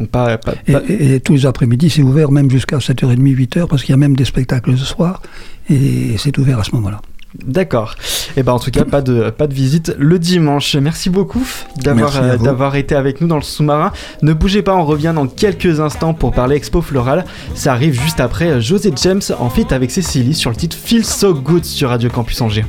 Donc 0.00 0.08
pas, 0.10 0.38
pas- 0.38 0.54
Et, 0.66 0.72
pas- 0.72 0.82
et- 0.88 1.14
et 1.16 1.20
tous 1.20 1.34
les 1.34 1.46
après-midi, 1.46 1.88
c'est 1.90 2.02
ouvert 2.02 2.30
même 2.30 2.50
jusqu'à 2.50 2.78
7h30, 2.78 3.16
8h, 3.34 3.66
parce 3.68 3.82
qu'il 3.82 3.92
y 3.92 3.94
a 3.94 3.98
même 3.98 4.16
des 4.16 4.24
spectacles 4.24 4.70
le 4.72 4.76
soir. 4.76 5.22
Et 5.70 6.16
c'est 6.18 6.36
ouvert 6.38 6.58
à 6.58 6.64
ce 6.64 6.72
moment-là. 6.72 7.00
D'accord. 7.44 7.96
Et 8.36 8.44
ben 8.44 8.52
en 8.52 8.60
tout 8.60 8.70
cas, 8.70 8.84
pas 8.84 9.02
de, 9.02 9.30
pas 9.30 9.48
de 9.48 9.54
visite 9.54 9.92
le 9.98 10.20
dimanche. 10.20 10.76
Merci 10.76 11.10
beaucoup 11.10 11.44
d'avoir 11.82 12.16
euh, 12.22 12.36
d'avoir 12.44 12.76
été 12.76 12.94
avec 12.94 13.20
nous 13.20 13.26
dans 13.26 13.34
le 13.36 13.42
sous-marin. 13.42 13.90
Ne 14.22 14.32
bougez 14.34 14.62
pas, 14.62 14.76
on 14.76 14.84
revient 14.84 15.12
dans 15.12 15.26
quelques 15.26 15.80
instants 15.80 16.14
pour 16.14 16.30
parler 16.32 16.54
Expo 16.54 16.80
Floral. 16.80 17.24
Ça 17.56 17.72
arrive 17.72 18.00
juste 18.00 18.20
après 18.20 18.50
euh, 18.50 18.60
José 18.60 18.92
James 19.02 19.20
en 19.40 19.50
feat 19.50 19.72
avec 19.72 19.90
Cécilie 19.90 20.34
sur 20.34 20.50
le 20.50 20.56
titre 20.56 20.76
Feel 20.76 21.04
So 21.04 21.34
Good 21.34 21.64
sur 21.64 21.88
Radio 21.88 22.08
Campus 22.08 22.40
Angers. 22.40 22.66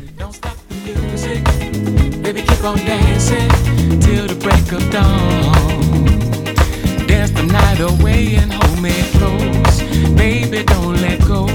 Night 7.47 7.79
away 7.79 8.36
and 8.36 8.51
hold 8.53 8.81
me 8.81 8.93
close. 9.17 9.81
Baby, 10.15 10.63
don't 10.63 11.01
let 11.01 11.19
go. 11.25 11.47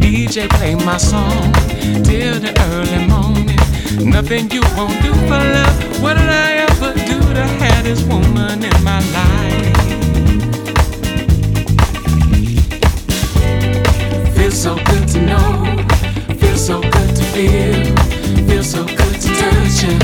DJ, 0.00 0.48
play 0.48 0.74
my 0.74 0.96
song 0.96 1.52
till 2.02 2.40
the 2.40 2.52
early 2.72 3.06
morning. 3.06 3.58
Nothing 4.10 4.50
you 4.50 4.62
won't 4.76 5.00
do 5.02 5.12
for 5.28 5.40
love. 5.56 6.02
What 6.02 6.14
did 6.14 6.28
I 6.28 6.66
ever 6.66 6.92
do 6.94 7.18
to 7.34 7.44
have 7.62 7.84
this 7.84 8.02
woman 8.04 8.64
in 8.64 8.84
my 8.84 9.00
life? 9.18 9.76
Feels 14.34 14.60
so 14.60 14.76
good 14.76 15.08
to 15.08 15.20
know. 15.20 15.48
Feels 16.40 16.66
so 16.66 16.80
good 16.80 17.16
to 17.16 17.24
feel. 17.34 17.84
Feels 18.48 18.70
so 18.70 18.84
good 18.84 19.16
to 19.22 19.28
touch 19.40 19.82
you. 19.84 19.94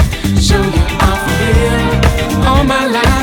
Show 0.41 0.63
you 0.63 0.85
I'm 1.07 1.21
real. 1.41 2.47
All 2.47 2.65
my 2.65 2.87
life 2.87 3.18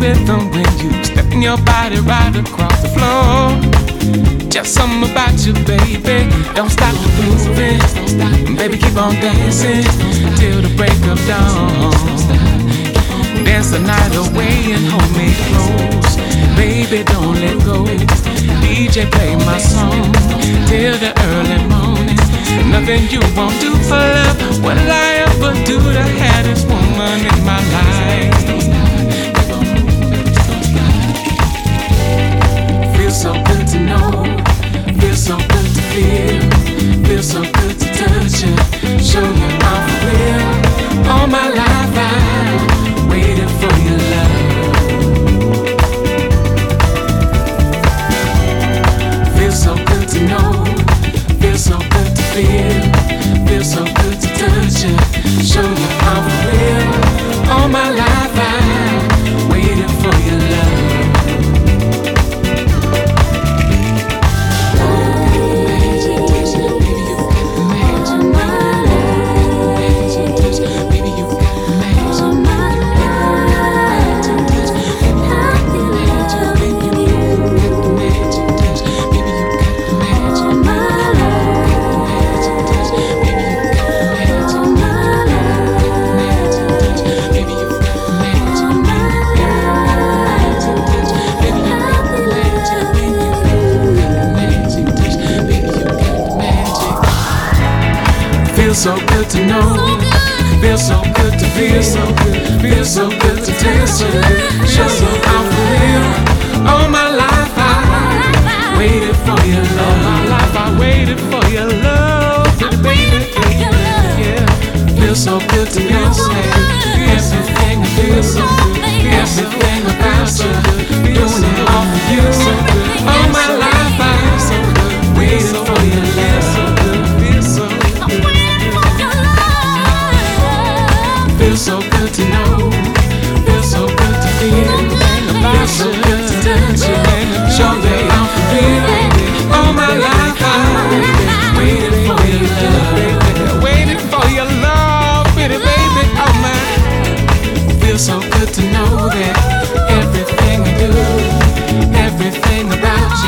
rhythm 0.00 0.50
when 0.50 0.66
you 0.78 1.04
step 1.04 1.30
in 1.32 1.42
your 1.42 1.58
body 1.58 2.00
right 2.00 2.34
across 2.36 2.82
the 2.82 2.90
floor. 2.94 4.48
Just 4.48 4.74
something 4.74 5.10
about 5.10 5.36
you, 5.44 5.52
baby. 5.66 6.30
Don't 6.54 6.70
stop 6.70 6.94
moving. 7.18 7.78
Baby, 8.56 8.78
keep 8.78 8.96
on 8.96 9.14
dancing 9.20 9.84
till 10.36 10.62
the 10.62 10.72
break 10.76 10.98
of 11.06 11.18
dawn. 11.26 11.92
Dance 13.44 13.70
the 13.70 13.80
night 13.80 14.14
away 14.14 14.72
and 14.74 14.84
hold 14.86 15.10
me 15.16 15.28
close. 15.48 16.16
Baby, 16.56 17.04
don't 17.04 17.36
let 17.40 17.58
go. 17.64 17.84
DJ, 18.62 19.10
play 19.10 19.34
my 19.46 19.58
song 19.58 20.12
till 20.66 20.96
the 20.98 21.12
early 21.30 21.60
morning. 21.66 22.18
Nothing 22.70 23.08
you 23.10 23.20
won't 23.36 23.58
do 23.60 23.72
for 23.88 24.02
love. 24.16 24.62
What 24.62 24.74
did 24.74 24.90
I 24.90 25.24
ever 25.26 25.52
do 25.64 25.78
to 25.78 26.02
have 26.02 26.44
this 26.44 26.64
woman 26.64 27.20
in 27.30 27.44
my 27.44 27.60
life? 27.76 28.87
Feels 35.98 37.32
so 37.32 37.42
good 37.42 37.76
to 37.80 37.86
touch 37.92 38.42
you. 38.44 38.54
Show 39.02 39.20
you 39.20 39.58
I'm. 39.58 41.08
All 41.08 41.26
my 41.26 41.48
life 41.48 42.67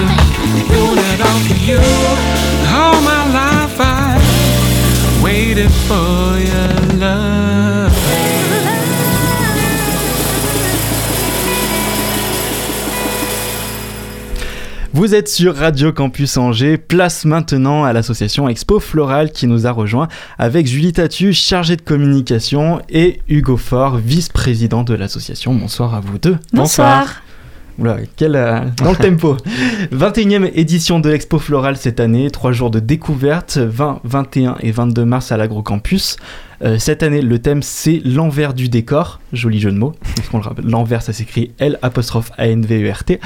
about 0.00 0.30
you, 0.38 0.52
doing 0.68 0.98
it 0.98 1.20
all 1.20 1.40
for 1.46 1.58
you. 1.68 1.80
All 2.72 3.00
my 3.02 3.22
life 3.32 3.76
I 3.78 5.22
waited 5.22 5.70
for 5.86 6.38
your 6.38 6.98
love. 6.98 7.60
Vous 14.92 15.14
êtes 15.14 15.28
sur 15.28 15.56
Radio 15.56 15.92
Campus 15.92 16.36
Angers, 16.36 16.76
place 16.76 17.24
maintenant 17.24 17.84
à 17.84 17.92
l'association 17.92 18.48
Expo 18.48 18.80
Floral 18.80 19.30
qui 19.30 19.46
nous 19.46 19.66
a 19.66 19.70
rejoint 19.70 20.08
avec 20.36 20.66
Julie 20.66 20.92
Tatu, 20.92 21.32
chargée 21.32 21.76
de 21.76 21.80
communication, 21.80 22.82
et 22.90 23.20
Hugo 23.28 23.56
Faure, 23.56 23.96
vice-président 23.96 24.82
de 24.82 24.92
l'association. 24.92 25.54
Bonsoir 25.54 25.94
à 25.94 26.00
vous 26.00 26.18
deux. 26.18 26.36
Bonsoir. 26.52 27.22
Oula, 27.80 27.96
quel, 28.14 28.36
euh, 28.36 28.60
dans 28.76 28.90
le 28.90 28.96
tempo. 28.96 29.38
21e 29.92 30.50
édition 30.54 31.00
de 31.00 31.08
l'Expo 31.08 31.38
Floral 31.38 31.78
cette 31.78 31.98
année, 31.98 32.30
trois 32.30 32.52
jours 32.52 32.70
de 32.70 32.78
découverte, 32.78 33.56
20, 33.56 34.00
21 34.04 34.56
et 34.60 34.70
22 34.70 35.06
mars 35.06 35.32
à 35.32 35.38
l'Agrocampus. 35.38 36.16
Euh, 36.62 36.78
cette 36.78 37.02
année, 37.02 37.22
le 37.22 37.38
thème 37.38 37.62
c'est 37.62 38.00
l'envers 38.04 38.54
du 38.54 38.68
décor. 38.68 39.20
Joli 39.32 39.60
jeu 39.60 39.72
de 39.72 39.78
mots. 39.78 39.94
L'envers, 40.62 41.02
ça 41.02 41.12
s'écrit 41.12 41.52
L 41.58 41.78
apostrophe 41.82 42.30
A 42.36 42.48
N 42.48 42.64
V 42.64 42.82
E 42.84 42.92
R 42.92 43.04
T. 43.04 43.20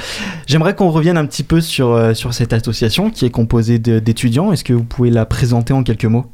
J'aimerais 0.47 0.75
qu'on 0.75 0.89
revienne 0.89 1.17
un 1.17 1.25
petit 1.25 1.43
peu 1.43 1.61
sur, 1.61 1.91
euh, 1.91 2.13
sur 2.13 2.33
cette 2.33 2.53
association 2.53 3.09
qui 3.09 3.25
est 3.25 3.29
composée 3.29 3.79
d'étudiants. 3.79 4.51
Est-ce 4.51 4.63
que 4.63 4.73
vous 4.73 4.83
pouvez 4.83 5.09
la 5.09 5.25
présenter 5.25 5.73
en 5.73 5.83
quelques 5.83 6.05
mots? 6.05 6.25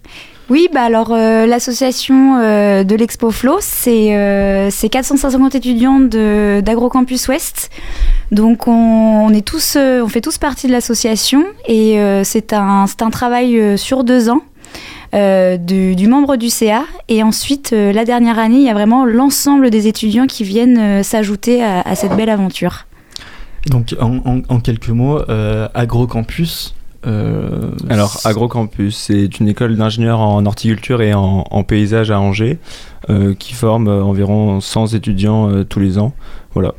Oui, 0.49 0.67
bah 0.73 0.81
alors 0.81 1.13
euh, 1.13 1.45
l'association 1.45 2.39
de 2.83 2.95
l'Expo 2.95 3.31
Flow, 3.31 3.57
c'est 3.61 4.17
euh, 4.17 4.69
c'est 4.69 4.89
450 4.89 5.55
étudiants 5.55 5.99
d'AgroCampus 6.01 7.29
Ouest. 7.29 7.69
Donc 8.31 8.67
on, 8.67 9.29
est 9.29 9.45
tous, 9.45 9.77
on 9.77 10.07
fait 10.09 10.19
tous 10.19 10.37
partie 10.37 10.67
de 10.67 10.73
l'association 10.73 11.45
et 11.67 11.97
c'est 12.23 12.51
un, 12.51 12.85
un 12.99 13.09
travail 13.09 13.77
sur 13.77 14.03
deux 14.03 14.29
ans. 14.29 14.41
Euh, 15.13 15.58
du, 15.58 15.95
du 15.95 16.08
membre 16.08 16.36
du 16.38 16.50
CA 16.50 16.84
et 17.08 17.21
ensuite 17.24 17.74
euh, 17.74 17.91
la 17.91 18.06
dernière 18.06 18.39
année 18.39 18.58
il 18.58 18.63
y 18.63 18.69
a 18.69 18.74
vraiment 18.74 19.06
l'ensemble 19.06 19.69
des 19.69 19.88
étudiants 19.88 20.28
qui 20.28 20.43
viennent 20.43 20.78
euh, 20.78 21.04
s'ajouter 21.04 21.63
à, 21.63 21.82
à 21.82 21.95
cette 21.95 22.15
belle 22.15 22.30
aventure. 22.30 22.86
Donc 23.69 23.95
en, 24.00 24.17
en- 24.26 24.41
en 24.50 24.60
quelques 24.60 24.89
mots, 24.89 25.19
euh, 25.30 25.67
AgroCampus. 25.74 26.74
euh, 27.06 27.71
Alors, 27.89 28.19
AgroCampus, 28.26 28.95
c'est 28.97 29.39
une 29.39 29.47
école 29.50 29.76
d'ingénieurs 29.76 30.19
en 30.19 30.45
horticulture 30.45 31.02
et 31.02 31.13
en, 31.13 31.45
en 31.50 31.63
paysage 31.63 32.10
à 32.10 32.19
Angers 32.19 32.58
euh, 33.10 33.34
qui 33.36 33.54
forme 33.54 33.88
euh, 33.88 34.04
environ 34.04 34.62
100 34.62 34.93
étudiants 34.95 35.50
euh, 35.50 35.63
tous 35.63 35.80
les 35.80 35.97
ans. 36.00 36.13
Voilà. 36.54 36.74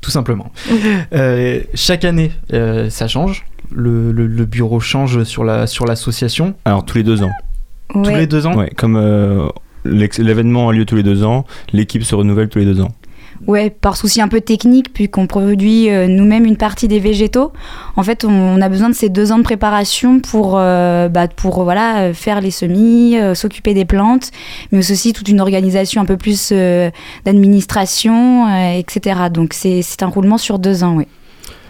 tout 0.00 0.10
simplement. 0.10 0.50
Euh, 1.14 1.60
chaque 1.74 2.04
année, 2.04 2.30
euh, 2.52 2.88
ça 2.88 3.06
change. 3.08 3.44
Le, 3.74 4.12
le- 4.12 4.26
le 4.26 4.44
bureau 4.44 4.80
change 4.80 5.22
sur 5.24 5.44
la 5.44 5.66
sur 5.66 5.86
l'association 5.86 6.54
Alors, 6.64 6.84
tous 6.84 6.96
les 6.98 7.04
deux 7.04 7.22
ans. 7.22 7.30
tous 7.92 8.02
les 8.04 8.26
deux 8.26 8.46
ans. 8.46 8.54
Ouais, 8.56 8.70
comme 8.76 8.96
euh, 8.96 9.48
l'événement 9.84 10.68
a 10.68 10.72
lieu 10.72 10.84
tous 10.84 10.96
les 10.96 11.02
deux 11.02 11.24
ans, 11.24 11.44
l'équipe 11.72 12.04
se 12.04 12.14
renouvelle 12.14 12.48
tous 12.48 12.58
les 12.58 12.64
deux 12.66 12.80
ans. 12.80 12.90
Ouais, 13.48 13.70
par 13.70 13.96
souci 13.96 14.20
un 14.20 14.28
peu 14.28 14.40
technique, 14.40 14.92
puisqu'on 14.92 15.26
produit 15.26 15.90
euh, 15.90 16.06
nous-mêmes 16.06 16.44
une 16.44 16.56
partie 16.56 16.86
des 16.86 17.00
végétaux. 17.00 17.52
En 17.96 18.04
fait, 18.04 18.24
on, 18.24 18.30
on 18.30 18.60
a 18.60 18.68
besoin 18.68 18.88
de 18.88 18.94
ces 18.94 19.08
deux 19.08 19.32
ans 19.32 19.38
de 19.38 19.42
préparation 19.42 20.20
pour, 20.20 20.54
euh, 20.56 21.08
bah, 21.08 21.26
pour 21.26 21.64
voilà, 21.64 22.14
faire 22.14 22.40
les 22.40 22.52
semis, 22.52 23.16
euh, 23.18 23.34
s'occuper 23.34 23.74
des 23.74 23.84
plantes, 23.84 24.30
mais 24.70 24.78
aussi 24.78 25.12
toute 25.12 25.28
une 25.28 25.40
organisation 25.40 26.00
un 26.00 26.04
peu 26.04 26.16
plus 26.16 26.50
euh, 26.52 26.90
d'administration, 27.24 28.46
euh, 28.48 28.78
etc. 28.78 29.22
Donc 29.32 29.52
c'est 29.54 29.82
c'est 29.82 30.02
un 30.02 30.08
roulement 30.08 30.38
sur 30.38 30.58
deux 30.60 30.84
ans, 30.84 30.94
oui. 30.96 31.06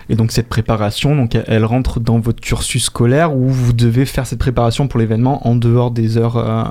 Et 0.08 0.14
donc 0.16 0.32
cette 0.32 0.48
préparation, 0.48 1.14
donc 1.16 1.36
elle- 1.46 1.64
rentre 1.64 2.00
dans 2.00 2.18
votre 2.18 2.40
cursus 2.40 2.84
scolaire 2.84 3.34
où 3.36 3.48
vous 3.48 3.72
devez 3.72 4.04
faire 4.04 4.26
cette 4.26 4.38
préparation 4.38 4.88
pour 4.88 4.98
l'événement 5.00 5.46
en 5.46 5.54
dehors 5.54 5.90
des 5.90 6.16
heures 6.18 6.36
euh, 6.36 6.64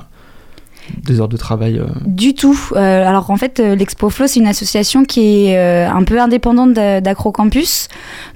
des 1.04 1.20
heures 1.20 1.28
de 1.28 1.36
travail. 1.36 1.78
euh. 1.78 1.86
Du 2.04 2.34
tout. 2.34 2.58
Euh, 2.72 3.08
alors 3.08 3.30
en 3.30 3.36
fait, 3.36 3.58
l'Expo 3.60 4.10
Flow, 4.10 4.26
c'est 4.26 4.40
une 4.40 4.48
association 4.48 5.04
qui 5.04 5.46
est 5.46 5.56
euh, 5.56 5.88
un 5.88 6.02
peu 6.02 6.20
indépendante 6.20 6.72
d'a- 6.74 7.00
d'AcroCampus. 7.00 7.88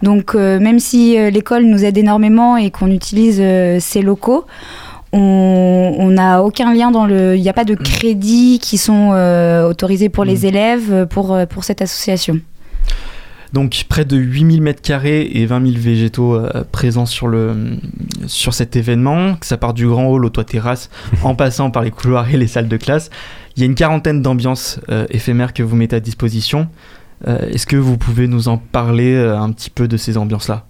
Donc 0.03 0.35
même 0.35 0.79
si 0.79 1.17
l'école 1.31 1.65
nous 1.65 1.85
aide 1.85 1.99
énormément 1.99 2.57
et 2.57 2.71
qu'on 2.71 2.91
utilise 2.91 3.43
ses 3.81 4.01
locaux, 4.03 4.45
on 5.13 6.09
n'a 6.11 6.43
aucun 6.43 6.75
lien 6.75 6.91
dans 6.91 7.07
le... 7.07 7.37
Il 7.37 7.43
n'y 7.43 7.49
a 7.49 7.53
pas 7.55 7.65
de 7.65 7.75
crédits 7.75 8.59
qui 8.61 8.77
sont 8.79 9.11
autorisés 9.69 10.09
pour 10.09 10.25
les 10.25 10.41
Mm. 10.41 10.45
élèves 10.47 10.93
euh, 10.93 11.07
pour, 11.07 11.37
pour 11.49 11.65
cette 11.65 11.81
association. 11.83 12.39
Donc 13.57 13.87
près 13.89 14.05
de 14.05 14.19
8000 14.19 14.61
mètres 14.61 14.83
carrés 14.83 15.31
et 15.33 15.47
20 15.47 15.67
000 15.67 15.79
végétaux 15.79 16.35
euh, 16.35 16.63
présents 16.73 17.07
sur, 17.07 17.27
le, 17.27 17.79
sur 18.27 18.53
cet 18.53 18.77
événement, 18.77 19.37
que 19.37 19.47
ça 19.47 19.57
part 19.57 19.73
du 19.73 19.89
grand 19.89 20.09
hall 20.09 20.27
au 20.27 20.29
toit 20.29 20.45
terrasse 20.45 20.91
en 21.25 21.35
passant 21.35 21.71
par 21.71 21.83
les 21.83 21.91
couloirs 21.91 22.29
et 22.29 22.37
les 22.37 22.49
salles 22.49 22.69
de 22.69 22.77
classe. 22.77 23.09
Il 23.57 23.61
y 23.61 23.63
a 23.63 23.67
une 23.67 23.75
quarantaine 23.75 24.21
d'ambiances 24.21 24.79
euh, 24.91 25.07
éphémères 25.09 25.55
que 25.55 25.63
vous 25.63 25.75
mettez 25.75 25.97
à 25.97 26.01
disposition. 26.01 26.69
Euh, 27.27 27.49
Est-ce 27.49 27.67
que 27.67 27.77
vous 27.77 27.97
pouvez 27.97 28.29
nous 28.29 28.49
en 28.49 28.59
parler 28.59 29.17
un 29.17 29.51
petit 29.53 29.71
peu 29.71 29.89
de 29.89 29.97
ces 29.97 30.19
ambiances-là? 30.19 30.67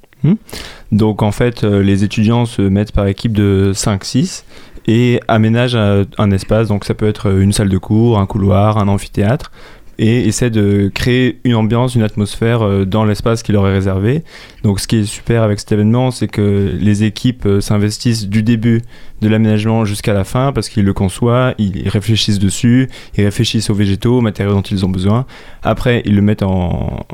Donc 0.92 1.22
en 1.22 1.32
fait, 1.32 1.64
les 1.64 2.04
étudiants 2.04 2.46
se 2.46 2.62
mettent 2.62 2.92
par 2.92 3.08
équipe 3.08 3.32
de 3.32 3.72
5-6 3.74 4.44
et 4.86 5.20
aménagent 5.26 5.76
un 5.76 6.30
espace. 6.30 6.68
Donc 6.68 6.84
ça 6.84 6.94
peut 6.94 7.08
être 7.08 7.32
une 7.32 7.52
salle 7.52 7.68
de 7.68 7.78
cours, 7.78 8.18
un 8.18 8.26
couloir, 8.26 8.78
un 8.78 8.86
amphithéâtre 8.86 9.50
et 9.98 10.26
essaient 10.26 10.50
de 10.50 10.90
créer 10.94 11.38
une 11.44 11.54
ambiance, 11.54 11.94
une 11.94 12.02
atmosphère 12.02 12.62
euh, 12.62 12.84
dans 12.84 13.04
l'espace 13.04 13.42
qui 13.42 13.52
leur 13.52 13.66
est 13.66 13.72
réservé. 13.72 14.22
Donc 14.62 14.80
ce 14.80 14.86
qui 14.86 14.96
est 14.96 15.04
super 15.04 15.42
avec 15.42 15.58
cet 15.60 15.72
événement, 15.72 16.10
c'est 16.10 16.28
que 16.28 16.76
les 16.78 17.04
équipes 17.04 17.46
euh, 17.46 17.60
s'investissent 17.60 18.28
du 18.28 18.42
début 18.42 18.82
de 19.22 19.28
l'aménagement 19.28 19.84
jusqu'à 19.84 20.12
la 20.12 20.24
fin 20.24 20.52
parce 20.52 20.68
qu'ils 20.68 20.84
le 20.84 20.92
conçoivent, 20.92 21.54
ils 21.58 21.88
réfléchissent 21.88 22.38
dessus, 22.38 22.88
ils 23.16 23.24
réfléchissent 23.24 23.70
aux 23.70 23.74
végétaux, 23.74 24.18
aux 24.18 24.20
matériaux 24.20 24.54
dont 24.54 24.62
ils 24.62 24.84
ont 24.84 24.88
besoin. 24.88 25.26
Après, 25.62 26.02
ils 26.04 26.14
le 26.14 26.22
mettent 26.22 26.42
en, 26.42 27.06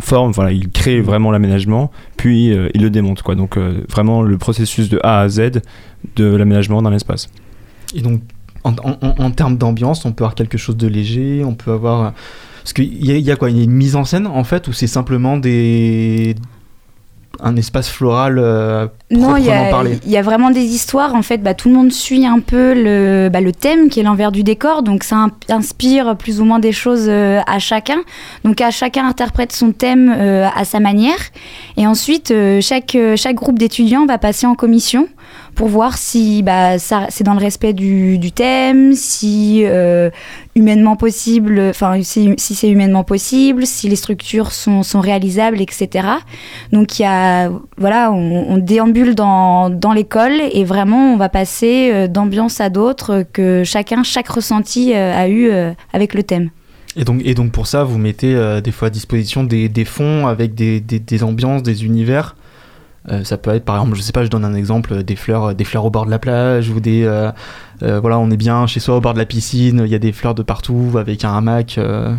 forme, 0.00 0.32
voilà, 0.32 0.52
ils 0.52 0.70
créent 0.70 1.00
vraiment 1.00 1.30
l'aménagement, 1.30 1.90
puis 2.16 2.52
euh, 2.52 2.68
ils 2.74 2.82
le 2.82 2.90
démontent. 2.90 3.22
Donc 3.34 3.56
euh, 3.56 3.84
vraiment 3.88 4.22
le 4.22 4.38
processus 4.38 4.88
de 4.88 4.98
A 5.02 5.20
à 5.20 5.28
Z 5.28 5.60
de 6.16 6.24
l'aménagement 6.24 6.80
dans 6.80 6.90
l'espace. 6.90 7.28
Et 7.94 8.00
donc, 8.00 8.22
en, 8.64 8.72
en- 8.82 8.96
en- 9.02 9.24
en 9.24 9.30
termes 9.30 9.56
d'ambiance, 9.56 10.04
on 10.04 10.12
peut 10.12 10.24
avoir 10.24 10.34
quelque 10.34 10.58
chose 10.58 10.76
de 10.76 10.86
léger, 10.88 11.42
on 11.44 11.54
peut 11.54 11.72
avoir... 11.72 12.12
Parce 12.62 12.72
qu'il 12.72 13.04
y, 13.04 13.12
a- 13.12 13.16
il 13.16 13.22
y 13.24 13.30
a 13.30 13.36
quoi 13.36 13.50
Il 13.50 13.56
y 13.58 13.60
a 13.60 13.64
une 13.64 13.70
mise 13.70 13.94
en 13.94 14.04
scène, 14.04 14.26
en 14.26 14.44
fait, 14.44 14.66
ou 14.68 14.72
c'est 14.72 14.86
simplement 14.86 15.36
des... 15.36 16.34
un 17.40 17.56
espace 17.56 17.90
floral 17.90 18.38
euh, 18.38 18.86
Non, 19.10 19.36
il 19.36 19.44
y, 19.44 19.50
a- 19.50 19.70
y 20.06 20.22
vraiment 20.22 20.50
des 20.50 20.62
histoires. 20.64 21.14
En 21.14 21.20
fait, 21.22 21.38
bah, 21.42 21.52
tout 21.52 21.68
le 21.68 21.74
monde 21.74 21.92
suit 21.92 22.24
un 22.24 22.38
peu 22.40 22.72
le, 22.74 23.28
bah, 23.30 23.42
le 23.42 23.52
thème 23.52 23.90
qui 23.90 24.00
est 24.00 24.02
l'envers 24.02 24.32
du 24.32 24.42
décor. 24.44 24.82
Donc, 24.82 25.02
ça 25.04 25.16
in- 25.16 25.30
inspire 25.50 26.16
plus 26.16 26.40
ou 26.40 26.44
moins 26.46 26.58
des 26.58 26.72
choses 26.72 27.06
euh, 27.08 27.40
à 27.46 27.58
chacun. 27.58 27.98
Donc, 28.44 28.62
à 28.62 28.70
chacun 28.70 29.06
interprète 29.06 29.52
son 29.52 29.72
thème 29.72 30.14
euh, 30.16 30.48
à 30.56 30.64
sa 30.64 30.80
manière. 30.80 31.18
Et 31.76 31.86
ensuite, 31.86 32.30
euh, 32.30 32.62
chaque, 32.62 32.94
euh, 32.94 33.14
chaque 33.16 33.36
groupe 33.36 33.58
d'étudiants 33.58 34.06
va 34.06 34.16
passer 34.16 34.46
en 34.46 34.54
commission 34.54 35.06
pour 35.54 35.68
voir 35.68 35.96
si 35.96 36.42
bah, 36.42 36.78
c'est 36.78 37.22
dans 37.22 37.34
le 37.34 37.40
respect 37.40 37.72
du, 37.72 38.32
thème, 38.32 38.92
si 38.94 39.62
euh, 39.64 40.10
humainement 40.54 40.96
possible, 40.96 41.60
enfin 41.70 42.02
si, 42.02 42.34
si 42.36 42.54
c'est 42.54 42.68
humainement 42.68 43.04
possible, 43.04 43.66
si 43.66 43.88
les 43.88 43.96
structures 43.96 44.52
sont, 44.52 44.82
sont 44.82 45.00
réalisables, 45.00 45.60
etc. 45.60 46.08
Donc 46.72 46.98
il 46.98 47.02
y 47.02 47.06
a, 47.06 47.50
voilà, 47.76 48.10
on, 48.10 48.58
déambule 48.58 49.14
dans, 49.14 49.70
dans 49.70 49.92
l'école 49.92 50.40
et 50.52 50.64
vraiment 50.64 51.12
on 51.12 51.16
va 51.16 51.28
passer 51.28 51.90
euh, 51.92 52.08
d'ambiance 52.08 52.60
à 52.60 52.70
d'autres 52.70 53.24
que 53.32 53.62
chacun, 53.64 54.02
chaque 54.02 54.28
ressenti 54.28 54.92
euh, 54.94 55.14
a 55.14 55.28
eu 55.28 55.50
avec 55.92 56.14
le 56.14 56.22
thème. 56.22 56.50
Et 56.96 57.04
donc, 57.04 57.20
et 57.24 57.34
donc 57.34 57.50
pour 57.50 57.66
ça, 57.66 57.82
vous 57.82 57.98
mettez 57.98 58.60
des 58.62 58.70
fois 58.70 58.88
à 58.88 58.90
disposition 58.90 59.42
des, 59.42 59.84
fonds 59.84 60.26
avec 60.26 60.54
des, 60.54 60.80
des 60.80 61.22
ambiances, 61.24 61.62
des 61.62 61.84
univers. 61.84 62.36
Euh, 63.10 63.22
ça 63.22 63.36
peut 63.36 63.50
être 63.50 63.64
par 63.66 63.76
exemple, 63.76 63.96
je 63.96 64.02
sais 64.02 64.12
pas, 64.12 64.24
je 64.24 64.30
donne 64.30 64.46
un 64.46 64.54
exemple, 64.54 64.92
euh, 64.94 65.02
des 65.02 65.14
fleurs, 65.16 65.54
des 65.54 65.64
fleurs 65.64 65.84
au 65.84 65.90
bord 65.90 66.06
de 66.06 66.10
la 66.10 66.18
plage 66.18 66.70
ou 66.70 66.80
des, 66.80 67.02
euh, 67.04 67.30
euh, 67.82 68.00
voilà, 68.00 68.18
on 68.18 68.30
est 68.30 68.36
bien 68.38 68.66
chez 68.66 68.80
soi 68.80 68.96
au 68.96 69.00
bord 69.02 69.12
de 69.12 69.18
la 69.18 69.26
piscine, 69.26 69.82
il 69.84 69.90
y 69.90 69.94
a 69.94 69.98
des 69.98 70.12
fleurs 70.12 70.34
de 70.34 70.42
partout 70.42 70.92
avec 70.98 71.22
un 71.24 71.34
hamac. 71.36 71.76
euh. 71.76 72.14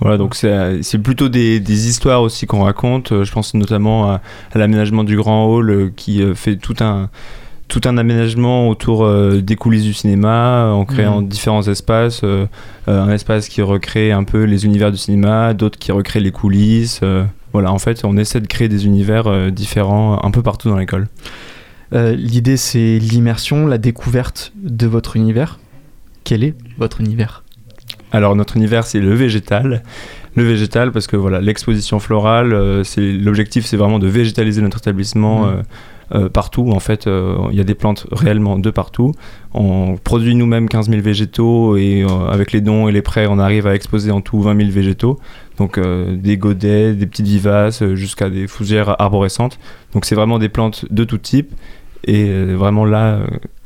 Voilà, 0.00 0.16
donc 0.16 0.34
c'est 0.34 0.98
plutôt 1.02 1.28
des, 1.28 1.60
des 1.60 1.86
histoires 1.88 2.22
aussi 2.22 2.46
qu'on 2.46 2.62
raconte. 2.64 3.12
Euh, 3.12 3.24
Je 3.24 3.32
pense 3.32 3.52
notamment 3.52 4.10
à, 4.10 4.20
à 4.54 4.58
l'aménagement 4.58 5.04
du 5.04 5.16
grand 5.16 5.46
hall 5.46 5.70
euh, 5.70 5.92
qui 5.94 6.22
euh, 6.22 6.34
fait 6.34 6.56
tout 6.56 6.76
un 6.80 7.10
tout 7.68 7.80
un 7.86 7.96
aménagement 7.96 8.68
autour 8.68 9.04
euh, 9.06 9.40
des 9.40 9.56
coulisses 9.56 9.84
du 9.84 9.94
cinéma, 9.94 10.66
euh, 10.66 10.70
en 10.72 10.84
créant 10.84 11.22
Mhm. 11.22 11.28
différents 11.28 11.62
espaces, 11.62 12.20
euh, 12.22 12.46
euh, 12.88 13.02
un 13.02 13.10
espace 13.10 13.48
qui 13.48 13.62
recrée 13.62 14.12
un 14.12 14.24
peu 14.24 14.42
les 14.44 14.66
univers 14.66 14.90
du 14.90 14.98
cinéma, 14.98 15.54
d'autres 15.54 15.78
qui 15.78 15.90
recréent 15.92 16.22
les 16.22 16.32
coulisses. 16.32 17.00
Voilà, 17.52 17.72
en 17.72 17.78
fait, 17.78 18.04
on 18.04 18.16
essaie 18.16 18.40
de 18.40 18.46
créer 18.46 18.68
des 18.68 18.86
univers 18.86 19.26
euh, 19.26 19.50
différents 19.50 20.24
un 20.24 20.30
peu 20.30 20.42
partout 20.42 20.68
dans 20.68 20.76
l'école. 20.76 21.08
Euh, 21.92 22.14
L'idée, 22.14 22.56
c'est 22.56 22.98
l'immersion, 22.98 23.66
la 23.66 23.78
découverte 23.78 24.52
de 24.56 24.86
votre 24.86 25.16
univers. 25.16 25.58
Quel 26.24 26.44
est 26.44 26.54
votre 26.78 27.00
univers? 27.00 27.42
Alors 28.12 28.36
notre 28.36 28.56
univers 28.56 28.84
c'est 28.84 29.00
le 29.00 29.14
végétal. 29.14 29.82
Le 30.34 30.44
végétal 30.44 30.92
parce 30.92 31.06
que 31.06 31.16
voilà 31.16 31.40
l'exposition 31.40 31.98
florale, 31.98 32.52
euh, 32.52 32.84
c'est 32.84 33.12
l'objectif 33.12 33.66
c'est 33.66 33.76
vraiment 33.76 33.98
de 33.98 34.06
végétaliser 34.06 34.62
notre 34.62 34.78
établissement 34.78 35.46
euh, 35.46 35.62
euh, 36.14 36.28
partout. 36.28 36.70
En 36.70 36.80
fait, 36.80 37.06
il 37.06 37.56
y 37.56 37.60
a 37.60 37.64
des 37.64 37.74
plantes 37.74 38.06
réellement 38.12 38.58
de 38.58 38.70
partout. 38.70 39.12
On 39.54 39.96
produit 39.96 40.34
nous-mêmes 40.34 40.68
15 40.68 40.90
000 40.90 41.00
végétaux 41.00 41.76
et 41.76 42.04
avec 42.30 42.52
les 42.52 42.60
dons 42.60 42.86
et 42.88 42.92
les 42.92 43.02
prêts, 43.02 43.26
on 43.26 43.38
arrive 43.38 43.66
à 43.66 43.74
exposer 43.74 44.10
en 44.10 44.20
tout 44.20 44.40
20 44.40 44.58
000 44.58 44.70
végétaux. 44.70 45.18
Donc 45.62 45.78
euh, 45.78 46.16
des 46.16 46.38
godets, 46.38 46.92
des 46.92 47.06
petites 47.06 47.28
vivaces 47.28 47.82
euh, 47.82 47.94
jusqu'à 47.94 48.28
des 48.28 48.48
fougères 48.48 49.00
arborescentes. 49.00 49.60
Donc 49.94 50.04
c'est 50.04 50.16
vraiment 50.16 50.40
des 50.40 50.48
plantes 50.48 50.86
de 50.92 51.04
tout 51.04 51.18
type 51.18 51.52
et 52.02 52.26
euh, 52.30 52.56
vraiment 52.56 52.84
là 52.84 53.20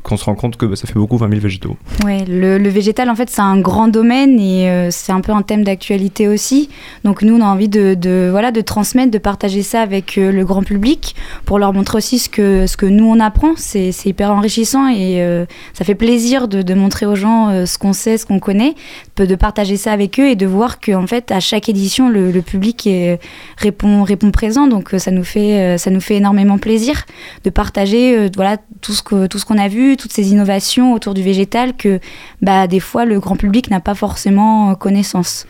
qu'on 0.06 0.16
se 0.16 0.24
rend 0.24 0.36
compte 0.36 0.56
que 0.56 0.66
bah, 0.66 0.76
ça 0.76 0.86
fait 0.86 0.94
beaucoup 0.94 1.16
20 1.16 1.28
000 1.30 1.40
végétaux. 1.40 1.76
Ouais, 2.04 2.24
le, 2.28 2.68
végétal, 2.68 3.10
en 3.10 3.16
fait, 3.16 3.28
c'est 3.28 3.40
un 3.40 3.58
grand 3.58 3.88
domaine 3.88 4.38
et 4.38 4.70
euh, 4.70 4.88
c'est 4.92 5.10
un 5.10 5.20
peu 5.20 5.32
un 5.32 5.42
thème 5.42 5.64
d'actualité 5.64 6.28
aussi. 6.28 6.68
Donc 7.02 7.22
nous, 7.22 7.36
on 7.36 7.40
a 7.40 7.46
envie 7.46 7.68
de, 7.68 8.28
voilà, 8.30 8.52
de 8.52 8.60
transmettre, 8.60 9.10
de 9.10 9.18
partager 9.18 9.62
ça 9.62 9.80
avec 9.80 10.16
euh, 10.16 10.30
le 10.30 10.44
grand 10.44 10.62
public 10.62 11.16
pour 11.44 11.58
leur 11.58 11.72
montrer 11.72 11.98
aussi 11.98 12.20
ce 12.20 12.28
que, 12.28 12.68
ce 12.68 12.76
que 12.76 12.86
nous, 12.86 13.04
on 13.04 13.18
apprend. 13.18 13.54
C'est 13.56 13.90
hyper 14.04 14.30
enrichissant 14.30 14.88
et 14.88 15.22
euh, 15.22 15.44
ça 15.74 15.84
fait 15.84 15.96
plaisir 15.96 16.46
de, 16.46 16.74
montrer 16.74 17.06
aux 17.06 17.16
gens 17.16 17.64
ce 17.66 17.78
qu'on 17.78 17.94
sait, 17.94 18.18
ce 18.18 18.26
qu'on 18.26 18.38
connaît, 18.38 18.74
de 19.16 19.34
partager 19.34 19.76
ça 19.76 19.92
avec 19.92 20.20
eux 20.20 20.28
et 20.28 20.36
de 20.36 20.46
voir 20.46 20.78
qu'en 20.78 21.06
fait, 21.06 21.32
à 21.32 21.40
chaque 21.40 21.68
édition, 21.68 22.10
le, 22.10 22.42
public 22.42 22.86
est, 22.86 23.18
répond, 23.56 24.04
répond 24.04 24.30
présent. 24.30 24.68
Donc 24.68 24.90
ça 24.98 25.10
nous 25.10 25.24
fait, 25.24 25.78
ça 25.78 25.90
nous 25.90 26.02
fait 26.02 26.16
énormément 26.16 26.58
plaisir 26.58 27.06
de 27.44 27.50
partager 27.50 28.28
voilà, 28.36 28.58
tout 28.82 28.92
ce 28.92 29.02
qu'on 29.44 29.58
a 29.58 29.68
vu, 29.68 29.95
toutes 29.96 30.12
ces 30.12 30.30
innovations 30.30 30.92
autour 30.92 31.14
du 31.14 31.22
végétal 31.22 31.76
que 31.76 32.00
bah, 32.42 32.66
des 32.66 32.80
fois 32.80 33.04
le 33.04 33.20
grand 33.20 33.36
public 33.36 33.70
n'a 33.70 33.80
pas 33.80 33.94
forcément 33.94 34.70
euh, 34.70 34.74
connaissance. 34.74 35.46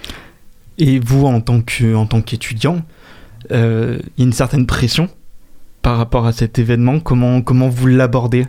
Et 0.78 0.98
vous, 0.98 1.26
en 1.26 1.40
tant 1.40 1.60
qu'étudiant, 1.60 2.82
euh, 3.52 3.98
il 4.16 4.20
y 4.20 4.22
a 4.22 4.26
une 4.26 4.32
certaine 4.32 4.66
pression 4.66 5.08
par 5.82 5.96
rapport 5.98 6.26
à 6.26 6.32
cet 6.32 6.58
événement. 6.58 7.00
Comment, 7.00 7.40
comment 7.42 7.68
vous 7.68 7.86
l'abordez? 7.86 8.46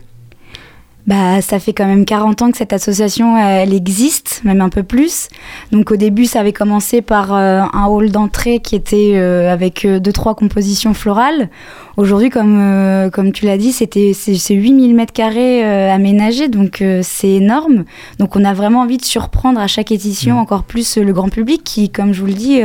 Bah, 1.06 1.40
ça 1.40 1.58
fait 1.58 1.72
quand 1.72 1.86
même 1.86 2.04
40 2.04 2.42
ans 2.42 2.50
que 2.50 2.58
cette 2.58 2.74
association, 2.74 3.38
elle 3.38 3.72
existe, 3.72 4.42
même 4.44 4.60
un 4.60 4.68
peu 4.68 4.82
plus. 4.82 5.28
Donc 5.72 5.90
au 5.90 5.96
début, 5.96 6.26
ça 6.26 6.40
avait 6.40 6.52
commencé 6.52 7.00
par 7.00 7.32
euh, 7.32 7.62
un 7.72 7.86
hall 7.86 8.10
d'entrée 8.10 8.60
qui 8.60 8.76
était 8.76 9.12
euh, 9.14 9.50
avec 9.50 9.86
deux 9.86 10.12
trois 10.12 10.34
compositions 10.34 10.92
florales. 10.92 11.48
Aujourd'hui, 11.98 12.30
comme 12.30 12.60
euh, 12.60 13.10
comme 13.10 13.32
tu 13.32 13.44
l'as 13.44 13.58
dit, 13.58 13.72
c'était 13.72 14.12
c'est 14.14 14.36
c'est 14.36 14.54
8000 14.54 14.94
mètres 14.94 15.12
carrés 15.12 15.64
euh, 15.64 15.92
aménagés, 15.92 16.46
donc 16.46 16.80
euh, 16.80 17.00
c'est 17.02 17.28
énorme. 17.28 17.84
Donc 18.20 18.36
on 18.36 18.44
a 18.44 18.54
vraiment 18.54 18.82
envie 18.82 18.98
de 18.98 19.04
surprendre 19.04 19.58
à 19.58 19.66
chaque 19.66 19.90
édition 19.90 20.36
Mhm. 20.36 20.40
encore 20.40 20.62
plus 20.62 20.96
le 20.96 21.12
grand 21.12 21.28
public 21.28 21.64
qui, 21.64 21.90
comme 21.90 22.12
je 22.12 22.20
vous 22.20 22.28
le 22.28 22.34
dis, 22.34 22.60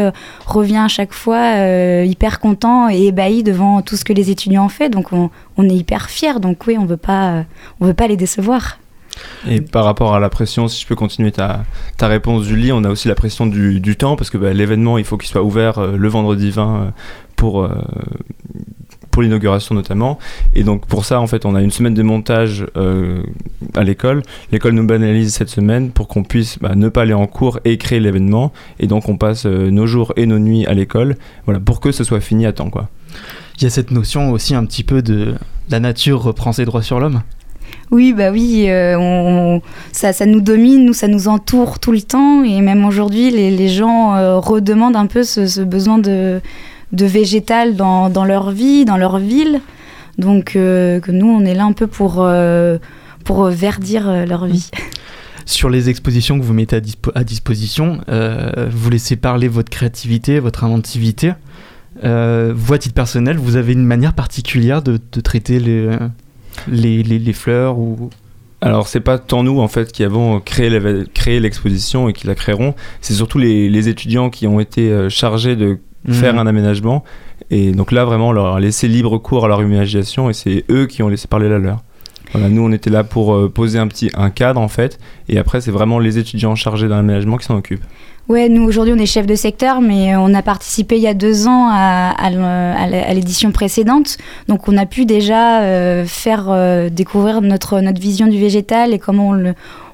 revient 0.45 0.83
à 0.85 0.87
chaque 0.87 1.13
fois 1.13 1.57
hyper 2.03 2.39
content 2.39 2.89
et 2.89 3.07
ébahi 3.07 3.41
devant 3.41 3.81
tout 3.81 3.95
ce 3.95 4.05
que 4.05 4.13
les 4.13 4.29
étudiants 4.29 4.65
ont 4.65 4.69
fait. 4.69 4.89
Donc 4.89 5.11
on, 5.13 5.31
on 5.57 5.67
est 5.67 5.75
hyper 5.75 6.11
fiers. 6.11 6.39
Donc 6.39 6.67
oui, 6.67 6.77
on 6.79 6.85
veut 6.85 6.95
pas 6.95 7.43
on 7.79 7.87
veut 7.87 7.95
pas 7.95 8.07
les 8.07 8.17
décevoir. 8.17 8.77
Et 9.47 9.61
par 9.61 9.85
rapport 9.85 10.13
à 10.13 10.19
la 10.19 10.29
pression, 10.29 10.67
si 10.67 10.81
je 10.81 10.87
peux 10.87 10.95
continuer 10.95 11.31
ta, 11.31 11.65
ta 11.97 12.07
réponse, 12.07 12.43
Julie, 12.45 12.71
on 12.71 12.83
a 12.83 12.89
aussi 12.89 13.07
la 13.07 13.15
pression 13.15 13.45
du, 13.45 13.79
du 13.79 13.95
temps, 13.95 14.15
parce 14.15 14.29
que 14.29 14.37
bah, 14.37 14.53
l'événement, 14.53 14.97
il 14.97 15.03
faut 15.03 15.17
qu'il 15.17 15.29
soit 15.29 15.43
ouvert 15.43 15.79
euh, 15.79 15.95
le 15.97 16.07
vendredi 16.07 16.51
20 16.51 16.75
euh, 16.75 16.89
pour, 17.35 17.63
euh, 17.63 17.69
pour 19.13 19.21
l'inauguration 19.21 19.75
notamment. 19.75 20.19
Et 20.53 20.63
donc 20.63 20.85
pour 20.87 21.05
ça, 21.05 21.21
en 21.21 21.27
fait, 21.27 21.45
on 21.45 21.55
a 21.55 21.61
une 21.61 21.71
semaine 21.71 21.93
de 21.93 22.01
montage 22.03 22.65
euh, 22.75 23.23
à 23.75 23.83
l'école. 23.83 24.23
L'école 24.51 24.73
nous 24.73 24.85
banalise 24.85 25.33
cette 25.33 25.49
semaine 25.49 25.91
pour 25.91 26.07
qu'on 26.07 26.23
puisse 26.23 26.57
bah, 26.59 26.73
ne 26.75 26.89
pas 26.89 27.03
aller 27.03 27.13
en 27.13 27.27
cours 27.27 27.59
et 27.63 27.77
créer 27.77 27.99
l'événement. 27.99 28.51
Et 28.79 28.87
donc 28.87 29.07
on 29.07 29.15
passe 29.15 29.45
euh, 29.45 29.69
nos 29.69 29.85
jours 29.87 30.11
et 30.17 30.25
nos 30.25 30.39
nuits 30.39 30.65
à 30.65 30.73
l'école, 30.73 31.15
voilà, 31.45 31.59
pour 31.61 31.79
que 31.79 31.91
ce 31.91 32.03
soit 32.03 32.19
fini 32.19 32.45
à 32.45 32.51
temps, 32.51 32.69
quoi. 32.69 32.89
Il 33.57 33.63
y 33.63 33.67
a 33.67 33.69
cette 33.69 33.91
notion 33.91 34.31
aussi 34.31 34.55
un 34.55 34.65
petit 34.65 34.83
peu 34.83 35.03
de 35.03 35.35
la 35.69 35.79
nature 35.79 36.21
reprend 36.23 36.51
ses 36.51 36.65
droits 36.65 36.81
sur 36.81 36.99
l'homme. 36.99 37.21
Oui, 37.91 38.13
bah 38.13 38.31
oui, 38.31 38.65
euh, 38.69 38.97
on- 38.97 39.57
on- 39.57 39.61
ça, 39.91 40.11
ça 40.13 40.25
nous 40.25 40.41
domine, 40.41 40.83
nous, 40.85 40.93
ça 40.93 41.07
nous 41.07 41.27
entoure 41.27 41.77
tout 41.79 41.91
le 41.91 42.01
temps. 42.01 42.43
Et 42.43 42.61
même 42.61 42.83
aujourd'hui, 42.85 43.29
les, 43.29 43.51
les 43.51 43.67
gens 43.69 44.15
euh, 44.15 44.39
redemandent 44.39 44.95
un 44.95 45.05
peu 45.05 45.23
ce, 45.23 45.45
ce 45.45 45.61
besoin 45.61 45.99
de, 45.99 46.41
de 46.93 47.05
végétal 47.05 47.75
dans, 47.75 48.09
dans 48.09 48.23
leur 48.25 48.51
vie, 48.51 48.85
dans 48.85 48.97
leur 48.97 49.17
ville. 49.17 49.59
Donc, 50.17 50.55
euh, 50.55 50.99
que 50.99 51.11
nous, 51.11 51.27
on 51.27 51.43
est 51.43 51.55
là 51.55 51.65
un 51.65 51.73
peu 51.73 51.87
pour, 51.87 52.17
euh, 52.19 52.77
pour 53.25 53.45
verdir 53.45 54.07
euh, 54.07 54.25
leur 54.25 54.45
vie. 54.45 54.69
Sur 55.45 55.69
les 55.69 55.89
expositions 55.89 56.39
que 56.39 56.43
vous 56.45 56.53
mettez 56.53 56.75
à, 56.75 56.79
dispo- 56.79 57.11
à 57.15 57.23
disposition, 57.23 57.99
euh, 58.09 58.69
vous 58.71 58.89
laissez 58.89 59.15
parler 59.15 59.47
votre 59.47 59.69
créativité, 59.69 60.39
votre 60.39 60.63
inventivité. 60.63 61.33
Euh, 62.03 62.53
vous, 62.55 62.73
à 62.73 62.77
titre 62.77 62.95
personnel, 62.95 63.37
vous 63.37 63.55
avez 63.55 63.73
une 63.73 63.85
manière 63.85 64.13
particulière 64.13 64.81
de, 64.81 64.99
de 65.11 65.19
traiter 65.21 65.59
les, 65.59 65.89
les, 66.67 67.03
les- 67.03 67.19
les 67.19 67.33
fleurs 67.33 67.77
ou... 67.77 68.09
Alors, 68.61 68.87
c'est 68.87 69.01
pas 69.01 69.17
tant 69.19 69.43
nous 69.43 69.59
en 69.59 69.67
fait 69.67 69.91
qui 69.91 70.05
avons 70.05 70.39
créé 70.39 70.69
l'exposition 71.41 72.07
et 72.07 72.13
qui 72.13 72.27
la 72.27 72.35
créeront, 72.35 72.75
c'est 73.01 73.13
surtout 73.13 73.37
les, 73.37 73.67
les 73.69 73.89
étudiants 73.89 74.29
qui 74.29 74.47
ont 74.47 74.61
été 74.61 75.09
chargés 75.09 75.57
de 75.57 75.79
faire 76.09 76.33
Mhm. 76.33 76.39
un 76.39 76.47
aménagement. 76.47 77.03
Et 77.49 77.71
donc 77.71 77.91
là, 77.91 78.05
vraiment, 78.05 78.29
on 78.29 78.31
leur 78.31 78.55
a 78.55 78.59
laissé 78.59 78.87
libre 78.87 79.17
cours 79.17 79.45
à 79.45 79.47
leur 79.47 79.61
imagination 79.61 80.29
et 80.29 80.33
c'est 80.33 80.65
eux 80.69 80.85
qui 80.87 81.03
ont 81.03 81.09
laissé 81.09 81.27
parler 81.27 81.49
la 81.49 81.59
leur. 81.59 81.83
Voilà, 82.31 82.49
nous, 82.49 82.63
on 82.63 82.71
était 82.71 82.89
là 82.89 83.03
pour 83.03 83.35
euh, 83.35 83.47
poser 83.49 83.77
un 83.77 83.87
petit 83.87 84.09
un 84.15 84.31
cadre 84.31 84.59
en 84.59 84.67
fait, 84.67 84.97
et 85.29 85.37
après, 85.37 85.61
c'est 85.61 85.69
vraiment 85.71 85.99
les 85.99 86.17
étudiants 86.17 86.55
chargés 86.55 86.87
d'un 86.87 86.99
aménagement 86.99 87.37
qui 87.37 87.45
s'en 87.45 87.55
occupent. 87.55 87.83
Ouais, 88.29 88.47
nous 88.47 88.63
aujourd'hui 88.63 88.93
on 88.93 88.99
est 89.01 89.05
chef 89.05 89.25
de 89.27 89.35
secteur, 89.35 89.81
mais 89.81 90.15
on 90.15 90.33
a 90.33 90.41
participé 90.41 90.95
il 90.95 91.01
y 91.01 91.07
a 91.07 91.13
deux 91.13 91.45
ans 91.45 91.67
à, 91.69 92.11
à 92.17 93.13
l'édition 93.13 93.51
précédente. 93.51 94.17
Donc 94.47 94.69
on 94.69 94.77
a 94.77 94.85
pu 94.85 95.05
déjà 95.05 95.61
euh, 95.61 96.05
faire 96.05 96.45
euh, 96.49 96.87
découvrir 96.89 97.41
notre, 97.41 97.81
notre 97.81 97.99
vision 97.99 98.27
du 98.27 98.39
végétal 98.39 98.93
et 98.93 98.97
comment 98.99 99.29
on 99.29 99.33
le, 99.33 99.53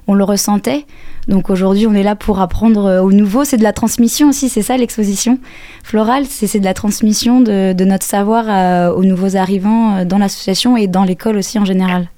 on 0.09 0.15
le 0.15 0.23
ressentait. 0.23 0.85
Donc 1.27 1.49
aujourd'hui 1.49 1.85
on 1.87 1.93
est 1.93 2.03
là 2.03 2.15
pour 2.15 2.39
apprendre 2.41 2.85
euh, 2.85 3.01
au 3.01 3.11
nouveau. 3.11 3.45
C'est 3.45 3.57
de 3.57 3.63
la 3.63 3.73
transmission 3.73 4.29
aussi, 4.29 4.49
c'est 4.49 4.63
ça 4.63 4.75
l'exposition 4.75 5.37
florale, 5.83 6.25
c'est 6.25 6.59
de 6.59 6.65
la 6.65 6.73
transmission 6.73 7.41
de, 7.41 7.73
de 7.73 7.85
notre 7.85 8.05
savoir 8.05 8.45
euh, 8.47 8.91
aux 8.91 9.03
nouveaux 9.03 9.35
arrivants 9.37 9.97
euh, 9.97 10.05
dans 10.05 10.17
l'association 10.17 10.75
et 10.77 10.87
dans 10.87 11.03
l'école 11.03 11.37
aussi 11.37 11.59
en 11.59 11.65
général. 11.65 12.09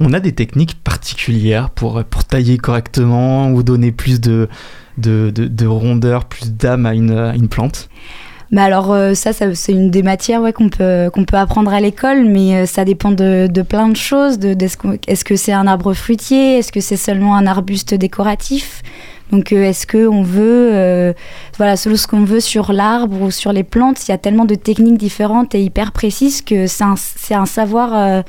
On 0.00 0.12
a 0.14 0.20
des 0.20 0.32
techniques 0.32 0.82
particulières 0.82 1.70
pour, 1.70 2.02
pour 2.04 2.24
tailler 2.24 2.58
correctement 2.58 3.50
ou 3.50 3.62
donner 3.62 3.92
plus 3.92 4.20
de, 4.20 4.48
de, 4.98 5.30
de- 5.32 5.46
de 5.46 5.66
rondeur, 5.66 6.24
plus 6.24 6.52
d'âme 6.52 6.86
à 6.86 6.94
une, 6.94 7.16
à 7.16 7.34
une 7.36 7.48
plante? 7.48 7.88
Bah 8.52 8.64
alors 8.64 8.92
euh, 8.92 9.14
ça, 9.14 9.32
ça, 9.32 9.54
c'est 9.54 9.72
une 9.72 9.90
des 9.90 10.02
matières 10.02 10.42
ouais, 10.42 10.52
qu'on 10.52 10.68
peut, 10.68 11.10
qu'on 11.12 11.24
peut 11.24 11.38
apprendre 11.38 11.72
à 11.72 11.80
l'école, 11.80 12.24
mais 12.26 12.54
euh, 12.54 12.66
ça 12.66 12.84
dépend 12.84 13.10
de, 13.10 13.46
de 13.50 13.62
plein 13.62 13.88
de 13.88 13.96
choses. 13.96 14.38
De, 14.38 14.54
qu'on- 14.76 14.98
est-ce 15.08 15.24
que 15.24 15.36
c'est 15.36 15.52
un 15.54 15.66
arbre 15.66 15.94
fruitier 15.94 16.58
Est-ce 16.58 16.70
que 16.70 16.80
c'est 16.80 16.98
seulement 16.98 17.34
un 17.34 17.46
arbuste 17.46 17.94
décoratif? 17.94 18.82
Donc 19.30 19.54
euh, 19.54 19.64
est-ce 19.64 19.86
qu'on 19.86 20.22
veut, 20.22 21.14
voilà, 21.56 21.76
selon 21.78 21.96
ce 21.96 22.06
qu'on 22.06 22.24
veut 22.24 22.40
sur 22.40 22.74
l'arbre 22.74 23.22
ou 23.22 23.30
sur 23.30 23.54
les 23.54 23.64
plantes, 23.64 24.06
il 24.06 24.10
y 24.10 24.14
a 24.14 24.18
tellement 24.18 24.44
de 24.44 24.54
techniques 24.54 24.98
différentes 24.98 25.54
et 25.54 25.62
hyper 25.62 25.92
précises 25.92 26.42
que 26.42 26.66
c'est 26.66 26.84
un, 26.84 26.94
un 27.30 27.46
savoir... 27.46 28.22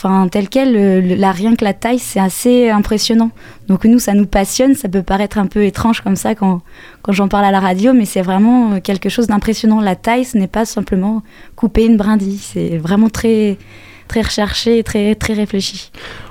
Enfin, 0.00 0.28
tel 0.30 0.48
quel, 0.48 1.18
la, 1.18 1.32
rien 1.32 1.56
que 1.56 1.64
la 1.64 1.72
taille, 1.74 1.98
c'est 1.98 2.20
assez 2.20 2.70
impressionnant. 2.70 3.32
Donc 3.66 3.84
nous, 3.84 3.98
ça 3.98 4.14
nous 4.14 4.26
passionne. 4.26 4.76
Ça 4.76 4.88
peut 4.88 5.02
paraître 5.02 5.38
un 5.38 5.46
peu 5.46 5.64
étrange 5.64 6.02
comme 6.02 6.14
ça 6.14 6.36
quand, 6.36 6.62
quand 7.02 7.10
j'en 7.10 7.26
parle 7.26 7.46
à 7.46 7.50
la 7.50 7.58
radio, 7.58 7.92
mais 7.92 8.04
c'est 8.04 8.22
vraiment 8.22 8.74
euh, 8.74 8.80
quelque 8.80 9.08
chose 9.08 9.26
d'impressionnant. 9.26 9.80
La 9.80 9.96
taille, 9.96 10.24
ce 10.24 10.38
n'est 10.38 10.46
pas 10.46 10.64
simplement 10.64 11.24
couper 11.56 11.84
une 11.84 11.96
brindille. 11.96 12.38
C'est 12.38 12.78
vraiment 12.78 13.08
très, 13.08 13.58
très 14.06 14.20
recherché 14.20 14.84
très, 14.84 15.16
très 15.16 15.32
réfléchi. 15.32 15.90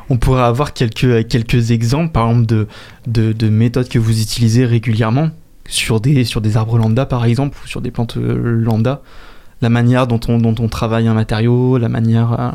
On 0.10 0.16
pourrait 0.16 0.44
avoir 0.44 0.72
quelques, 0.72 1.28
quelques 1.28 1.72
exemples, 1.72 2.14
par 2.14 2.30
exemple, 2.30 2.46
de, 2.46 2.68
de, 3.06 3.34
de 3.34 3.50
méthodes 3.50 3.90
que 3.90 4.00
vous 4.00 4.22
utilisez 4.22 4.66
régulièrement 4.66 5.32
sur 5.68 6.00
des, 6.00 6.24
sur 6.24 6.40
des 6.40 6.56
arbres 6.56 6.78
lambda, 6.78 7.06
par 7.06 7.26
exemple, 7.26 7.58
ou 7.62 7.68
sur 7.68 7.82
des 7.82 7.92
plantes 7.92 8.16
euh, 8.16 8.62
lambda. 8.64 9.02
La 9.62 9.68
manière 9.68 10.08
dont 10.08 10.22
on, 10.30 10.38
dont 10.38 10.56
on 10.58 10.70
travaille 10.70 11.10
un 11.10 11.16
matériau, 11.16 11.78
la 11.78 11.90
manière... 11.90 12.32
euh, 12.40 12.52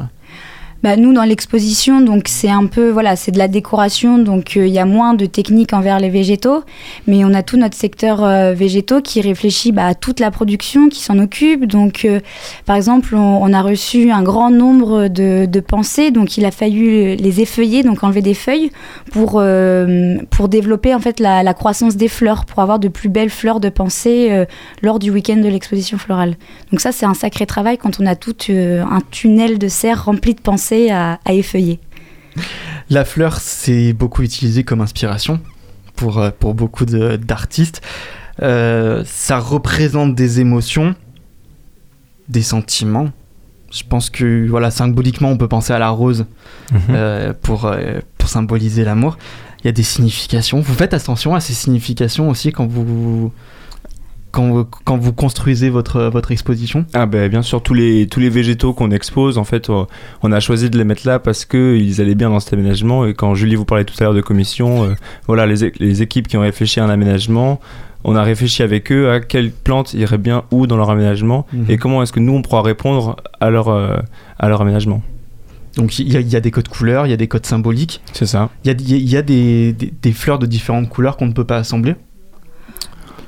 Bah, 0.83 0.97
nous, 0.97 1.13
dans 1.13 1.23
l'exposition, 1.23 2.01
donc 2.01 2.25
c'est 2.27 2.51
un 2.51 2.67
peu, 2.67 2.91
voilà, 2.91 3.15
c'est 3.15 3.31
de 3.31 3.39
la 3.39 3.47
décoration, 3.47 4.19
donc 4.19 4.57
euh, 4.57 4.67
il 4.67 4.73
y 4.73 4.81
a 4.81 4.85
moins 4.85 5.15
de 5.15 5.27
techniques 5.27 5.75
envers 5.75 6.01
les 6.01 6.11
végétaux, 6.11 6.65
mais 7.07 7.25
on 7.25 7.33
a 7.35 7.45
tout 7.45 7.57
notre 7.57 7.77
secteur 7.77 8.25
euh, 8.25 8.53
végétaux 8.53 9.01
qui 9.01 9.21
réfléchit 9.21 9.71
bah, 9.71 9.87
à 9.87 9.95
toute 9.95 10.19
la 10.19 10.33
production, 10.33 10.89
qui 10.89 11.01
s'en 11.01 11.21
occupe. 11.21 11.67
Donc, 11.67 12.05
euh, 12.05 12.19
par 12.67 12.75
exemple, 12.75 13.15
on, 13.15 13.53
a 13.53 13.63
reçu 13.63 14.11
un 14.11 14.25
grand 14.25 14.51
nombre 14.51 15.07
de, 15.07 15.61
pensées, 15.61 16.11
donc 16.11 16.37
il 16.37 16.45
a 16.45 16.51
fallu 16.51 17.15
les 17.15 17.41
effeuiller, 17.41 17.85
donc 17.85 18.03
enlever 18.03 18.23
des 18.23 18.35
feuilles 18.35 18.73
pour 19.13 19.43
pour 20.31 20.49
développer 20.49 20.95
en 20.95 20.99
fait 20.99 21.21
la, 21.21 21.43
la 21.43 21.55
croissance 21.55 21.97
des 21.97 22.09
fleurs, 22.09 22.45
pour 22.45 22.61
avoir 22.61 22.79
de 22.79 22.89
plus 22.89 23.09
belles 23.09 23.31
fleurs 23.31 23.61
de 23.61 23.69
pensée 23.69 24.47
lors 24.81 24.99
du 24.99 25.11
week-end 25.11 25.37
de 25.37 25.49
l'exposition 25.49 25.99
florale. 25.99 26.35
Donc 26.71 26.81
ça, 26.81 26.91
c'est 26.91 27.07
un 27.07 27.15
sacré 27.15 27.47
travail 27.47 27.79
quand 27.79 28.01
on 28.01 28.07
a 28.07 28.17
tout 28.17 28.35
un 28.51 29.01
tunnel 29.11 29.59
de 29.59 29.69
serre 29.69 30.07
rempli 30.07 30.35
de 30.35 30.41
pensées 30.41 30.72
à, 30.91 31.21
à 31.25 31.33
effeuiller. 31.33 31.79
La 32.91 33.05
fleur, 33.05 33.39
c'est 33.41 33.93
beaucoup 33.93 34.23
utilisé 34.23 34.65
comme 34.65 34.81
inspiration 34.81 35.41
pour, 35.97 36.19
euh, 36.19 36.31
pour 36.39 36.55
beaucoup 36.55 36.85
de- 36.87 37.17
d'artistes. 37.17 37.81
Euh, 38.43 39.03
ça 39.07 39.39
représente 39.39 40.15
des 40.15 40.41
émotions, 40.41 40.95
des 42.29 42.43
sentiments. 42.43 43.11
Je 43.71 43.83
pense 43.89 44.11
que 44.11 44.47
voilà, 44.49 44.71
symboliquement, 44.71 45.31
on 45.31 45.37
peut 45.37 45.49
penser 45.49 45.73
à 45.73 45.79
la 45.79 45.91
rose 45.91 46.27
euh, 46.91 47.33
pour, 47.43 47.65
euh, 47.67 48.01
pour 48.19 48.29
symboliser 48.29 48.85
l'amour. 48.85 49.17
Il 49.61 49.67
y 49.67 49.69
a 49.69 49.73
des 49.73 49.83
significations. 49.83 50.61
Vous 50.61 50.75
faites 50.75 50.93
attention 50.95 51.35
à 51.35 51.41
ces 51.41 51.55
significations 51.55 52.29
aussi 52.29 52.53
quand 52.53 52.67
vous. 52.67 53.33
Quand, 54.33 54.49
vous- 54.49 54.67
quand 54.85 54.97
vous 54.97 55.13
construisez 55.13 55.71
votre, 55.71 56.05
votre 56.05 56.33
exposition 56.33 56.85
Ah 56.95 57.07
ben 57.07 57.29
bien 57.31 57.43
sûr 57.43 57.63
tous 57.63 57.75
les 57.75 58.07
tous 58.09 58.19
les 58.19 58.31
végétaux 58.31 58.73
qu'on 58.73 58.91
expose 58.91 59.39
en 59.39 59.45
fait 59.45 59.71
euh, 59.71 59.85
on 60.23 60.33
a 60.33 60.41
choisi 60.41 60.69
de 60.71 60.77
les 60.79 60.85
mettre 60.85 61.07
là 61.07 61.19
parce 61.21 61.45
que 61.45 61.77
ils 61.77 62.01
allaient 62.01 62.15
bien 62.17 62.31
dans 62.31 62.41
cet 62.41 62.55
aménagement 62.55 63.07
et 63.07 63.15
quand 63.15 63.35
Julie 63.35 63.55
vous 63.55 63.65
parlait 63.65 63.85
tout 63.85 63.95
à 64.01 64.05
l'heure 64.05 64.15
de 64.15 64.21
commission 64.23 64.85
euh, 64.85 64.95
voilà 65.27 65.47
les, 65.47 65.71
les 65.79 66.03
équipes 66.03 66.27
qui 66.29 66.37
ont 66.37 66.41
réfléchi 66.41 66.81
à 66.81 66.85
un 66.85 66.91
aménagement 66.91 67.61
on 68.05 68.17
a 68.17 68.23
réfléchi 68.25 68.63
avec 68.65 68.91
eux 68.91 69.11
à 69.13 69.21
quelles 69.21 69.53
plantes 69.53 69.95
iraient 69.95 70.19
bien 70.19 70.43
où 70.51 70.67
dans 70.67 70.77
leur 70.77 70.91
aménagement 70.91 71.47
Mhm. 71.53 71.67
et 71.69 71.77
comment 71.77 72.03
est-ce 72.03 72.13
que 72.13 72.19
nous 72.21 72.33
on 72.33 72.43
pourra 72.43 72.63
répondre 72.63 73.17
à 73.41 73.51
leur 73.51 73.69
euh, 73.69 73.97
à 74.41 74.49
leur 74.49 74.61
aménagement 74.63 75.03
Donc 75.77 75.99
il 75.99 76.13
y, 76.13 76.17
a- 76.17 76.21
il 76.21 76.29
y 76.29 76.37
a 76.37 76.41
des 76.41 76.51
codes 76.51 76.69
couleurs, 76.69 77.07
il 77.07 77.11
y 77.11 77.13
a 77.13 77.17
des 77.17 77.29
codes 77.29 77.47
symboliques, 77.47 78.01
c'est 78.13 78.27
ça 78.27 78.51
il 78.65 78.69
y 78.69 78.75
a, 78.75 78.77
y 78.81 78.95
a- 78.95 78.97
il 78.97 79.09
y 79.09 79.17
a 79.17 79.23
des, 79.23 79.73
des- 79.73 79.93
des 80.03 80.13
fleurs 80.13 80.39
de 80.39 80.47
différentes 80.47 80.89
couleurs 80.89 81.17
qu'on 81.17 81.27
ne 81.27 81.33
peut 81.33 81.45
pas 81.45 81.59
assembler. 81.59 81.95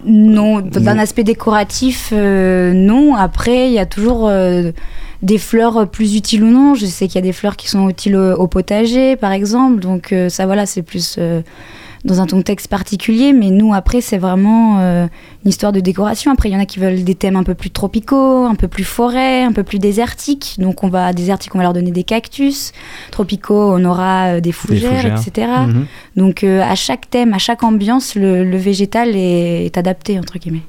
Non, 0.07 0.61
d'un 0.61 0.99
aspect 0.99 1.25
décoratif, 1.25 2.11
euh, 2.13 2.73
non. 2.73 3.15
Après, 3.15 3.69
il 3.69 3.73
y 3.73 3.79
a 3.79 3.87
toujours 3.87 4.29
euh, 4.29 4.71
des 5.23 5.39
fleurs 5.39 5.89
plus 5.89 6.17
utiles 6.17 6.45
ou 6.45 6.51
non. 6.51 6.75
Je 6.75 6.87
sais 6.87 7.07
qu'il 7.07 7.17
y 7.17 7.19
a 7.19 7.23
des 7.23 7.33
fleurs 7.33 7.57
qui 7.57 7.69
sont 7.69 7.89
utiles 7.89 8.17
au, 8.17 8.35
au 8.35 8.47
potager, 8.47 9.17
par 9.17 9.33
exemple. 9.33 9.81
Donc 9.81 10.13
euh, 10.13 10.29
ça, 10.29 10.47
voilà, 10.47 10.67
c'est 10.67 10.83
plus 10.83 11.17
euh, 11.19 11.41
dans 12.05 12.21
un 12.21 12.27
contexte 12.27 12.69
particulier. 12.69 13.33
Mais 13.33 13.51
nous, 13.51 13.73
après, 13.75 14.01
c'est 14.01 14.19
vraiment 14.19 14.79
euh, 14.81 15.07
une 15.45 15.49
histoire 15.49 15.73
de 15.73 15.81
décoration. 15.81 16.31
Après, 16.33 16.49
il 16.49 16.53
y 16.53 16.57
en 16.57 16.61
a 16.61 16.67
qui 16.67 16.79
veulent 16.79 17.03
des 17.05 17.15
thèmes 17.15 17.37
un 17.37 17.43
peu 17.45 17.55
plus 17.55 17.71
tropicaux, 17.71 18.45
un 18.45 18.55
peu 18.55 18.69
plus 18.69 18.85
forêt, 18.85 19.43
un 19.43 19.53
peu 19.53 19.63
plus 19.63 19.79
désertiques. 19.79 20.57
Donc 20.59 20.85
on 20.85 20.89
va 20.89 21.13
désertiques, 21.13 21.55
on 21.55 21.59
va 21.59 21.65
leur 21.65 21.73
donner 21.73 21.91
des 21.93 22.05
cactus. 22.05 22.73
Tropicaux, 23.11 23.73
on 23.75 23.85
aura 23.85 24.35
euh, 24.37 24.41
des 24.41 24.53
fougères, 24.53 24.97
fougères. 25.01 25.21
etc. 25.27 25.51
Mhm. 25.67 25.87
Donc 26.17 26.45
euh, 26.45 26.61
à 26.63 26.75
chaque 26.75 27.09
thème, 27.11 27.33
à 27.35 27.39
chaque 27.39 27.63
ambiance, 27.63 28.15
le, 28.15 28.45
le 28.45 28.57
végétal 28.57 29.17
est, 29.17 29.67
est 29.67 29.79
adapté 29.79 30.19
entre 30.19 30.39
guillemets. 30.39 30.63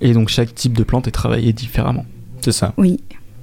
Et 0.00 0.12
donc 0.12 0.28
chaque 0.28 0.54
type 0.54 0.74
de 0.76 0.84
plante 0.84 1.08
est 1.08 1.12
travaillé 1.12 1.52
différemment. 1.52 2.06
c'est 2.40 2.52
ça 2.52 2.72
Oui, 2.76 3.00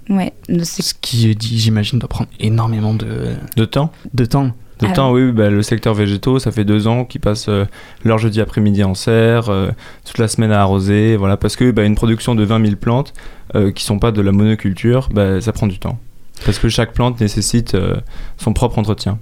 ouais. 0.10 0.34
C'est- 0.64 0.82
Ce 0.82 0.94
qui, 1.00 1.36
j'imagine, 1.40 2.00
doit 2.00 2.08
prendre 2.10 2.30
énormément 2.40 2.94
de, 2.94 3.36
de 3.58 3.66
temps 3.66 3.92
de 4.14 4.26
temps. 4.26 4.52
De 4.80 4.88
Ah 4.90 4.92
temps, 4.92 5.12
oui, 5.14 5.24
oui, 5.24 5.32
bah, 5.32 5.50
le 5.50 5.62
secteur 5.62 5.94
végétaux, 5.94 6.38
ça 6.38 6.52
fait 6.52 6.66
deux 6.66 6.88
ans 6.88 7.06
qu'ils 7.06 7.22
passent 7.22 7.48
euh, 7.48 7.66
leur 8.04 8.18
jeudi 8.18 8.42
après-midi 8.42 8.84
en 8.84 8.94
serre, 8.94 9.50
euh, 9.50 9.70
toute 10.04 10.18
la 10.18 10.28
semaine 10.28 10.52
à 10.52 10.62
arroser, 10.62 11.16
voilà, 11.16 11.38
parce 11.38 11.56
que 11.56 11.72
bah, 11.72 11.84
une 11.84 11.96
production 11.96 12.36
de 12.36 12.44
20 12.44 12.62
000 12.66 12.76
plantes 12.76 13.14
euh, 13.56 13.72
qui 13.72 13.86
sont 13.86 14.00
pas 14.00 14.12
de 14.12 14.22
la 14.22 14.34
monoculture, 14.34 15.08
bah, 15.14 15.40
ça 15.40 15.54
prend 15.54 15.68
du 15.68 15.80
temps. 15.80 15.98
Parce 16.44 16.60
que 16.60 16.68
chaque 16.68 16.92
plante 16.94 17.22
nécessite 17.22 17.76
euh, 17.76 17.96
son 18.38 18.52
propre 18.52 18.78
entretien. 18.78 19.18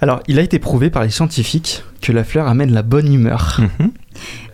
Alors, 0.00 0.20
il 0.28 0.38
a 0.38 0.42
été 0.42 0.58
prouvé 0.58 0.90
par 0.90 1.02
les 1.02 1.10
scientifiques 1.10 1.82
que 2.00 2.12
la 2.12 2.24
fleur 2.24 2.46
amène 2.48 2.72
la 2.72 2.82
bonne 2.82 3.12
humeur. 3.12 3.60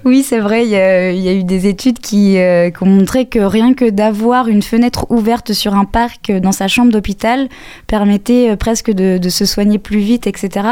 Oui, 0.05 0.23
c'est 0.23 0.41
vrai, 0.41 0.67
il 0.67 0.71
y, 0.71 0.77
a- 0.77 1.11
il 1.13 1.21
y 1.23 1.29
a 1.31 1.33
eu 1.33 1.45
des 1.45 1.67
études 1.67 1.99
qui, 1.99 2.37
euh, 2.37 2.69
qui 2.71 2.83
ont 2.83 2.87
montré 2.87 3.25
que 3.25 3.39
rien 3.39 3.73
que 3.73 3.89
d'avoir 3.89 4.49
une 4.49 4.61
fenêtre 4.61 5.07
ouverte 5.11 5.55
sur 5.55 5.75
un 5.75 5.87
parc 5.87 6.31
dans 6.31 6.53
sa 6.53 6.69
chambre 6.69 6.93
d'hôpital 6.93 7.49
permettait 7.87 8.51
euh, 8.51 8.57
presque 8.57 8.91
de, 8.91 9.17
de 9.17 9.29
se 9.31 9.47
soigner 9.47 9.79
plus 9.79 10.01
vite, 10.01 10.27
etc. 10.27 10.67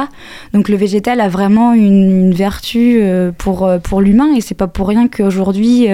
Donc 0.53 0.69
le 0.69 0.77
végétal 0.77 1.23
a 1.23 1.29
vraiment 1.29 1.73
une, 1.73 2.11
une 2.27 2.35
vertu 2.35 2.99
euh, 3.01 3.33
pour, 3.33 3.65
euh, 3.65 3.79
pour 3.79 4.03
l'humain 4.03 4.35
et 4.37 4.43
c'est 4.43 4.55
pas 4.55 4.67
pour 4.67 4.89
rien 4.89 5.09
qu'aujourd'hui 5.09 5.87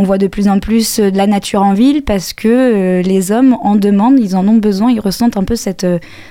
on 0.00 0.04
voit 0.04 0.18
de 0.18 0.26
plus 0.26 0.48
en 0.48 0.58
plus 0.58 0.98
de 0.98 1.16
la 1.16 1.28
nature 1.28 1.62
en 1.62 1.74
ville 1.74 2.02
parce 2.02 2.32
que 2.32 3.00
les 3.04 3.30
hommes 3.30 3.56
en 3.62 3.76
demandent, 3.76 4.18
ils 4.18 4.34
en 4.34 4.48
ont 4.48 4.56
besoin, 4.56 4.90
ils 4.90 4.98
ressentent 5.00 5.36
un 5.36 5.44
peu 5.44 5.54
cette, 5.54 5.86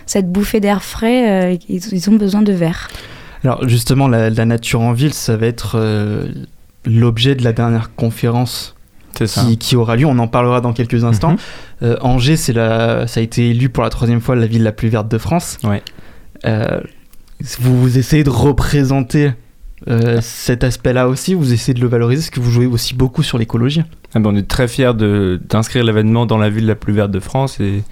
cette 0.06 0.30
bouffée 0.30 0.60
d'air 0.60 0.84
frais, 0.84 1.58
ils, 1.70 1.82
ils 1.94 2.10
ont 2.10 2.16
besoin 2.16 2.42
de 2.42 2.52
verre. 2.52 2.90
Alors, 3.44 3.68
justement, 3.68 4.08
la, 4.08 4.30
la 4.30 4.46
nature 4.46 4.82
en 4.82 4.94
ville, 4.94 5.14
ça 5.14 5.38
va 5.38 5.46
être 5.48 5.74
euh, 5.76 6.28
l'objet 6.86 7.36
de 7.36 7.44
la 7.44 7.54
dernière 7.54 7.96
conférence 7.96 8.76
ça. 9.26 9.44
qui, 9.44 9.58
qui 9.58 9.76
aura 9.76 9.96
lieu. 9.96 10.06
On 10.06 10.18
en 10.20 10.28
parlera 10.28 10.62
dans 10.62 10.74
quelques 10.74 11.04
instants. 11.04 11.32
Mhm. 11.32 11.38
Euh, 11.84 11.98
Angers, 12.02 12.38
c'est 12.38 12.54
la, 12.54 13.08
ça 13.08 13.20
a 13.20 13.24
été 13.24 13.50
élu 13.50 13.70
pour 13.70 13.84
la 13.84 13.90
troisième 13.90 14.22
fois 14.22 14.36
la 14.36 14.48
ville 14.48 14.64
la 14.64 14.72
plus 14.72 14.90
verte 14.90 15.08
de 15.10 15.18
France. 15.18 15.58
Ouais. 15.64 15.82
Euh, 16.46 16.80
vous, 17.60 17.82
vous 17.82 17.98
essayez 17.98 18.24
de 18.24 18.30
représenter 18.30 19.32
euh, 19.90 20.20
cet 20.22 20.64
aspect-là 20.64 21.08
aussi? 21.08 21.34
Vous 21.34 21.54
essayez 21.54 21.74
de 21.74 21.82
le 21.82 21.88
valoriser? 21.88 22.22
Est-ce 22.24 22.32
que 22.32 22.40
vous 22.40 22.52
jouez 22.52 22.66
aussi 22.66 22.94
beaucoup 22.94 23.24
sur 23.24 23.38
l'écologie? 23.38 23.84
Ah 24.14 24.20
ben, 24.20 24.30
on 24.32 24.36
est 24.36 24.48
très 24.48 24.68
fiers 24.68 24.94
de- 24.94 25.40
d'inscrire 25.50 25.84
l'événement 25.84 26.26
dans 26.26 26.38
la 26.38 26.50
ville 26.50 26.66
la 26.66 26.76
plus 26.76 26.94
verte 26.94 27.12
de 27.12 27.20
France 27.20 27.60
et, 27.60 27.84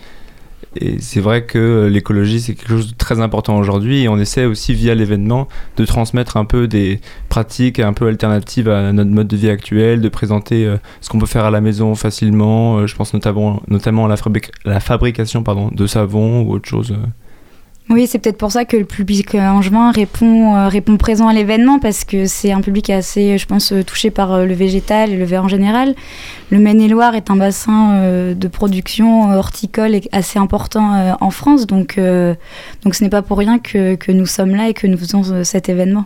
et 0.81 0.99
c'est 0.99 1.19
vrai 1.19 1.45
que 1.45 1.57
euh, 1.57 1.89
l'écologie 1.89 2.39
c'est 2.39 2.55
quelque 2.55 2.69
chose 2.69 2.91
de 2.91 2.95
très 2.95 3.19
important 3.19 3.57
aujourd'hui 3.57 4.03
et 4.03 4.09
on 4.09 4.17
essaie 4.17 4.45
aussi 4.45 4.73
via 4.73 4.95
l'événement 4.95 5.47
de 5.77 5.85
transmettre 5.85 6.37
un 6.37 6.45
peu 6.45 6.67
des 6.67 6.99
pratiques 7.29 7.79
un 7.79 7.93
peu 7.93 8.07
alternatives 8.07 8.69
à 8.69 8.91
notre 8.93 9.11
mode 9.11 9.27
de 9.27 9.37
vie 9.37 9.49
actuel, 9.49 10.01
de 10.01 10.09
présenter 10.09 10.65
euh, 10.65 10.77
ce 11.01 11.09
qu'on 11.09 11.19
peut 11.19 11.25
faire 11.25 11.45
à 11.45 11.51
la 11.51 11.61
maison 11.61 11.95
facilement. 11.95 12.77
Euh, 12.77 12.87
je 12.87 12.95
pense 12.95 13.13
notamment, 13.13 13.61
notamment 13.67 14.05
à 14.05 14.09
la, 14.09 14.15
la 14.65 14.79
fabrication 14.79 15.43
pardon, 15.43 15.69
de 15.71 15.87
savon 15.87 16.41
ou 16.41 16.53
autre 16.53 16.67
chose. 16.67 16.95
Euh. 17.89 17.93
Oui, 17.93 18.07
c'est 18.07 18.19
peut-être 18.19 18.37
pour 18.37 18.51
ça 18.51 18.65
que 18.65 18.77
le 18.77 18.85
public 18.85 19.35
euh, 19.35 19.39
angevin 19.39 19.91
répond, 19.91 20.55
euh, 20.55 20.67
répond 20.67 20.97
présent 20.97 21.27
à 21.27 21.33
l'événement, 21.33 21.79
parce 21.79 22.03
que 22.03 22.25
c'est 22.25 22.51
un 22.51 22.61
public 22.61 22.89
assez, 22.89 23.37
je 23.37 23.45
pense, 23.45 23.71
euh, 23.71 23.83
touché 23.83 24.11
par 24.11 24.33
euh, 24.33 24.45
le 24.45 24.53
végétal 24.53 25.11
et 25.11 25.17
le 25.17 25.25
verre 25.25 25.43
en 25.43 25.47
général. 25.47 25.95
Le 26.49 26.59
Maine-et-Loire 26.59 27.15
est 27.15 27.29
un 27.31 27.35
bassin 27.35 27.93
euh, 27.93 28.33
de 28.33 28.47
production 28.47 29.31
euh, 29.31 29.37
horticole 29.37 29.99
assez 30.11 30.39
important 30.39 30.93
euh, 30.95 31.13
en 31.21 31.29
France, 31.29 31.67
donc, 31.67 31.97
euh, 31.97 32.35
donc 32.83 32.95
ce 32.95 33.03
n'est 33.03 33.09
pas 33.09 33.21
pour 33.21 33.37
rien 33.37 33.59
que, 33.59 33.95
que 33.95 34.11
nous 34.11 34.25
sommes 34.25 34.55
là 34.55 34.69
et 34.69 34.73
que 34.73 34.87
nous 34.87 34.97
faisons 34.97 35.23
euh, 35.31 35.43
cet 35.43 35.69
événement. 35.69 36.05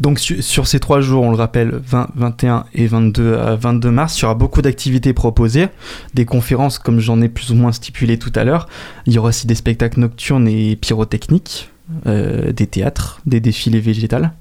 Donc 0.00 0.18
su- 0.18 0.42
sur 0.42 0.66
ces 0.66 0.80
trois 0.80 1.00
jours, 1.00 1.22
on 1.24 1.30
le 1.30 1.36
rappelle, 1.36 1.80
20, 1.84 2.10
21 2.14 2.64
et 2.74 2.86
22, 2.86 3.34
à 3.36 3.56
22 3.56 3.90
mars, 3.90 4.18
il 4.18 4.22
y 4.22 4.24
aura 4.24 4.34
beaucoup 4.34 4.62
d'activités 4.62 5.12
proposées, 5.12 5.68
des 6.14 6.24
conférences 6.24 6.78
comme 6.78 7.00
j'en 7.00 7.20
ai 7.20 7.28
plus 7.28 7.50
ou 7.50 7.54
moins 7.54 7.72
stipulé 7.72 8.18
tout 8.18 8.32
à 8.34 8.44
l'heure. 8.44 8.68
Il 9.06 9.12
y 9.12 9.18
aura 9.18 9.28
aussi 9.30 9.46
des 9.46 9.54
spectacles 9.54 10.00
nocturnes 10.00 10.48
et 10.48 10.76
pyrotechniques, 10.76 11.70
euh, 12.06 12.52
des 12.52 12.66
théâtres, 12.66 13.20
des 13.26 13.40
défilés 13.40 13.80
végétales, 13.80 14.32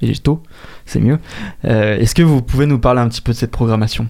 végétaux, 0.00 0.42
c'est 0.86 1.00
mieux. 1.00 1.18
Euh, 1.64 1.98
Est-ce 1.98 2.14
que 2.14 2.22
vous 2.22 2.42
pouvez 2.42 2.66
nous 2.66 2.78
parler 2.78 3.00
un 3.00 3.08
petit 3.08 3.20
peu 3.22 3.32
de 3.32 3.36
cette 3.36 3.50
programmation? 3.50 4.08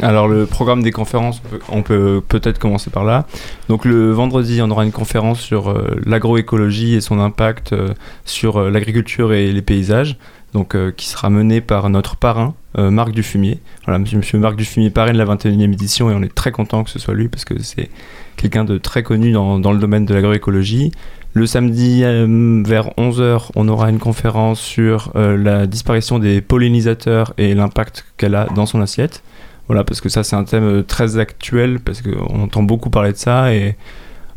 Alors 0.00 0.28
le 0.28 0.46
programme 0.46 0.82
des 0.82 0.92
conférences, 0.92 1.42
on 1.68 1.82
peut- 1.82 2.22
peut-être 2.26 2.58
commencer 2.58 2.90
par 2.90 3.04
là. 3.04 3.26
Donc 3.68 3.84
le 3.84 4.10
vendredi, 4.12 4.60
on 4.62 4.70
aura 4.70 4.84
une 4.84 4.92
conférence 4.92 5.40
sur 5.40 5.68
euh, 5.70 5.94
l'agroécologie 6.06 6.94
et 6.94 7.00
son 7.00 7.18
impact 7.20 7.72
euh, 7.74 7.88
sur 8.24 8.56
euh, 8.56 8.70
l'agriculture 8.70 9.32
et 9.34 9.52
les 9.52 9.60
paysages, 9.62 10.16
donc 10.54 10.74
qui 10.96 11.06
sera 11.08 11.28
menée 11.28 11.60
par 11.60 11.90
notre 11.90 12.16
parrain 12.16 12.54
Marc 12.76 13.10
Dufumier. 13.10 13.58
Voilà, 13.84 13.98
monsieur, 13.98 14.16
monsieur 14.18 14.38
Marc 14.38 14.56
Dufumier 14.56 14.88
parraine 14.90 15.14
de 15.14 15.18
la 15.18 15.26
21e 15.26 15.72
édition 15.72 16.10
et 16.10 16.14
on 16.14 16.22
est 16.22 16.34
très 16.34 16.52
content 16.52 16.84
que 16.84 16.90
ce 16.90 16.98
soit 16.98 17.12
lui 17.12 17.28
parce 17.28 17.44
que 17.44 17.60
c'est 17.62 17.90
quelqu'un 18.36 18.64
de 18.64 18.78
très 18.78 19.02
connu 19.02 19.32
dans, 19.32 19.58
dans 19.58 19.72
le 19.72 19.78
domaine 19.78 20.06
de 20.06 20.14
l'agroécologie. 20.14 20.92
Le 21.34 21.44
samedi 21.44 22.02
vers 22.02 22.88
11h, 22.96 23.50
on 23.56 23.68
aura 23.68 23.90
une 23.90 23.98
conférence 23.98 24.60
sur 24.60 25.12
la 25.14 25.66
disparition 25.66 26.18
des 26.18 26.40
pollinisateurs 26.40 27.34
et 27.36 27.54
l'impact 27.54 28.06
qu'elle 28.16 28.34
a 28.34 28.46
dans 28.54 28.64
son 28.66 28.80
assiette. 28.80 29.22
Voilà, 29.68 29.84
parce 29.84 30.00
que 30.00 30.08
ça, 30.08 30.24
c'est 30.24 30.34
un 30.34 30.44
thème 30.44 30.64
euh, 30.64 30.82
très 30.82 31.18
actuel, 31.18 31.78
parce 31.78 32.02
qu'on 32.02 32.42
entend 32.42 32.62
beaucoup 32.62 32.90
parler 32.90 33.12
de 33.12 33.18
ça, 33.18 33.54
et 33.54 33.76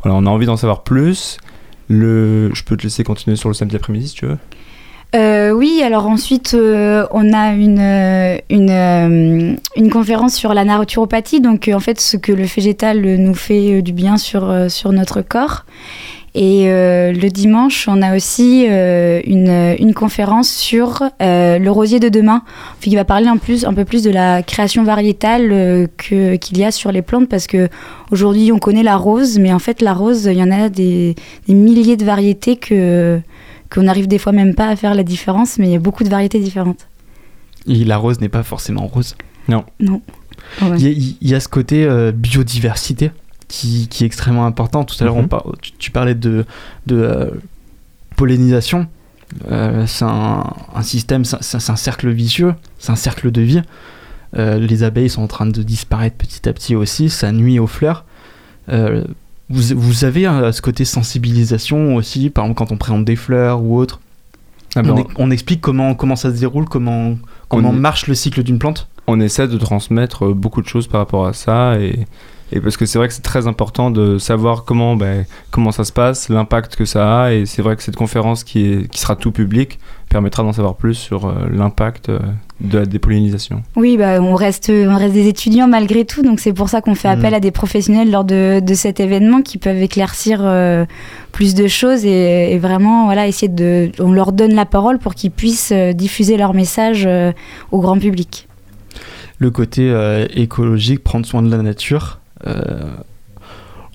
voilà, 0.04 0.18
on 0.18 0.26
a 0.26 0.30
envie 0.30 0.46
d'en 0.46 0.58
savoir 0.58 0.84
plus. 0.84 1.38
Le... 1.88 2.54
Je 2.54 2.64
peux 2.64 2.78
te 2.78 2.84
laisser 2.84 3.04
continuer 3.04 3.38
sur 3.38 3.50
le 3.50 3.54
samedi 3.56 3.76
après-midi, 3.76 4.10
si 4.10 4.16
tu 4.16 4.26
veux. 4.26 4.38
Euh, 5.14 5.52
oui, 5.52 5.82
alors 5.84 6.06
ensuite, 6.06 6.54
euh, 6.54 7.06
on 7.12 7.34
a 7.34 7.52
une, 7.54 8.40
une, 8.50 9.58
une 9.76 9.90
conférence 9.90 10.36
sur 10.36 10.54
la 10.54 10.64
naturopathie, 10.64 11.42
donc 11.42 11.70
en 11.74 11.82
fait 11.82 12.00
ce 12.00 12.16
que 12.16 12.32
le 12.32 12.44
végétal 12.44 13.02
nous 13.02 13.34
fait 13.34 13.82
du 13.82 13.92
bien 13.92 14.16
sur, 14.16 14.72
sur 14.72 14.94
notre 14.94 15.22
corps. 15.22 15.66
Et 16.34 16.70
euh, 16.70 17.12
le 17.12 17.28
dimanche, 17.30 17.90
on 17.90 18.02
a 18.02 18.16
aussi 18.16 18.66
euh, 18.70 19.20
une, 19.26 19.76
une 19.80 19.94
conférence 19.94 20.50
sur 20.50 21.04
euh, 21.22 21.60
le 21.60 21.72
rosier 21.72 22.00
de 22.00 22.08
demain, 22.08 22.44
qui 22.80 22.96
va 22.96 23.04
parler 23.04 23.28
en 23.30 23.38
plus, 23.38 23.66
un 23.66 23.74
peu 23.74 23.84
plus 23.84 24.02
de 24.02 24.12
la 24.12 24.42
création 24.42 24.86
variétale 24.86 25.50
euh, 25.52 25.88
que- 25.98 26.38
qu'il 26.38 26.58
y 26.58 26.64
a 26.64 26.72
sur 26.72 26.94
les 26.94 27.02
plantes, 27.02 27.28
parce 27.28 27.48
que 27.48 27.68
aujourd'hui 28.12 28.52
on 28.54 28.60
connaît 28.60 28.82
la 28.84 28.96
rose, 28.96 29.40
mais 29.40 29.52
en 29.52 29.60
fait 29.60 29.82
la 29.82 29.94
rose, 29.94 30.24
il 30.26 30.38
y 30.38 30.44
en 30.44 30.52
a 30.52 30.70
des, 30.70 31.16
des 31.50 31.54
milliers 31.54 31.98
de 31.98 32.06
variétés 32.06 32.56
que 32.56 33.20
qu'on 33.74 33.84
n'arrive 33.84 34.08
des 34.08 34.18
fois 34.18 34.32
même 34.32 34.54
pas 34.56 34.68
à 34.70 34.76
faire 34.78 34.96
la 34.96 35.04
différence, 35.04 35.58
mais 35.58 35.68
il 35.68 35.72
y 35.72 35.76
a 35.76 35.80
beaucoup 35.80 36.04
de 36.06 36.10
variétés 36.10 36.40
différentes. 36.40 36.88
Et 37.68 37.84
la 37.86 37.98
rose 37.98 38.22
n'est 38.22 38.30
pas 38.30 38.44
forcément 38.44 38.88
rose? 38.88 39.16
Non. 39.48 40.02
Ouais. 40.62 40.78
Il 40.78 40.84
y, 40.84 40.88
a- 40.88 41.16
il 41.22 41.30
y 41.30 41.36
a 41.36 41.40
ce 41.42 41.48
côté 41.50 41.84
euh, 41.86 42.12
biodiversité? 42.14 43.12
Qui, 43.52 43.88
qui 43.90 44.04
est 44.04 44.08
extrêmement 44.08 44.46
important. 44.46 44.84
Tout 44.86 44.96
à 45.02 45.04
l'heure, 45.06 45.16
Mhm. 45.18 45.28
tu, 45.62 45.72
tu 45.74 45.92
parlais 45.92 46.16
de, 46.16 46.46
de 46.88 46.96
euh, 46.96 47.30
pollinisation. 48.16 48.88
Euh, 49.50 49.86
c'est 49.88 50.06
un, 50.06 50.44
un 50.76 50.82
système, 50.82 51.24
c'est 51.26 51.56
un, 51.70 51.76
cercle 51.76 52.10
vicieux, 52.10 52.54
c'est 52.80 52.92
un 52.92 52.96
cercle 52.98 53.32
de 53.32 53.42
vie. 53.42 53.62
Euh, 54.38 54.60
les 54.60 54.84
abeilles 54.84 55.10
sont 55.10 55.22
en 55.24 55.28
train 55.28 55.46
de 55.46 55.64
disparaître 55.64 56.18
petit 56.18 56.48
à 56.50 56.54
petit 56.54 56.76
aussi, 56.76 57.10
ça 57.10 57.32
nuit 57.32 57.60
aux 57.60 57.68
fleurs. 57.68 58.06
Euh, 58.70 59.04
vous, 59.50 59.76
vous 59.78 60.06
avez 60.06 60.24
ce 60.54 60.62
côté 60.62 60.86
sensibilisation 60.86 61.96
aussi, 61.96 62.30
par 62.30 62.46
exemple 62.46 62.58
quand 62.58 62.72
on 62.74 62.78
présente 62.78 63.04
des 63.06 63.16
fleurs 63.18 63.62
ou 63.62 63.78
autre 63.78 64.00
Ah 64.76 64.82
ben, 64.82 64.92
on, 64.92 65.06
on 65.28 65.32
explique 65.32 65.60
comment, 65.62 65.94
comment 65.96 66.16
ça 66.16 66.34
se 66.34 66.40
déroule, 66.40 66.66
comment, 66.66 67.18
comment 67.50 67.70
On- 67.70 67.74
marche 67.74 68.08
le 68.08 68.16
cycle 68.16 68.44
d'une 68.44 68.60
plante 68.60 68.88
on 69.08 69.20
essaie 69.20 69.48
de 69.48 69.58
transmettre 69.58 70.28
beaucoup 70.28 70.62
de 70.62 70.68
choses 70.68 70.88
par 70.88 71.02
rapport 71.02 71.26
à 71.26 71.34
ça 71.34 71.78
et, 71.80 72.06
et 72.52 72.60
parce 72.60 72.78
que 72.78 72.86
c'est 72.86 72.98
vrai 72.98 73.08
que 73.08 73.14
c'est 73.14 73.22
très 73.22 73.48
important 73.48 73.92
de 73.92 74.18
savoir 74.18 74.66
comment, 74.66 74.96
ben, 74.96 75.26
comment 75.52 75.72
ça 75.72 75.84
se 75.84 75.92
passe, 75.92 76.30
l'impact 76.30 76.76
que 76.76 76.86
ça 76.86 77.24
a 77.24 77.34
et 77.34 77.46
c'est 77.46 77.62
vrai 77.62 77.76
que 77.76 77.84
cette 77.84 77.96
conférence 77.96 78.44
qui, 78.44 78.66
est, 78.66 78.92
qui 78.92 79.00
sera 79.00 79.16
tout 79.16 79.32
public 79.32 79.80
permettra 80.10 80.44
d'en 80.44 80.52
savoir 80.52 80.76
plus 80.76 80.96
sur 80.96 81.26
euh, 81.26 81.48
l'impact 81.50 82.10
euh, 82.10 82.20
de 82.60 82.80
la 82.80 82.86
dépollinisation. 82.86 83.64
Oui, 83.78 83.96
bah, 83.96 84.22
on, 84.22 84.36
reste, 84.36 84.70
on 84.70 84.98
reste 84.98 85.14
des 85.14 85.28
étudiants 85.28 85.68
malgré 85.68 86.04
tout, 86.04 86.22
donc 86.22 86.40
c'est 86.42 86.52
pour 86.52 86.68
ça 86.68 86.82
qu'on 86.82 86.96
fait 86.96 87.08
appel 87.08 87.34
à 87.34 87.40
des 87.40 87.52
professionnels 87.52 88.12
lors 88.12 88.26
de, 88.26 88.60
de 88.60 88.74
cet 88.74 89.00
événement 89.00 89.42
qui 89.42 89.58
peuvent 89.58 89.82
éclaircir 89.82 90.42
euh, 90.44 90.86
plus 91.32 91.56
de 91.56 91.68
choses 91.68 92.06
et, 92.06 92.54
et 92.54 92.60
vraiment 92.60 93.06
voilà, 93.06 93.28
essayer 93.28 93.48
de. 93.48 93.92
On 94.00 94.12
leur 94.12 94.34
donne 94.34 94.54
la 94.54 94.66
parole 94.66 95.00
pour 95.00 95.16
qu'ils 95.16 95.32
puissent 95.32 95.72
diffuser 95.72 96.38
leur 96.38 96.54
message 96.54 97.06
euh, 97.08 97.32
au 97.72 97.80
grand 97.80 97.98
public. 97.98 98.48
Le 99.38 99.52
côté 99.52 99.90
euh, 99.90 100.28
écologique, 100.36 101.04
prendre 101.04 101.26
soin 101.26 101.42
de 101.42 101.50
la 101.50 101.62
nature, 101.62 102.20
euh, 102.20 102.21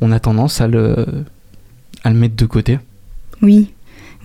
on 0.01 0.12
a 0.12 0.20
tendance 0.20 0.61
à 0.61 0.68
le, 0.68 1.07
à 2.05 2.11
le 2.11 2.16
mettre 2.16 2.36
de 2.36 2.47
côté. 2.47 2.78
Oui, 3.42 3.72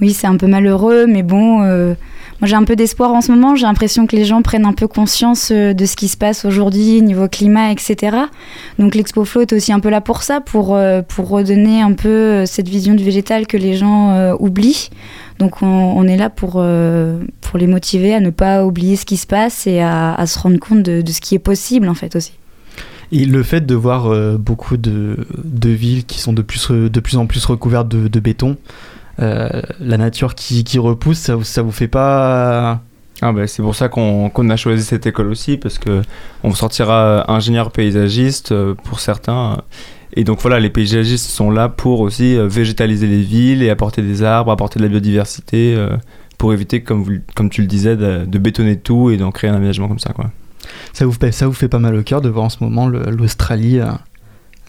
oui, 0.01 0.13
c'est 0.13 0.27
un 0.27 0.35
peu 0.35 0.47
malheureux, 0.47 1.05
mais 1.05 1.21
bon, 1.21 1.61
euh, 1.61 1.93
moi 2.39 2.47
j'ai 2.47 2.55
un 2.55 2.63
peu 2.63 2.75
d'espoir 2.75 3.11
en 3.11 3.21
ce 3.21 3.31
moment. 3.31 3.55
J'ai 3.55 3.67
l'impression 3.67 4.07
que 4.07 4.15
les 4.15 4.25
gens 4.25 4.41
prennent 4.41 4.65
un 4.65 4.73
peu 4.73 4.87
conscience 4.87 5.51
euh, 5.51 5.73
de 5.73 5.85
ce 5.85 5.95
qui 5.95 6.07
se 6.07 6.17
passe 6.17 6.43
aujourd'hui 6.43 7.03
niveau 7.03 7.27
climat, 7.27 7.71
etc. 7.71 8.17
Donc 8.79 8.95
l'Expo 8.95 9.25
Flow 9.25 9.41
est 9.41 9.53
aussi 9.53 9.71
un 9.71 9.79
peu 9.79 9.89
là 9.89 10.01
pour 10.01 10.23
ça, 10.23 10.41
pour, 10.41 10.75
euh, 10.75 11.03
pour 11.03 11.29
redonner 11.29 11.81
un 11.81 11.93
peu 11.93 12.09
euh, 12.09 12.45
cette 12.47 12.67
vision 12.67 12.95
du 12.95 13.03
végétal 13.03 13.45
que 13.45 13.57
les 13.57 13.75
gens 13.75 14.11
euh, 14.11 14.33
oublient. 14.39 14.89
Donc 15.37 15.61
on, 15.61 16.07
est 16.07 16.17
là 16.17 16.29
pour, 16.29 16.55
euh, 16.57 17.19
pour 17.41 17.57
les 17.57 17.65
motiver 17.65 18.13
à 18.13 18.19
ne 18.19 18.29
pas 18.29 18.63
oublier 18.63 18.95
ce 18.95 19.05
qui 19.05 19.17
se 19.17 19.25
passe 19.25 19.65
et 19.65 19.81
à, 19.81 20.23
se 20.27 20.37
rendre 20.37 20.59
compte 20.59 20.83
de 20.83 21.11
ce 21.11 21.19
qui 21.19 21.33
est 21.33 21.39
possible 21.39 21.89
en 21.89 21.95
fait 21.95 22.15
aussi. 22.15 22.33
Et 23.11 23.25
le 23.25 23.43
fait 23.43 23.65
de 23.65 23.75
voir 23.75 24.07
euh, 24.07 24.37
beaucoup 24.37 24.77
de, 24.77 25.17
de 25.43 25.69
villes 25.69 26.05
qui 26.05 26.19
sont 26.19 26.31
de 26.33 26.41
plus, 26.41 26.69
re- 26.69 26.89
de 26.89 26.99
plus 27.01 27.17
en 27.17 27.25
plus 27.25 27.43
recouvertes 27.45 27.89
de, 27.89 28.19
béton, 28.21 28.55
euh, 29.19 29.61
la 29.81 29.97
nature 29.97 30.33
qui, 30.35 30.63
qui 30.63 30.79
repousse, 30.79 31.17
ça, 31.17 31.37
ça 31.43 31.61
vous 31.61 31.71
fait 31.71 31.89
pas. 31.89 32.81
Ah 33.21 33.33
ben, 33.33 33.45
c'est 33.47 33.61
pour 33.61 33.75
ça 33.75 33.87
qu'on 33.89 34.29
qu'on 34.29 34.49
a 34.49 34.55
choisi 34.55 34.83
cette 34.83 35.05
école 35.05 35.27
aussi, 35.27 35.57
parce 35.57 35.77
que 35.77 36.01
on 36.43 36.53
sortira 36.53 37.29
ingénieur 37.31 37.71
paysagiste 37.71 38.51
euh, 38.51 38.73
pour 38.85 38.99
certains. 38.99 39.61
Et 40.13 40.23
donc 40.23 40.39
voilà, 40.41 40.59
les 40.59 40.69
paysagistes 40.69 41.29
sont 41.29 41.51
là 41.51 41.69
pour 41.69 41.99
aussi 41.99 42.35
euh, 42.35 42.47
végétaliser 42.47 43.07
les 43.07 43.21
villes 43.21 43.61
et 43.61 43.69
apporter 43.69 44.01
des 44.01 44.23
arbres, 44.23 44.51
apporter 44.51 44.79
de 44.79 44.83
la 44.85 44.89
biodiversité, 44.89 45.75
euh, 45.77 45.97
pour 46.37 46.51
éviter, 46.53 46.81
comme, 46.81 47.03
vous- 47.03 47.19
comme 47.35 47.49
tu 47.49 47.61
le 47.61 47.67
disais, 47.67 47.95
de, 47.95 48.25
de 48.25 48.37
bétonner 48.39 48.77
tout 48.79 49.11
et 49.11 49.17
d'en 49.17 49.31
créer 49.31 49.49
un 49.51 49.55
aménagement 49.55 49.87
comme 49.87 49.99
ça. 49.99 50.13
Quoi. 50.13 50.31
Ça 50.93 51.05
vous, 51.05 51.11
fait- 51.13 51.31
ça 51.31 51.47
vous 51.47 51.53
fait 51.53 51.67
pas 51.69 51.79
mal 51.79 51.95
au 51.95 52.03
cœur 52.03 52.21
de 52.21 52.29
voir 52.29 52.45
en 52.45 52.49
ce 52.49 52.57
moment 52.63 52.87
l'Australie 52.87 53.79
euh, 53.79 53.85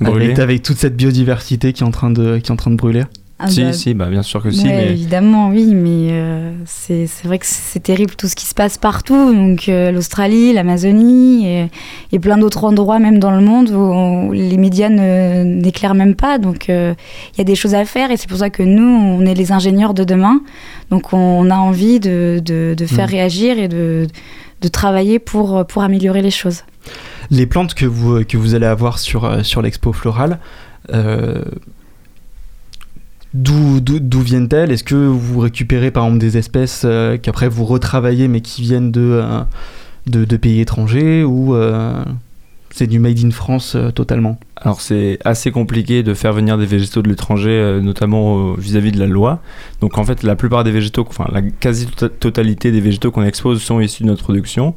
Brûler 0.00 0.26
avec, 0.26 0.38
avec 0.38 0.62
toute 0.62 0.78
cette 0.78 0.96
biodiversité 0.96 1.72
qui 1.72 1.82
est 1.82 1.86
en 1.86 1.90
train 1.90 2.10
de, 2.10 2.38
qui 2.38 2.48
est 2.50 2.52
en 2.52 2.56
train 2.56 2.70
de 2.70 2.76
brûler? 2.76 3.04
Ah 3.44 3.48
Si, 3.48 3.62
bah, 3.62 3.72
si, 3.72 3.94
bah, 3.94 4.06
bien 4.08 4.22
sûr 4.22 4.40
que 4.40 4.50
si, 4.52 4.66
Ouais, 4.66 4.72
mais 4.72 4.90
Évidemment, 4.90 5.48
oui, 5.48 5.74
mais 5.74 6.08
euh, 6.12 6.52
c'est 6.64 7.08
vrai 7.24 7.38
que 7.40 7.46
c'est 7.46 7.80
terrible 7.82 8.14
tout 8.16 8.28
ce 8.28 8.36
qui 8.36 8.46
se 8.46 8.54
passe 8.54 8.78
partout. 8.78 9.34
Donc 9.34 9.68
euh, 9.68 9.90
l'Australie, 9.90 10.52
l'Amazonie 10.52 11.46
et, 11.48 11.66
et 12.12 12.18
plein 12.20 12.38
d'autres 12.38 12.62
endroits, 12.64 13.00
même 13.00 13.18
dans 13.18 13.32
le 13.32 13.40
monde, 13.40 13.70
où 13.70 13.74
on- 13.80 14.30
les 14.30 14.56
médias 14.56 14.88
n'éclairent 14.88 15.94
même 15.96 16.14
pas. 16.14 16.38
Donc 16.38 16.68
euh, 16.70 16.94
il 17.34 17.38
y 17.38 17.40
a 17.40 17.44
des 17.44 17.56
choses 17.56 17.74
à 17.74 17.84
faire 17.84 18.10
et 18.12 18.16
c'est 18.16 18.28
pour 18.28 18.38
ça 18.38 18.50
que 18.50 18.62
nous, 18.62 18.82
on 18.88 19.24
est 19.26 19.34
les 19.34 19.50
ingénieurs 19.50 19.94
de 19.94 20.04
demain. 20.04 20.40
Donc 20.90 21.12
on 21.12 21.50
a 21.50 21.56
envie 21.56 21.98
de, 22.00 22.40
de- 22.44 22.74
de 22.76 22.86
faire 22.86 23.06
Mhm. 23.08 23.12
réagir 23.12 23.58
et 23.58 23.66
de, 23.68 24.06
de 24.06 24.08
travailler 24.68 25.18
pour, 25.18 25.66
pour 25.66 25.82
améliorer 25.82 26.22
les 26.22 26.30
choses. 26.30 26.62
Les 27.30 27.46
plantes 27.46 27.74
que 27.74 27.86
vous, 27.86 28.54
allez 28.54 28.66
avoir 28.66 28.98
sur, 28.98 29.24
euh, 29.24 29.42
l'expo 29.62 29.92
florale, 29.92 30.38
euh, 30.92 31.42
d'où 33.34 34.20
viennent-elles? 34.20 34.70
Est-ce 34.70 34.84
que 34.84 34.94
vous 34.94 35.40
récupérez 35.40 35.90
par 35.90 36.04
exemple 36.04 36.20
des 36.20 36.36
espèces 36.36 36.82
euh, 36.84 37.16
qu'après 37.16 37.48
vous 37.48 37.64
retravaillez 37.64 38.28
mais 38.28 38.40
qui 38.40 38.62
viennent 38.62 38.92
de, 38.92 39.00
euh, 39.00 39.40
de, 40.06 40.24
de 40.24 40.36
pays 40.36 40.60
étrangers 40.60 41.24
ou 41.24 41.54
euh, 41.54 42.04
c'est 42.74 42.86
du 42.86 42.98
made 42.98 43.18
in 43.24 43.30
France 43.30 43.74
euh, 43.76 43.90
totalement 43.90 44.38
Alors 44.56 44.80
c'est 44.80 45.18
assez 45.24 45.50
compliqué 45.50 46.02
de 46.02 46.14
faire 46.14 46.32
venir 46.32 46.58
des 46.58 46.66
végétaux 46.66 47.02
de 47.02 47.08
l'étranger, 47.08 47.50
euh, 47.50 47.80
notamment 47.80 48.52
euh, 48.52 48.54
vis-à-vis 48.58 48.92
de 48.92 48.98
la 48.98 49.06
loi. 49.06 49.40
Donc 49.80 49.98
en 49.98 50.04
fait, 50.04 50.22
la 50.22 50.36
plupart 50.36 50.64
des 50.64 50.70
végétaux, 50.72 51.04
enfin 51.08 51.26
la 51.32 51.42
quasi-totalité 51.42 52.70
des 52.72 52.80
végétaux 52.80 53.10
qu'on 53.10 53.24
expose 53.24 53.62
sont 53.62 53.80
issus 53.80 54.02
de 54.02 54.08
notre 54.08 54.22
production. 54.24 54.74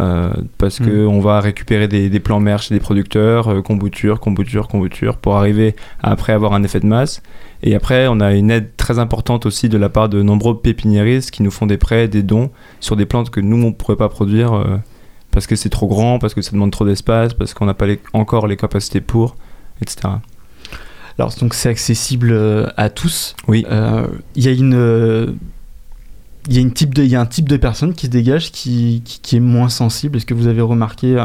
euh, 0.00 0.30
parce 0.58 0.80
Mm. 0.80 0.86
que 0.86 1.06
on 1.06 1.20
va 1.20 1.40
récupérer 1.40 1.88
des, 1.88 2.10
des 2.10 2.20
plants 2.20 2.40
mères 2.40 2.60
chez 2.60 2.74
des 2.74 2.80
producteurs, 2.80 3.48
euh, 3.48 3.62
combouture, 3.62 4.20
combouture, 4.20 4.68
combouture, 4.68 5.16
pour 5.16 5.36
arriver 5.36 5.74
à 6.02 6.10
après 6.10 6.34
avoir 6.34 6.52
un 6.52 6.62
effet 6.62 6.80
de 6.80 6.86
masse. 6.86 7.22
Et 7.62 7.74
après, 7.74 8.06
on 8.06 8.20
a 8.20 8.34
une 8.34 8.50
aide 8.50 8.76
très 8.76 8.98
importante 8.98 9.46
aussi 9.46 9.70
de 9.70 9.78
la 9.78 9.88
part 9.88 10.10
de 10.10 10.22
nombreux 10.22 10.60
pépiniéristes 10.60 11.30
qui 11.30 11.42
nous 11.42 11.50
font 11.50 11.64
des 11.66 11.78
prêts, 11.78 12.06
des 12.06 12.22
dons 12.22 12.50
sur 12.80 12.96
des 12.96 13.06
plantes 13.06 13.30
que 13.30 13.40
nous, 13.40 13.56
on 13.56 13.68
ne 13.68 13.72
pourrait 13.72 13.96
pas 13.96 14.10
produire 14.10 14.52
euh, 14.52 14.76
parce 15.30 15.46
que 15.46 15.56
c'est 15.56 15.68
trop 15.68 15.86
grand, 15.88 16.18
parce 16.18 16.34
que 16.34 16.42
ça 16.42 16.52
demande 16.52 16.70
trop 16.72 16.84
d'espace, 16.86 17.34
parce 17.34 17.54
qu'on 17.54 17.66
n'a 17.66 17.74
pas 17.74 17.86
les- 17.86 18.00
encore 18.12 18.46
les 18.46 18.56
capacités 18.56 19.00
pour, 19.00 19.36
etc. 19.82 20.08
Alors 21.18 21.34
donc 21.40 21.54
c'est 21.54 21.68
accessible 21.68 22.30
euh, 22.32 22.68
à 22.76 22.90
tous. 22.90 23.34
Oui. 23.48 23.66
Euh, 23.70 24.06
Il 24.36 24.44
y 24.44 24.48
a 24.48 24.52
une 24.52 24.74
euh, 24.74 25.32
il 26.48 26.54
y 26.54 26.58
a 26.58 26.60
une 26.62 26.72
type 26.72 26.94
de 26.94 27.02
il 27.02 27.10
y 27.10 27.16
a 27.16 27.20
un 27.20 27.26
type 27.26 27.48
de 27.48 27.56
personne 27.56 27.92
qui 27.92 28.06
se 28.06 28.10
dégage 28.10 28.52
qui, 28.52 29.02
qui, 29.04 29.20
qui 29.20 29.36
est 29.36 29.40
moins 29.40 29.68
sensible. 29.68 30.16
Est-ce 30.16 30.24
que 30.26 30.32
vous 30.34 30.46
avez 30.46 30.62
remarqué 30.62 31.22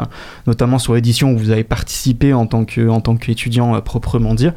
notamment 0.48 0.80
sur 0.80 0.96
l'édition 0.96 1.32
où 1.32 1.38
vous 1.38 1.52
avez 1.52 1.64
participé 1.64 2.34
en 2.34 2.46
tant 2.48 2.66
que 2.66 2.90
en 2.90 3.00
tant 3.02 3.16
qu'étudiant 3.16 3.80
proprement 3.82 4.34
dire, 4.34 4.54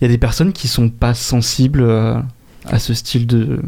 il 0.00 0.04
y 0.04 0.06
a 0.06 0.08
des 0.08 0.16
personnes 0.18 0.52
qui 0.52 0.66
sont 0.68 0.88
pas 0.88 1.12
sensibles 1.12 1.82
à 2.64 2.78
ce 2.78 2.94
style 2.94 3.26
de 3.26 3.60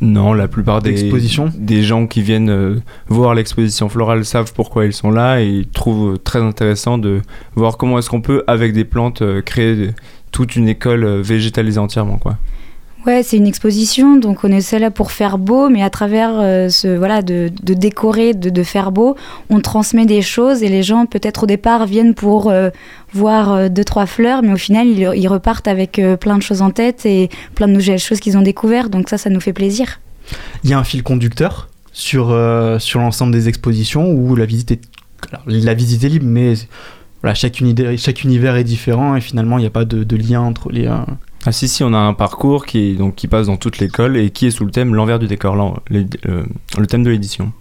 Non, 0.00 0.32
la 0.32 0.48
plupart 0.48 0.82
des, 0.82 1.10
des 1.56 1.82
gens 1.82 2.06
qui 2.06 2.20
viennent 2.20 2.50
euh, 2.50 2.76
voir 3.08 3.34
l'exposition 3.34 3.88
florale 3.88 4.24
savent 4.24 4.52
pourquoi 4.52 4.86
ils 4.86 4.92
sont 4.92 5.10
là 5.10 5.40
et 5.40 5.46
ils 5.46 5.68
trouvent 5.68 6.18
très 6.18 6.40
intéressant 6.40 6.98
de 6.98 7.22
voir 7.54 7.76
comment 7.76 7.98
est-ce 7.98 8.10
qu'on 8.10 8.20
peut, 8.20 8.42
avec 8.46 8.72
des 8.72 8.84
plantes, 8.84 9.22
euh, 9.22 9.40
créer 9.40 9.90
toute 10.32 10.56
une 10.56 10.68
école 10.68 11.04
euh, 11.04 11.22
végétalisée 11.22 11.78
entièrement. 11.78 12.18
Quoi. 12.18 12.36
Ouais, 13.06 13.22
c'est 13.22 13.36
une 13.36 13.46
exposition, 13.46 14.16
donc 14.16 14.44
on 14.44 14.50
est 14.50 14.72
là 14.78 14.90
pour 14.90 15.12
faire 15.12 15.36
beau, 15.36 15.68
mais 15.68 15.82
à 15.82 15.90
travers 15.90 16.30
euh, 16.40 16.70
ce 16.70 16.88
voilà 16.88 17.20
de, 17.20 17.50
de 17.62 17.74
décorer, 17.74 18.32
de, 18.32 18.48
de 18.48 18.62
faire 18.62 18.92
beau, 18.92 19.14
on 19.50 19.60
transmet 19.60 20.06
des 20.06 20.22
choses 20.22 20.62
et 20.62 20.70
les 20.70 20.82
gens 20.82 21.04
peut-être 21.04 21.42
au 21.42 21.46
départ 21.46 21.84
viennent 21.84 22.14
pour 22.14 22.48
euh, 22.50 22.70
voir 23.12 23.52
euh, 23.52 23.68
deux 23.68 23.84
trois 23.84 24.06
fleurs, 24.06 24.42
mais 24.42 24.54
au 24.54 24.56
final 24.56 24.86
ils, 24.86 25.28
repartent 25.28 25.68
avec 25.68 26.00
plein 26.20 26.38
de 26.38 26.42
choses 26.42 26.62
en 26.62 26.70
tête 26.70 27.04
et 27.04 27.28
plein 27.54 27.68
de 27.68 27.72
nouvelles 27.72 27.98
choses 27.98 28.20
qu'ils 28.20 28.38
ont 28.38 28.42
découvertes, 28.42 28.90
donc 28.90 29.10
ça, 29.10 29.18
ça 29.18 29.28
nous 29.28 29.40
fait 29.40 29.52
plaisir. 29.52 30.00
Il 30.62 30.70
y 30.70 30.72
a 30.72 30.78
un 30.78 30.84
fil 30.84 31.02
conducteur 31.02 31.68
sur, 31.92 32.26
sur 32.78 33.00
l'ensemble 33.00 33.32
des 33.32 33.48
expositions 33.48 34.10
où 34.12 34.34
la 34.34 34.46
visite 34.46 34.70
est, 34.70 34.80
la 35.46 35.74
visite 35.74 36.04
est 36.04 36.08
libre, 36.08 36.26
mais 36.26 36.54
voilà, 37.20 37.34
chaque, 37.34 37.60
univers, 37.60 37.98
chaque 37.98 38.24
univers 38.24 38.56
est 38.56 38.64
différent 38.64 39.14
et 39.14 39.20
finalement 39.20 39.58
il 39.58 39.62
n'y 39.62 39.66
a 39.66 39.70
pas 39.70 39.84
de, 39.84 40.04
de 40.04 40.16
lien 40.16 40.40
entre 40.40 40.70
les. 40.70 40.88
Ah 41.46 41.52
si, 41.52 41.68
si, 41.68 41.84
on 41.84 41.92
a 41.92 41.98
un 41.98 42.14
parcours 42.14 42.64
qui, 42.64 42.94
donc, 42.94 43.14
qui 43.16 43.28
passe 43.28 43.48
dans 43.48 43.56
toute 43.56 43.78
l'école 43.78 44.16
et 44.16 44.30
qui 44.30 44.46
est 44.46 44.50
sous 44.50 44.64
le 44.64 44.70
thème 44.70 44.94
l'envers 44.94 45.18
du 45.18 45.26
décor, 45.26 45.82
euh, 45.92 46.44
le 46.78 46.86
thème 46.86 47.04
de 47.04 47.10
l'édition. 47.10 47.52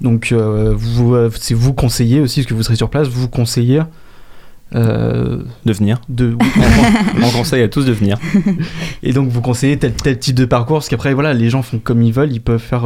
donc 0.00 0.30
euh, 0.30 0.72
vous, 0.76 1.14
euh, 1.14 1.28
c'est 1.34 1.54
vous 1.54 1.72
conseillez 1.72 2.20
aussi, 2.20 2.40
parce 2.40 2.46
que 2.48 2.54
vous 2.54 2.62
serez 2.62 2.76
sur 2.76 2.88
place, 2.88 3.08
vous 3.08 3.28
conseillez 3.28 3.82
euh, 4.76 5.42
De 5.64 5.72
venir. 5.72 6.00
de. 6.08 6.36
On 7.20 7.30
conseille 7.36 7.64
à 7.64 7.68
tous 7.68 7.84
de 7.84 7.90
venir. 7.90 8.16
et 9.02 9.12
donc 9.12 9.28
vous 9.28 9.40
conseillez 9.40 9.76
tel, 9.76 9.92
tel 9.92 10.16
type 10.16 10.36
de 10.36 10.44
parcours, 10.44 10.76
parce 10.76 10.88
qu'après 10.88 11.12
voilà, 11.12 11.34
les 11.34 11.50
gens 11.50 11.62
font 11.62 11.80
comme 11.80 12.02
ils 12.02 12.12
veulent, 12.12 12.32
ils 12.32 12.40
peuvent 12.40 12.60
faire 12.60 12.82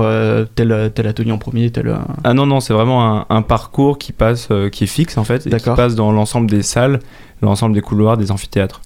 tel, 0.55 0.91
tel 0.95 1.07
atelier 1.07 1.33
en 1.33 1.39
premier, 1.39 1.69
tel. 1.71 1.95
Ah 2.25 2.33
non, 2.33 2.47
non, 2.47 2.61
c'est 2.61 2.73
vraiment 2.73 3.19
un, 3.19 3.27
un 3.29 3.43
parcours 3.43 3.99
qui 3.99 4.13
passe, 4.13 4.49
qui 4.73 4.85
est 4.85 4.87
fixe 4.87 5.19
en 5.19 5.25
fait, 5.25 5.47
et 5.47 5.51
qui 5.51 5.71
passe 5.77 5.95
dans 5.95 6.13
l'ensemble 6.13 6.49
des 6.49 6.63
salles, 6.63 7.01
l'ensemble 7.45 7.75
des 7.75 7.81
couloirs, 7.81 8.17
des 8.17 8.31
amphithéâtres. 8.31 8.81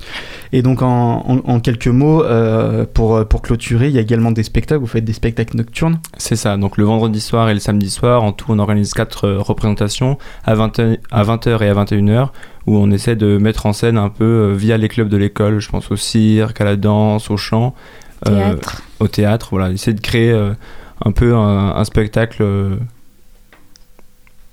Et 0.53 0.63
donc 0.63 0.83
en, 0.83 1.25
en- 1.29 1.41
en 1.51 1.61
quelques 1.61 1.89
mots, 1.89 2.23
euh, 2.25 2.85
pour, 2.93 3.27
pour 3.27 3.43
clôturer, 3.43 3.89
il 3.89 3.95
y 3.95 3.99
a 3.99 4.01
également 4.03 4.31
des 4.31 4.43
spectacles, 4.43 4.81
vous 4.81 4.87
faites 4.87 5.05
des 5.05 5.13
spectacles 5.13 5.57
nocturnes. 5.57 5.99
C'est 6.17 6.37
ça, 6.37 6.57
donc 6.57 6.77
le 6.77 6.85
vendredi 6.85 7.21
soir 7.21 7.49
et 7.49 7.55
le 7.55 7.61
samedi 7.61 7.91
soir, 7.91 8.23
en 8.23 8.33
tout 8.33 8.47
on 8.51 8.59
organise 8.59 8.93
quatre 8.95 9.27
euh, 9.27 9.39
représentations 9.41 10.19
à 10.45 10.55
20, 10.55 10.81
à 11.11 11.23
20h 11.25 11.63
et 11.63 11.69
à 11.69 11.75
21h, 11.75 12.29
où 12.67 12.77
on 12.77 12.91
essaie 12.91 13.17
de 13.17 13.39
mettre 13.39 13.67
en 13.67 13.73
scène 13.73 13.97
un 13.99 14.09
peu 14.11 14.25
euh, 14.25 14.53
via 14.55 14.77
les 14.77 14.89
clubs 14.89 15.09
de 15.09 15.17
l'école, 15.17 15.59
je 15.61 15.69
pense 15.69 15.91
au 15.91 15.97
cirque, 15.97 16.61
à 16.61 16.65
la 16.65 16.77
danse, 16.77 17.31
au 17.31 17.37
chant, 17.37 17.75
euh, 18.27 18.55
au 19.01 19.09
théâtre, 19.09 19.49
voilà, 19.53 19.71
essayer 19.71 19.95
de 19.95 20.01
créer 20.01 20.31
euh, 20.33 20.53
un 21.05 21.13
peu 21.13 21.35
un, 21.37 21.77
un 21.77 21.85
spectacle 21.85 22.39
euh, 22.43 22.77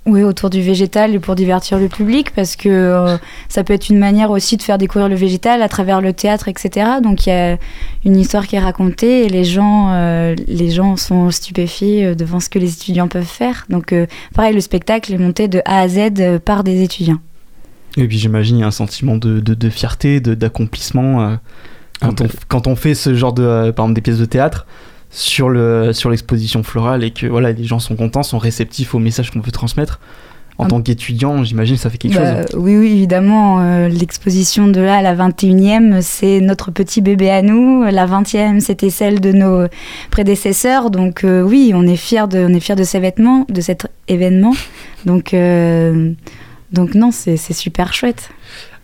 Oui, 0.08 0.22
autour 0.22 0.51
du 0.51 0.62
végétal 0.62 1.16
et 1.16 1.20
pour 1.20 1.34
divertir 1.34 1.80
le 1.80 1.88
public, 1.88 2.30
parce 2.36 2.56
que 2.56 2.70
euh, 2.70 3.18
ça 3.49 3.64
peut 3.64 3.74
être 3.74 3.89
une 3.89 3.97
manière 3.97 4.30
aussi 4.30 4.56
de 4.56 4.62
faire 4.62 4.78
découvrir 4.78 5.10
le 5.10 5.16
végétal 5.16 5.64
à 5.64 5.68
travers 5.68 5.99
le 5.99 6.14
théâtre, 6.14 6.47
etc. 6.47 6.88
Donc 7.01 7.26
il 7.26 7.30
y 7.30 7.32
a 7.32 7.58
une 8.06 8.16
histoire 8.16 8.45
qui 8.45 8.56
est 8.56 8.60
racontée 8.60 9.26
et 9.26 9.30
les 9.30 9.43
gens, 9.43 9.89
euh, 9.93 10.36
les 10.47 10.70
gens 10.70 10.95
sont 10.95 11.32
stupéfiés 11.32 12.06
euh, 12.06 12.14
devant 12.16 12.39
ce 12.39 12.49
que 12.49 12.60
les 12.60 12.72
étudiants 12.72 13.08
peuvent 13.08 13.24
faire. 13.24 13.66
Donc 13.70 13.93
euh, 13.93 14.06
pareil, 14.36 14.53
le 14.53 14.62
spectacle 14.62 15.12
est 15.12 15.18
monté 15.18 15.47
de 15.47 15.62
A 15.66 15.80
à 15.80 15.88
Z 15.88 16.39
par 16.45 16.64
des 16.64 16.84
étudiants. 16.84 17.20
Et 17.97 18.08
puis 18.08 18.20
j'imagine 18.20 18.58
il 18.58 18.60
y 18.60 18.64
a 18.64 18.68
un 18.68 18.72
sentiment 18.72 19.18
de, 19.18 19.39
de, 19.39 19.56
de 19.56 19.70
fierté, 19.72 20.20
de- 20.20 20.36
d'accomplissement 20.36 21.22
euh, 21.22 21.36
quand, 22.01 22.22
Ah, 22.22 22.26
on, 22.26 22.28
quand 22.47 22.68
on 22.68 22.76
fait 22.76 22.93
ce 22.93 23.16
genre 23.16 23.34
de, 23.34 23.41
euh, 23.41 23.72
par 23.72 23.86
exemple, 23.86 23.95
des 23.95 24.01
pièces 24.01 24.20
de 24.20 24.26
théâtre 24.26 24.68
sur 25.18 25.47
le 25.49 25.93
sur 25.93 26.09
l'exposition 26.09 26.61
florale 26.61 27.03
et 27.05 27.11
que 27.11 27.26
voilà 27.26 27.53
les 27.53 27.63
gens 27.63 27.80
sont 27.80 27.95
contents, 27.95 28.22
sont 28.24 28.38
réceptifs 28.38 28.93
au 28.93 28.99
message 28.99 29.32
qu'on 29.32 29.39
veut 29.39 29.51
transmettre. 29.51 29.99
En 30.57 30.66
Ah. 30.66 30.68
tant 30.70 30.82
qu'étudiant, 30.82 31.43
j'imagine 31.43 31.76
ça 31.76 31.89
fait 31.89 31.97
quelque 31.97 32.16
Bah, 32.16 32.43
chose. 32.43 32.55
Oui, 32.57 32.78
oui, 32.78 32.88
évidemment. 32.91 33.59
euh, 33.59 33.89
L'exposition 33.89 34.68
de 34.70 34.80
là 34.80 35.01
la 35.01 35.13
21e, 35.13 36.01
c'est 36.01 36.39
notre 36.39 36.72
petit 36.72 37.01
bébé 37.01 37.30
à 37.30 37.41
nous. 37.41 37.84
La 37.84 38.05
20e, 38.07 38.61
c'était 38.61 38.89
celle 38.89 39.20
de 39.20 39.34
nos 39.34 39.68
prédécesseurs. 40.11 40.91
Donc 40.91 41.24
euh, 41.26 41.41
oui, 41.41 41.72
on 41.76 41.86
est 41.86 41.97
fiers 41.97 42.28
de, 42.30 42.39
on 42.49 42.53
est 42.53 42.59
fiers 42.61 42.76
de 42.78 42.84
ces 42.84 42.99
vêtements, 42.99 43.45
de 43.49 43.59
cet 43.61 43.88
événement. 44.07 44.53
Donc, 45.05 45.34
euh, 45.34 46.11
donc 46.72 46.95
non, 46.95 47.11
c'est 47.11 47.36
super 47.38 47.93
chouette. 47.93 48.30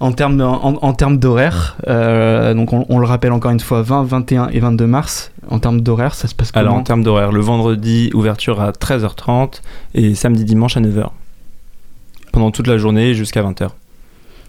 En 0.02 0.12
termes 0.14 0.36
de- 0.38 0.44
en, 0.44 0.80
en 0.82 0.94
termes 0.94 1.18
d'horaire, 1.18 1.78
euh, 1.88 2.54
donc 2.56 2.74
on, 2.74 2.86
on 2.90 2.98
le 2.98 3.06
rappelle 3.06 3.32
encore 3.32 3.52
une 3.52 3.60
fois, 3.60 3.82
20, 3.84 4.04
21 4.04 4.48
et 4.50 4.60
22 4.60 4.88
mars. 4.88 5.32
En 5.50 5.60
termes 5.60 5.82
d'horaire, 5.82 6.16
ça 6.16 6.28
se 6.28 6.34
passe 6.36 6.52
comment 6.52 6.62
Alors 6.66 6.74
en 6.76 6.84
termes 6.84 7.04
d'horaire, 7.04 7.32
le 7.32 7.40
vendredi, 7.42 8.10
ouverture 8.16 8.60
à 8.62 8.72
13h30 8.72 9.62
et 9.94 10.16
samedi, 10.16 10.44
dimanche 10.44 10.76
à 10.76 10.82
9h. 10.82 11.10
Pendant 12.32 12.52
toute 12.52 12.68
la 12.68 12.78
journée 12.78 13.14
jusqu'à 13.14 13.44
20h. 13.44 13.70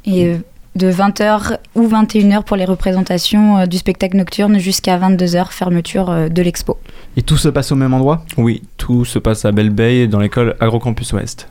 Et 0.07 0.26
euh, 0.26 0.38
de 0.76 0.90
20h 0.90 1.59
ou 1.74 1.86
21h 1.86 2.44
pour 2.44 2.57
les 2.57 2.64
représentations 2.64 3.59
euh, 3.59 3.66
du 3.66 3.76
spectacle 3.76 4.16
nocturne 4.16 4.59
jusqu'à 4.59 4.98
22h, 4.98 5.48
fermeture 5.50 6.30
de 6.30 6.42
l'expo. 6.42 6.78
Et 7.16 7.22
tout 7.22 7.36
se 7.36 7.48
passe 7.48 7.72
au 7.72 7.76
même 7.76 7.92
endroit? 7.92 8.24
Oui, 8.38 8.62
tout 8.78 9.05
se 9.05 9.18
passe 9.18 9.44
à 9.44 9.53
Belle 9.53 9.70
Bay 9.70 10.07
dans 10.07 10.20
l'école 10.20 10.57
Agrocampus 10.61 11.12
Ouest. 11.12 11.48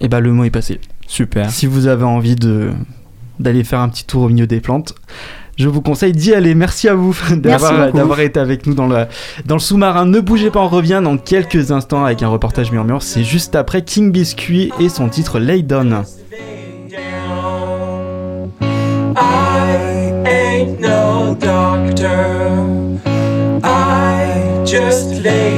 Et 0.00 0.08
bah 0.08 0.20
le 0.20 0.30
mot 0.32 0.44
est 0.44 0.50
passé. 0.50 0.78
Super. 1.08 1.50
Si 1.50 1.66
vous 1.66 1.86
avez 1.86 2.04
envie 2.04 2.36
de 2.36 2.70
d'aller 3.38 3.64
faire 3.64 3.80
un 3.80 3.88
petit 3.88 4.04
tour 4.04 4.22
au 4.22 4.28
milieu 4.28 4.46
des 4.46 4.60
plantes, 4.60 4.94
je 5.56 5.68
vous 5.68 5.80
conseille 5.80 6.12
d'y 6.12 6.34
aller. 6.34 6.54
Merci 6.54 6.88
à 6.88 6.94
vous 6.94 7.16
d'avoir 7.36 8.20
été 8.20 8.38
avec 8.38 8.66
nous 8.66 8.74
dans 8.74 8.86
le, 8.86 9.06
dans 9.46 9.54
le 9.54 9.60
sous-marin. 9.60 10.04
Ne 10.04 10.20
bougez 10.20 10.50
pas, 10.50 10.60
on 10.60 10.68
revient 10.68 11.00
dans 11.02 11.16
quelques 11.16 11.72
instants 11.72 12.04
avec 12.04 12.22
un 12.22 12.28
reportage 12.28 12.70
murmure. 12.70 13.02
C'est 13.02 13.24
juste 13.24 13.54
après 13.54 13.82
King 13.82 14.12
Biscuit 14.12 14.70
et 14.78 14.88
son 14.88 15.08
titre 15.08 15.38
Lay 15.38 15.62
Down. 15.62 16.04
I 19.18 20.22
ain't 20.26 20.78
no 20.78 21.34
doctor. 21.40 22.66
I 23.64 24.62
just 24.66 25.22
lay 25.22 25.55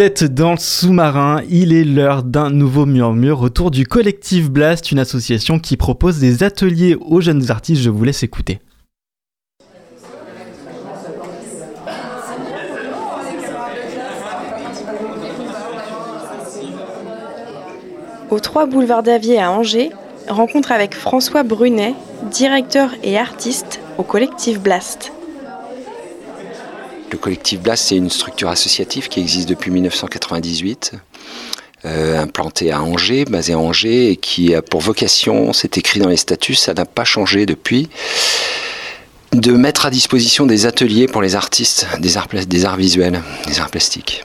Vous 0.00 0.06
êtes 0.06 0.24
dans 0.24 0.52
le 0.52 0.56
sous-marin, 0.56 1.42
il 1.50 1.74
est 1.74 1.84
l'heure 1.84 2.22
d'un 2.22 2.48
nouveau 2.48 2.86
murmure 2.86 3.42
autour 3.42 3.70
du 3.70 3.84
collectif 3.84 4.50
Blast, 4.50 4.90
une 4.90 4.98
association 4.98 5.58
qui 5.58 5.76
propose 5.76 6.18
des 6.18 6.42
ateliers 6.42 6.96
aux 6.98 7.20
jeunes 7.20 7.50
artistes. 7.50 7.82
Je 7.82 7.90
vous 7.90 8.02
laisse 8.02 8.22
écouter. 8.22 8.60
Au 18.30 18.40
3 18.40 18.64
boulevard 18.64 19.02
d'Avier 19.02 19.38
à 19.38 19.52
Angers, 19.52 19.90
rencontre 20.28 20.72
avec 20.72 20.94
François 20.94 21.42
Brunet, 21.42 21.94
directeur 22.30 22.94
et 23.02 23.18
artiste 23.18 23.80
au 23.98 24.02
collectif 24.02 24.60
Blast. 24.60 25.12
Le 27.10 27.18
collectif 27.18 27.60
Blast, 27.60 27.88
c'est 27.88 27.96
une 27.96 28.10
structure 28.10 28.48
associative 28.48 29.08
qui 29.08 29.20
existe 29.20 29.48
depuis 29.48 29.70
1998. 29.70 30.92
euh, 31.86 32.20
implanté 32.20 32.70
à 32.70 32.82
Angers, 32.82 33.24
basé 33.24 33.54
à 33.54 33.58
Angers, 33.58 34.10
et 34.10 34.16
qui 34.16 34.54
a 34.54 34.60
pour 34.60 34.80
vocation, 34.80 35.52
c'est 35.52 35.78
écrit 35.78 35.98
dans 35.98 36.10
les 36.10 36.18
statuts, 36.18 36.54
ça 36.54 36.74
n'a 36.74 36.84
pas 36.84 37.04
changé 37.04 37.46
depuis, 37.46 37.88
de 39.32 39.52
mettre 39.52 39.86
à 39.86 39.90
disposition 39.90 40.44
des 40.44 40.66
ateliers 40.66 41.06
pour 41.06 41.22
les 41.22 41.36
artistes 41.36 41.86
des 41.98 42.18
arts, 42.18 42.28
des 42.28 42.64
arts 42.66 42.76
visuels, 42.76 43.22
des 43.46 43.60
arts 43.60 43.70
plastiques. 43.70 44.24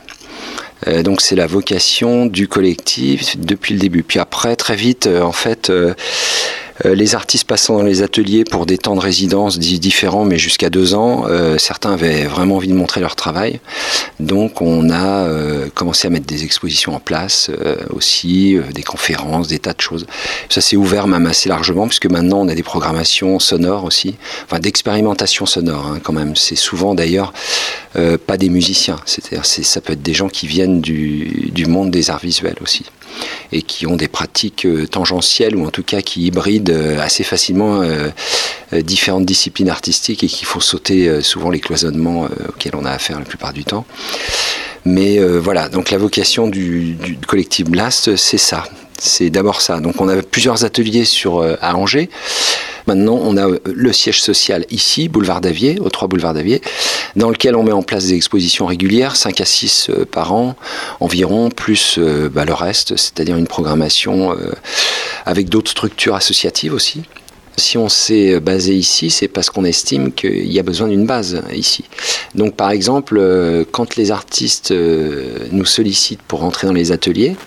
Euh, 0.88 1.02
donc 1.02 1.22
c'est 1.22 1.38
la 1.38 1.48
vocation 1.48 2.26
du 2.26 2.50
collectif 2.50 3.40
depuis 3.40 3.74
le 3.74 3.80
début. 3.80 4.04
Puis 4.04 4.20
après, 4.20 4.56
très 4.58 4.76
vite, 4.76 5.08
euh, 5.08 5.22
en 5.22 5.32
fait, 5.32 5.72
les 6.84 7.16
artistes 7.16 7.46
passant 7.48 7.78
dans 7.78 7.84
les 7.84 8.02
ateliers 8.02 8.44
pour 8.44 8.66
des 8.66 8.78
temps 8.78 8.96
de 8.96 9.00
résidence 9.02 9.58
di- 9.58 9.80
différents, 9.80 10.26
mais 10.26 10.38
jusqu'à 10.38 10.70
deux 10.70 10.94
ans, 10.94 11.26
euh, 11.28 11.58
certains 11.58 11.94
avaient 11.94 12.26
vraiment 12.26 12.58
envie 12.58 12.68
de 12.68 12.74
montrer 12.74 13.00
leur 13.00 13.16
travail. 13.16 13.62
Donc 14.20 14.62
on 14.62 14.90
a 14.90 15.26
euh, 15.26 15.68
commencé 15.74 16.08
à 16.08 16.10
mettre 16.10 16.26
des 16.26 16.44
expositions 16.44 16.94
en 16.94 17.00
place 17.00 17.50
euh, 17.50 17.78
aussi, 17.92 18.58
euh, 18.58 18.64
des 18.74 18.84
conférences, 18.84 19.48
des 19.48 19.60
tas 19.60 19.74
de 19.74 19.82
choses. 19.82 20.06
Ça 20.50 20.60
s'est 20.60 20.76
ouvert 20.76 21.08
même 21.08 21.26
assez 21.28 21.48
largement, 21.48 21.88
puisque 21.88 22.08
maintenant 22.08 22.42
on 22.42 22.50
a 22.50 22.56
des 22.56 22.64
programmations 22.64 23.40
sonores 23.40 23.86
aussi, 23.86 24.16
enfin 24.46 24.60
d'expérimentation 24.60 25.46
sonore 25.46 25.86
hein, 25.88 26.00
quand 26.04 26.14
même. 26.14 26.36
C'est 26.36 26.56
souvent 26.58 26.94
d'ailleurs 26.94 27.34
euh, 27.96 28.18
pas 28.18 28.36
des 28.38 28.50
musiciens, 28.50 28.98
c'est-à-dire 29.06 29.46
c'est- 29.46 29.64
ça 29.64 29.80
peut 29.80 29.94
être 29.94 30.02
des 30.04 30.14
gens 30.14 30.28
qui 30.28 30.46
viennent 30.48 30.82
du, 30.82 31.52
du 31.54 31.66
monde 31.68 31.90
des 31.92 32.10
arts 32.10 32.20
visuels 32.20 32.58
aussi 32.62 32.84
et 33.54 33.62
qui 33.62 33.88
ont 33.88 33.96
des 33.96 34.10
pratiques 34.10 34.66
euh, 34.66 34.86
tangentielles 34.88 35.56
ou 35.56 35.66
en 35.66 35.70
tout 35.70 35.84
cas 35.84 36.02
qui 36.02 36.24
hybrident 36.26 36.65
euh, 36.70 37.00
assez 37.02 37.24
facilement 37.24 37.82
euh, 37.82 38.10
euh, 38.74 38.82
différentes 38.82 39.26
disciplines 39.26 39.70
artistiques 39.70 40.24
et 40.24 40.28
qui 40.28 40.46
font 40.46 40.60
sauter 40.60 41.22
souvent 41.22 41.50
les 41.50 41.60
cloisonnements 41.60 42.28
auxquels 42.50 42.76
on 42.76 42.86
a 42.86 42.92
affaire 42.92 43.20
la 43.20 43.26
plupart 43.26 43.54
du 43.54 43.64
temps. 43.64 43.86
Mais 44.86 45.20
voilà, 45.40 45.68
donc 45.68 45.90
la 45.90 45.98
vocation 45.98 46.48
du, 46.48 46.96
collectif 47.28 47.66
Blast, 47.66 48.16
c'est 48.16 48.38
ça. 48.38 48.66
C'est 49.00 49.30
d'abord 49.30 49.62
ça. 49.62 49.80
Donc 49.80 50.00
on 50.00 50.08
a 50.08 50.22
plusieurs 50.22 50.64
ateliers 50.64 51.06
sur, 51.06 51.44
à 51.62 51.76
Angers. 51.76 52.10
Maintenant, 52.88 53.20
on 53.24 53.36
a 53.36 53.48
le 53.66 53.94
siège 53.94 54.22
social 54.22 54.66
ici, 54.70 55.10
boulevard 55.10 55.42
d'Avier, 55.42 55.80
au 55.80 55.90
3 55.90 56.08
boulevard 56.08 56.36
d'Avier, 56.36 56.62
dans 57.16 57.32
lequel 57.32 57.56
on 57.56 57.64
met 57.64 57.72
en 57.72 57.82
place 57.82 58.06
des 58.06 58.14
expositions 58.14 58.68
régulières, 58.68 59.16
5 59.16 59.42
à 59.42 59.46
6 59.46 59.90
euh, 59.90 60.06
par 60.06 60.34
an 60.34 60.56
environ, 61.00 61.50
plus 61.50 62.00
bah, 62.32 62.46
le 62.46 62.54
reste, 62.54 62.96
c'est-à-dire 62.96 63.38
une 63.38 63.48
programmation 63.48 64.36
avec 65.26 65.50
d'autres 65.50 65.72
structures 65.72 66.16
associatives 66.16 66.74
aussi. 66.74 67.04
Si 67.58 67.78
on 67.78 67.88
s'est 67.88 68.40
basé 68.40 68.76
ici, 68.76 69.10
c'est 69.10 69.30
parce 69.30 69.50
qu'on 69.50 69.64
estime 69.64 70.12
qu'il 70.12 70.52
y 70.52 70.60
a 70.60 70.64
besoin 70.64 70.90
d'une 70.90 71.06
base 71.06 71.42
ici. 71.54 71.86
Donc 72.36 72.56
par 72.56 72.70
exemple, 72.72 73.18
euh, 73.18 73.64
quand 73.72 73.96
les 73.96 74.12
artistes 74.12 74.72
euh, 74.72 75.48
nous 75.52 75.66
sollicitent 75.66 76.22
pour 76.22 76.42
rentrer 76.42 76.68
dans 76.68 76.74
les 76.74 76.92
ateliers, 76.92 77.38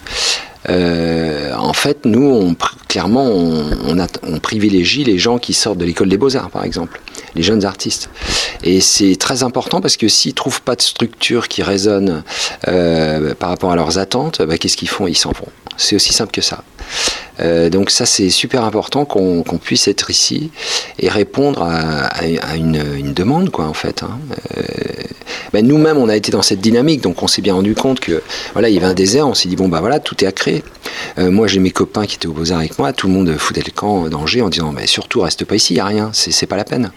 euh, 0.71 1.55
en 1.55 1.75
fait, 1.75 2.05
nous, 2.05 2.55
clairement, 2.89 3.27
on, 3.27 4.39
privilégie 4.41 5.05
les 5.05 5.19
gens 5.19 5.39
qui 5.39 5.53
sortent 5.53 5.79
de 5.79 5.85
l'école 5.85 6.09
des 6.09 6.17
beaux-arts, 6.17 6.51
par 6.51 6.65
exemple, 6.65 7.01
les 7.35 7.43
jeunes 7.43 7.65
artistes. 7.65 8.11
Et 8.65 8.81
c'est 8.81 9.17
très 9.17 9.43
important 9.43 9.81
parce 9.81 9.97
que 9.97 10.09
s'ils 10.09 10.35
trouvent 10.35 10.63
pas 10.63 10.75
de 10.75 10.83
structure 10.83 11.49
qui 11.49 11.63
résonne 11.63 12.23
par 12.63 13.51
rapport 13.51 13.73
à 13.73 13.77
leurs 13.77 13.99
attentes, 13.99 14.43
bah, 14.43 14.59
qu'est-ce 14.59 14.77
qu'ils 14.77 14.89
font? 14.89 15.07
Ils 15.07 15.17
s'en 15.17 15.33
vont. 15.33 15.49
C'est 15.79 15.97
aussi 15.97 16.13
simple 16.13 16.33
que 16.33 16.43
ça. 16.43 16.63
Euh, 17.41 17.71
donc 17.71 17.91
ça, 17.91 18.05
c'est 18.05 18.31
super 18.31 18.65
important 18.65 19.05
qu'on 19.05 19.43
puisse 19.63 19.89
être 19.89 20.11
ici 20.11 20.51
et 20.99 21.09
répondre 21.09 21.63
à, 21.63 22.57
une, 22.57 23.13
demande, 23.15 23.51
quoi, 23.51 23.67
en 23.67 23.75
fait. 23.75 24.03
hein. 24.03 24.19
Euh, 24.57 24.63
ben, 25.53 25.67
nous-mêmes, 25.67 25.97
on 25.97 26.09
a 26.09 26.17
été 26.17 26.31
dans 26.31 26.43
cette 26.43 26.61
dynamique, 26.61 27.01
donc 27.01 27.23
on 27.23 27.27
s'est 27.27 27.43
bien 27.43 27.55
rendu 27.55 27.75
compte 27.75 28.01
que 28.01 28.23
voilà, 28.53 28.69
il 28.69 28.75
y 28.75 28.79
avait 28.79 28.87
un 28.87 28.95
désert. 28.95 29.27
On 29.27 29.35
s'est 29.35 29.49
dit 29.49 29.57
bon 29.57 29.69
bah 29.69 29.81
voilà, 29.81 29.99
tout 29.99 30.23
est 30.23 30.27
à 30.27 30.33
créer. 30.33 30.63
Euh, 31.19 31.31
moi, 31.31 31.47
j'ai 31.47 31.61
mes 31.61 31.71
copains 31.71 32.07
qui 32.07 32.17
étaient 32.17 32.27
au 32.27 32.33
Beaux 32.33 32.53
Arts 32.53 32.59
avec 32.59 32.79
moi. 32.79 32.93
Tout 32.93 33.07
le 33.07 33.15
monde 33.15 33.35
foutait 33.39 33.63
le 33.65 33.71
camp 33.71 34.09
d'Angers 34.09 34.43
en 34.43 34.49
disant 34.49 34.73
mais 34.73 34.87
surtout 34.87 35.21
reste 35.21 35.45
pas 35.45 35.55
ici, 35.55 35.75
il 35.75 35.77
y 35.77 35.81
a 35.81 35.87
rien, 35.87 36.11
c'est 36.13 36.47
pas 36.47 36.57
la 36.57 36.65
peine. 36.65 36.91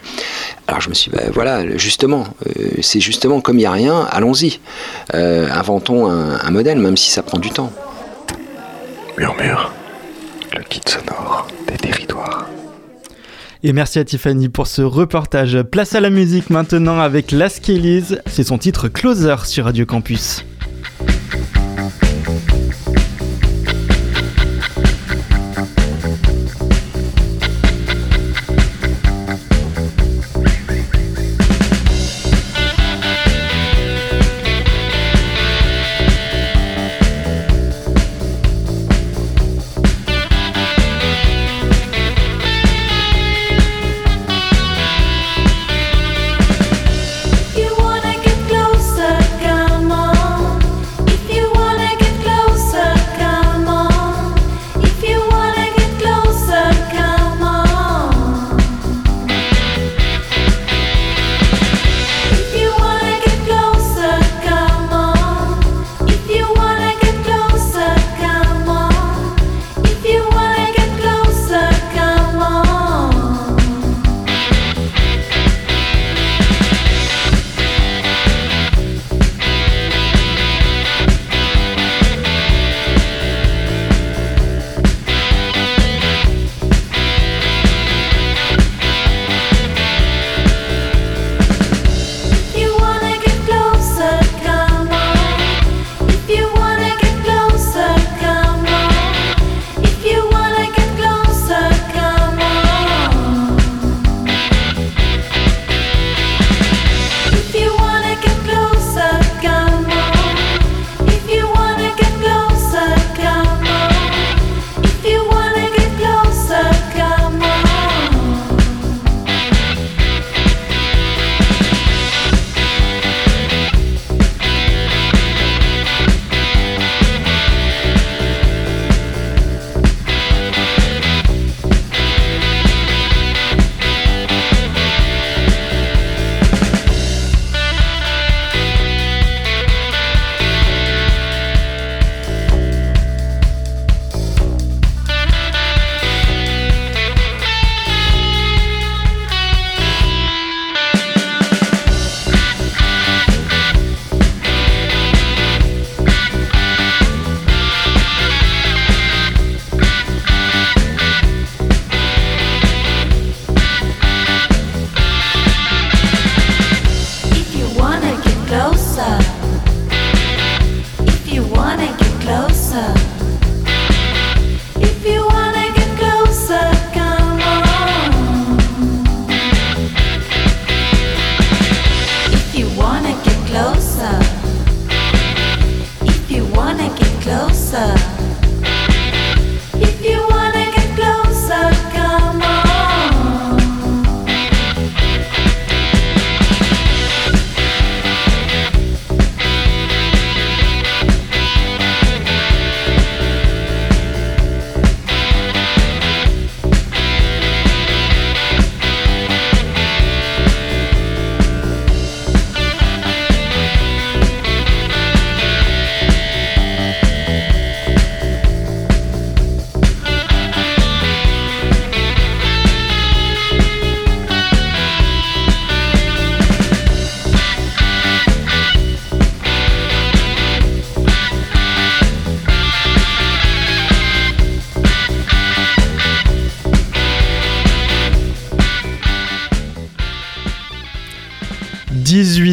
Alors 0.68 0.82
je 0.82 0.90
me 0.90 0.94
suis 0.94 1.12
dit, 1.12 1.18
ben, 1.18 1.30
voilà, 1.34 1.78
justement, 1.78 2.26
c'est 2.82 3.00
justement 3.00 3.42
comme 3.42 3.60
il 3.60 3.62
y 3.62 3.66
a 3.66 3.72
rien, 3.72 4.08
allons-y, 4.12 4.60
inventons 5.14 6.08
un 6.10 6.52
modèle, 6.52 6.80
même 6.80 6.98
si 6.98 7.10
ça 7.12 7.24
prend 7.24 7.38
du 7.38 7.52
temps. 7.52 7.72
Murmure, 9.22 9.72
le 10.52 10.64
guide 10.68 10.90
sonore 10.90 11.48
des 11.68 11.78
territoires. 11.78 12.50
Et 13.62 13.72
merci 13.72 14.00
à 14.00 14.04
Tiffany 14.04 14.50
pour 14.50 14.66
ce 14.66 14.82
reportage. 14.82 15.62
Place 15.62 15.94
à 15.94 16.00
la 16.00 16.10
musique 16.10 16.50
maintenant 16.50 17.00
avec 17.00 17.32
Las 17.32 17.60
Kellys. 17.60 18.16
C'est 18.26 18.44
son 18.44 18.58
titre 18.58 18.88
Closer 18.88 19.36
sur 19.46 19.66
Radio 19.66 19.86
Campus. 19.86 20.44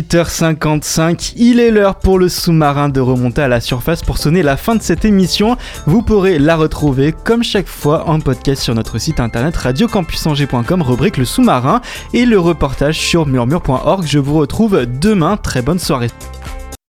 18h55, 0.09 1.35
il 1.37 1.61
est 1.61 1.71
l'heure 1.71 1.97
pour 1.97 2.19
le 2.19 2.31
sous-marin 2.31 2.89
de 2.89 3.01
remonter 3.01 3.43
à 3.43 3.49
la 3.49 3.61
surface 3.61 4.03
pour 4.03 4.17
sonner 4.17 4.43
la 4.43 4.57
fin 4.57 4.75
de 4.75 4.83
cette 4.83 5.05
émission. 5.05 5.57
Vous 5.87 6.03
pourrez 6.03 6.39
la 6.39 6.57
retrouver 6.57 7.13
comme 7.13 7.43
chaque 7.43 7.67
fois 7.67 8.09
en 8.09 8.19
podcast 8.19 8.63
sur 8.63 8.75
notre 8.75 8.99
site 8.99 9.21
internet 9.21 9.55
radiocampusangers.com, 9.57 10.83
rubrique 10.83 11.19
le 11.19 11.27
sous-marin 11.27 11.83
et 12.15 12.25
le 12.25 12.41
reportage 12.41 12.99
sur 12.99 13.27
murmure.org. 13.27 14.05
Je 14.07 14.19
vous 14.19 14.39
retrouve 14.39 14.87
demain. 14.87 15.37
Très 15.37 15.61
bonne 15.61 15.79
soirée. 15.79 16.11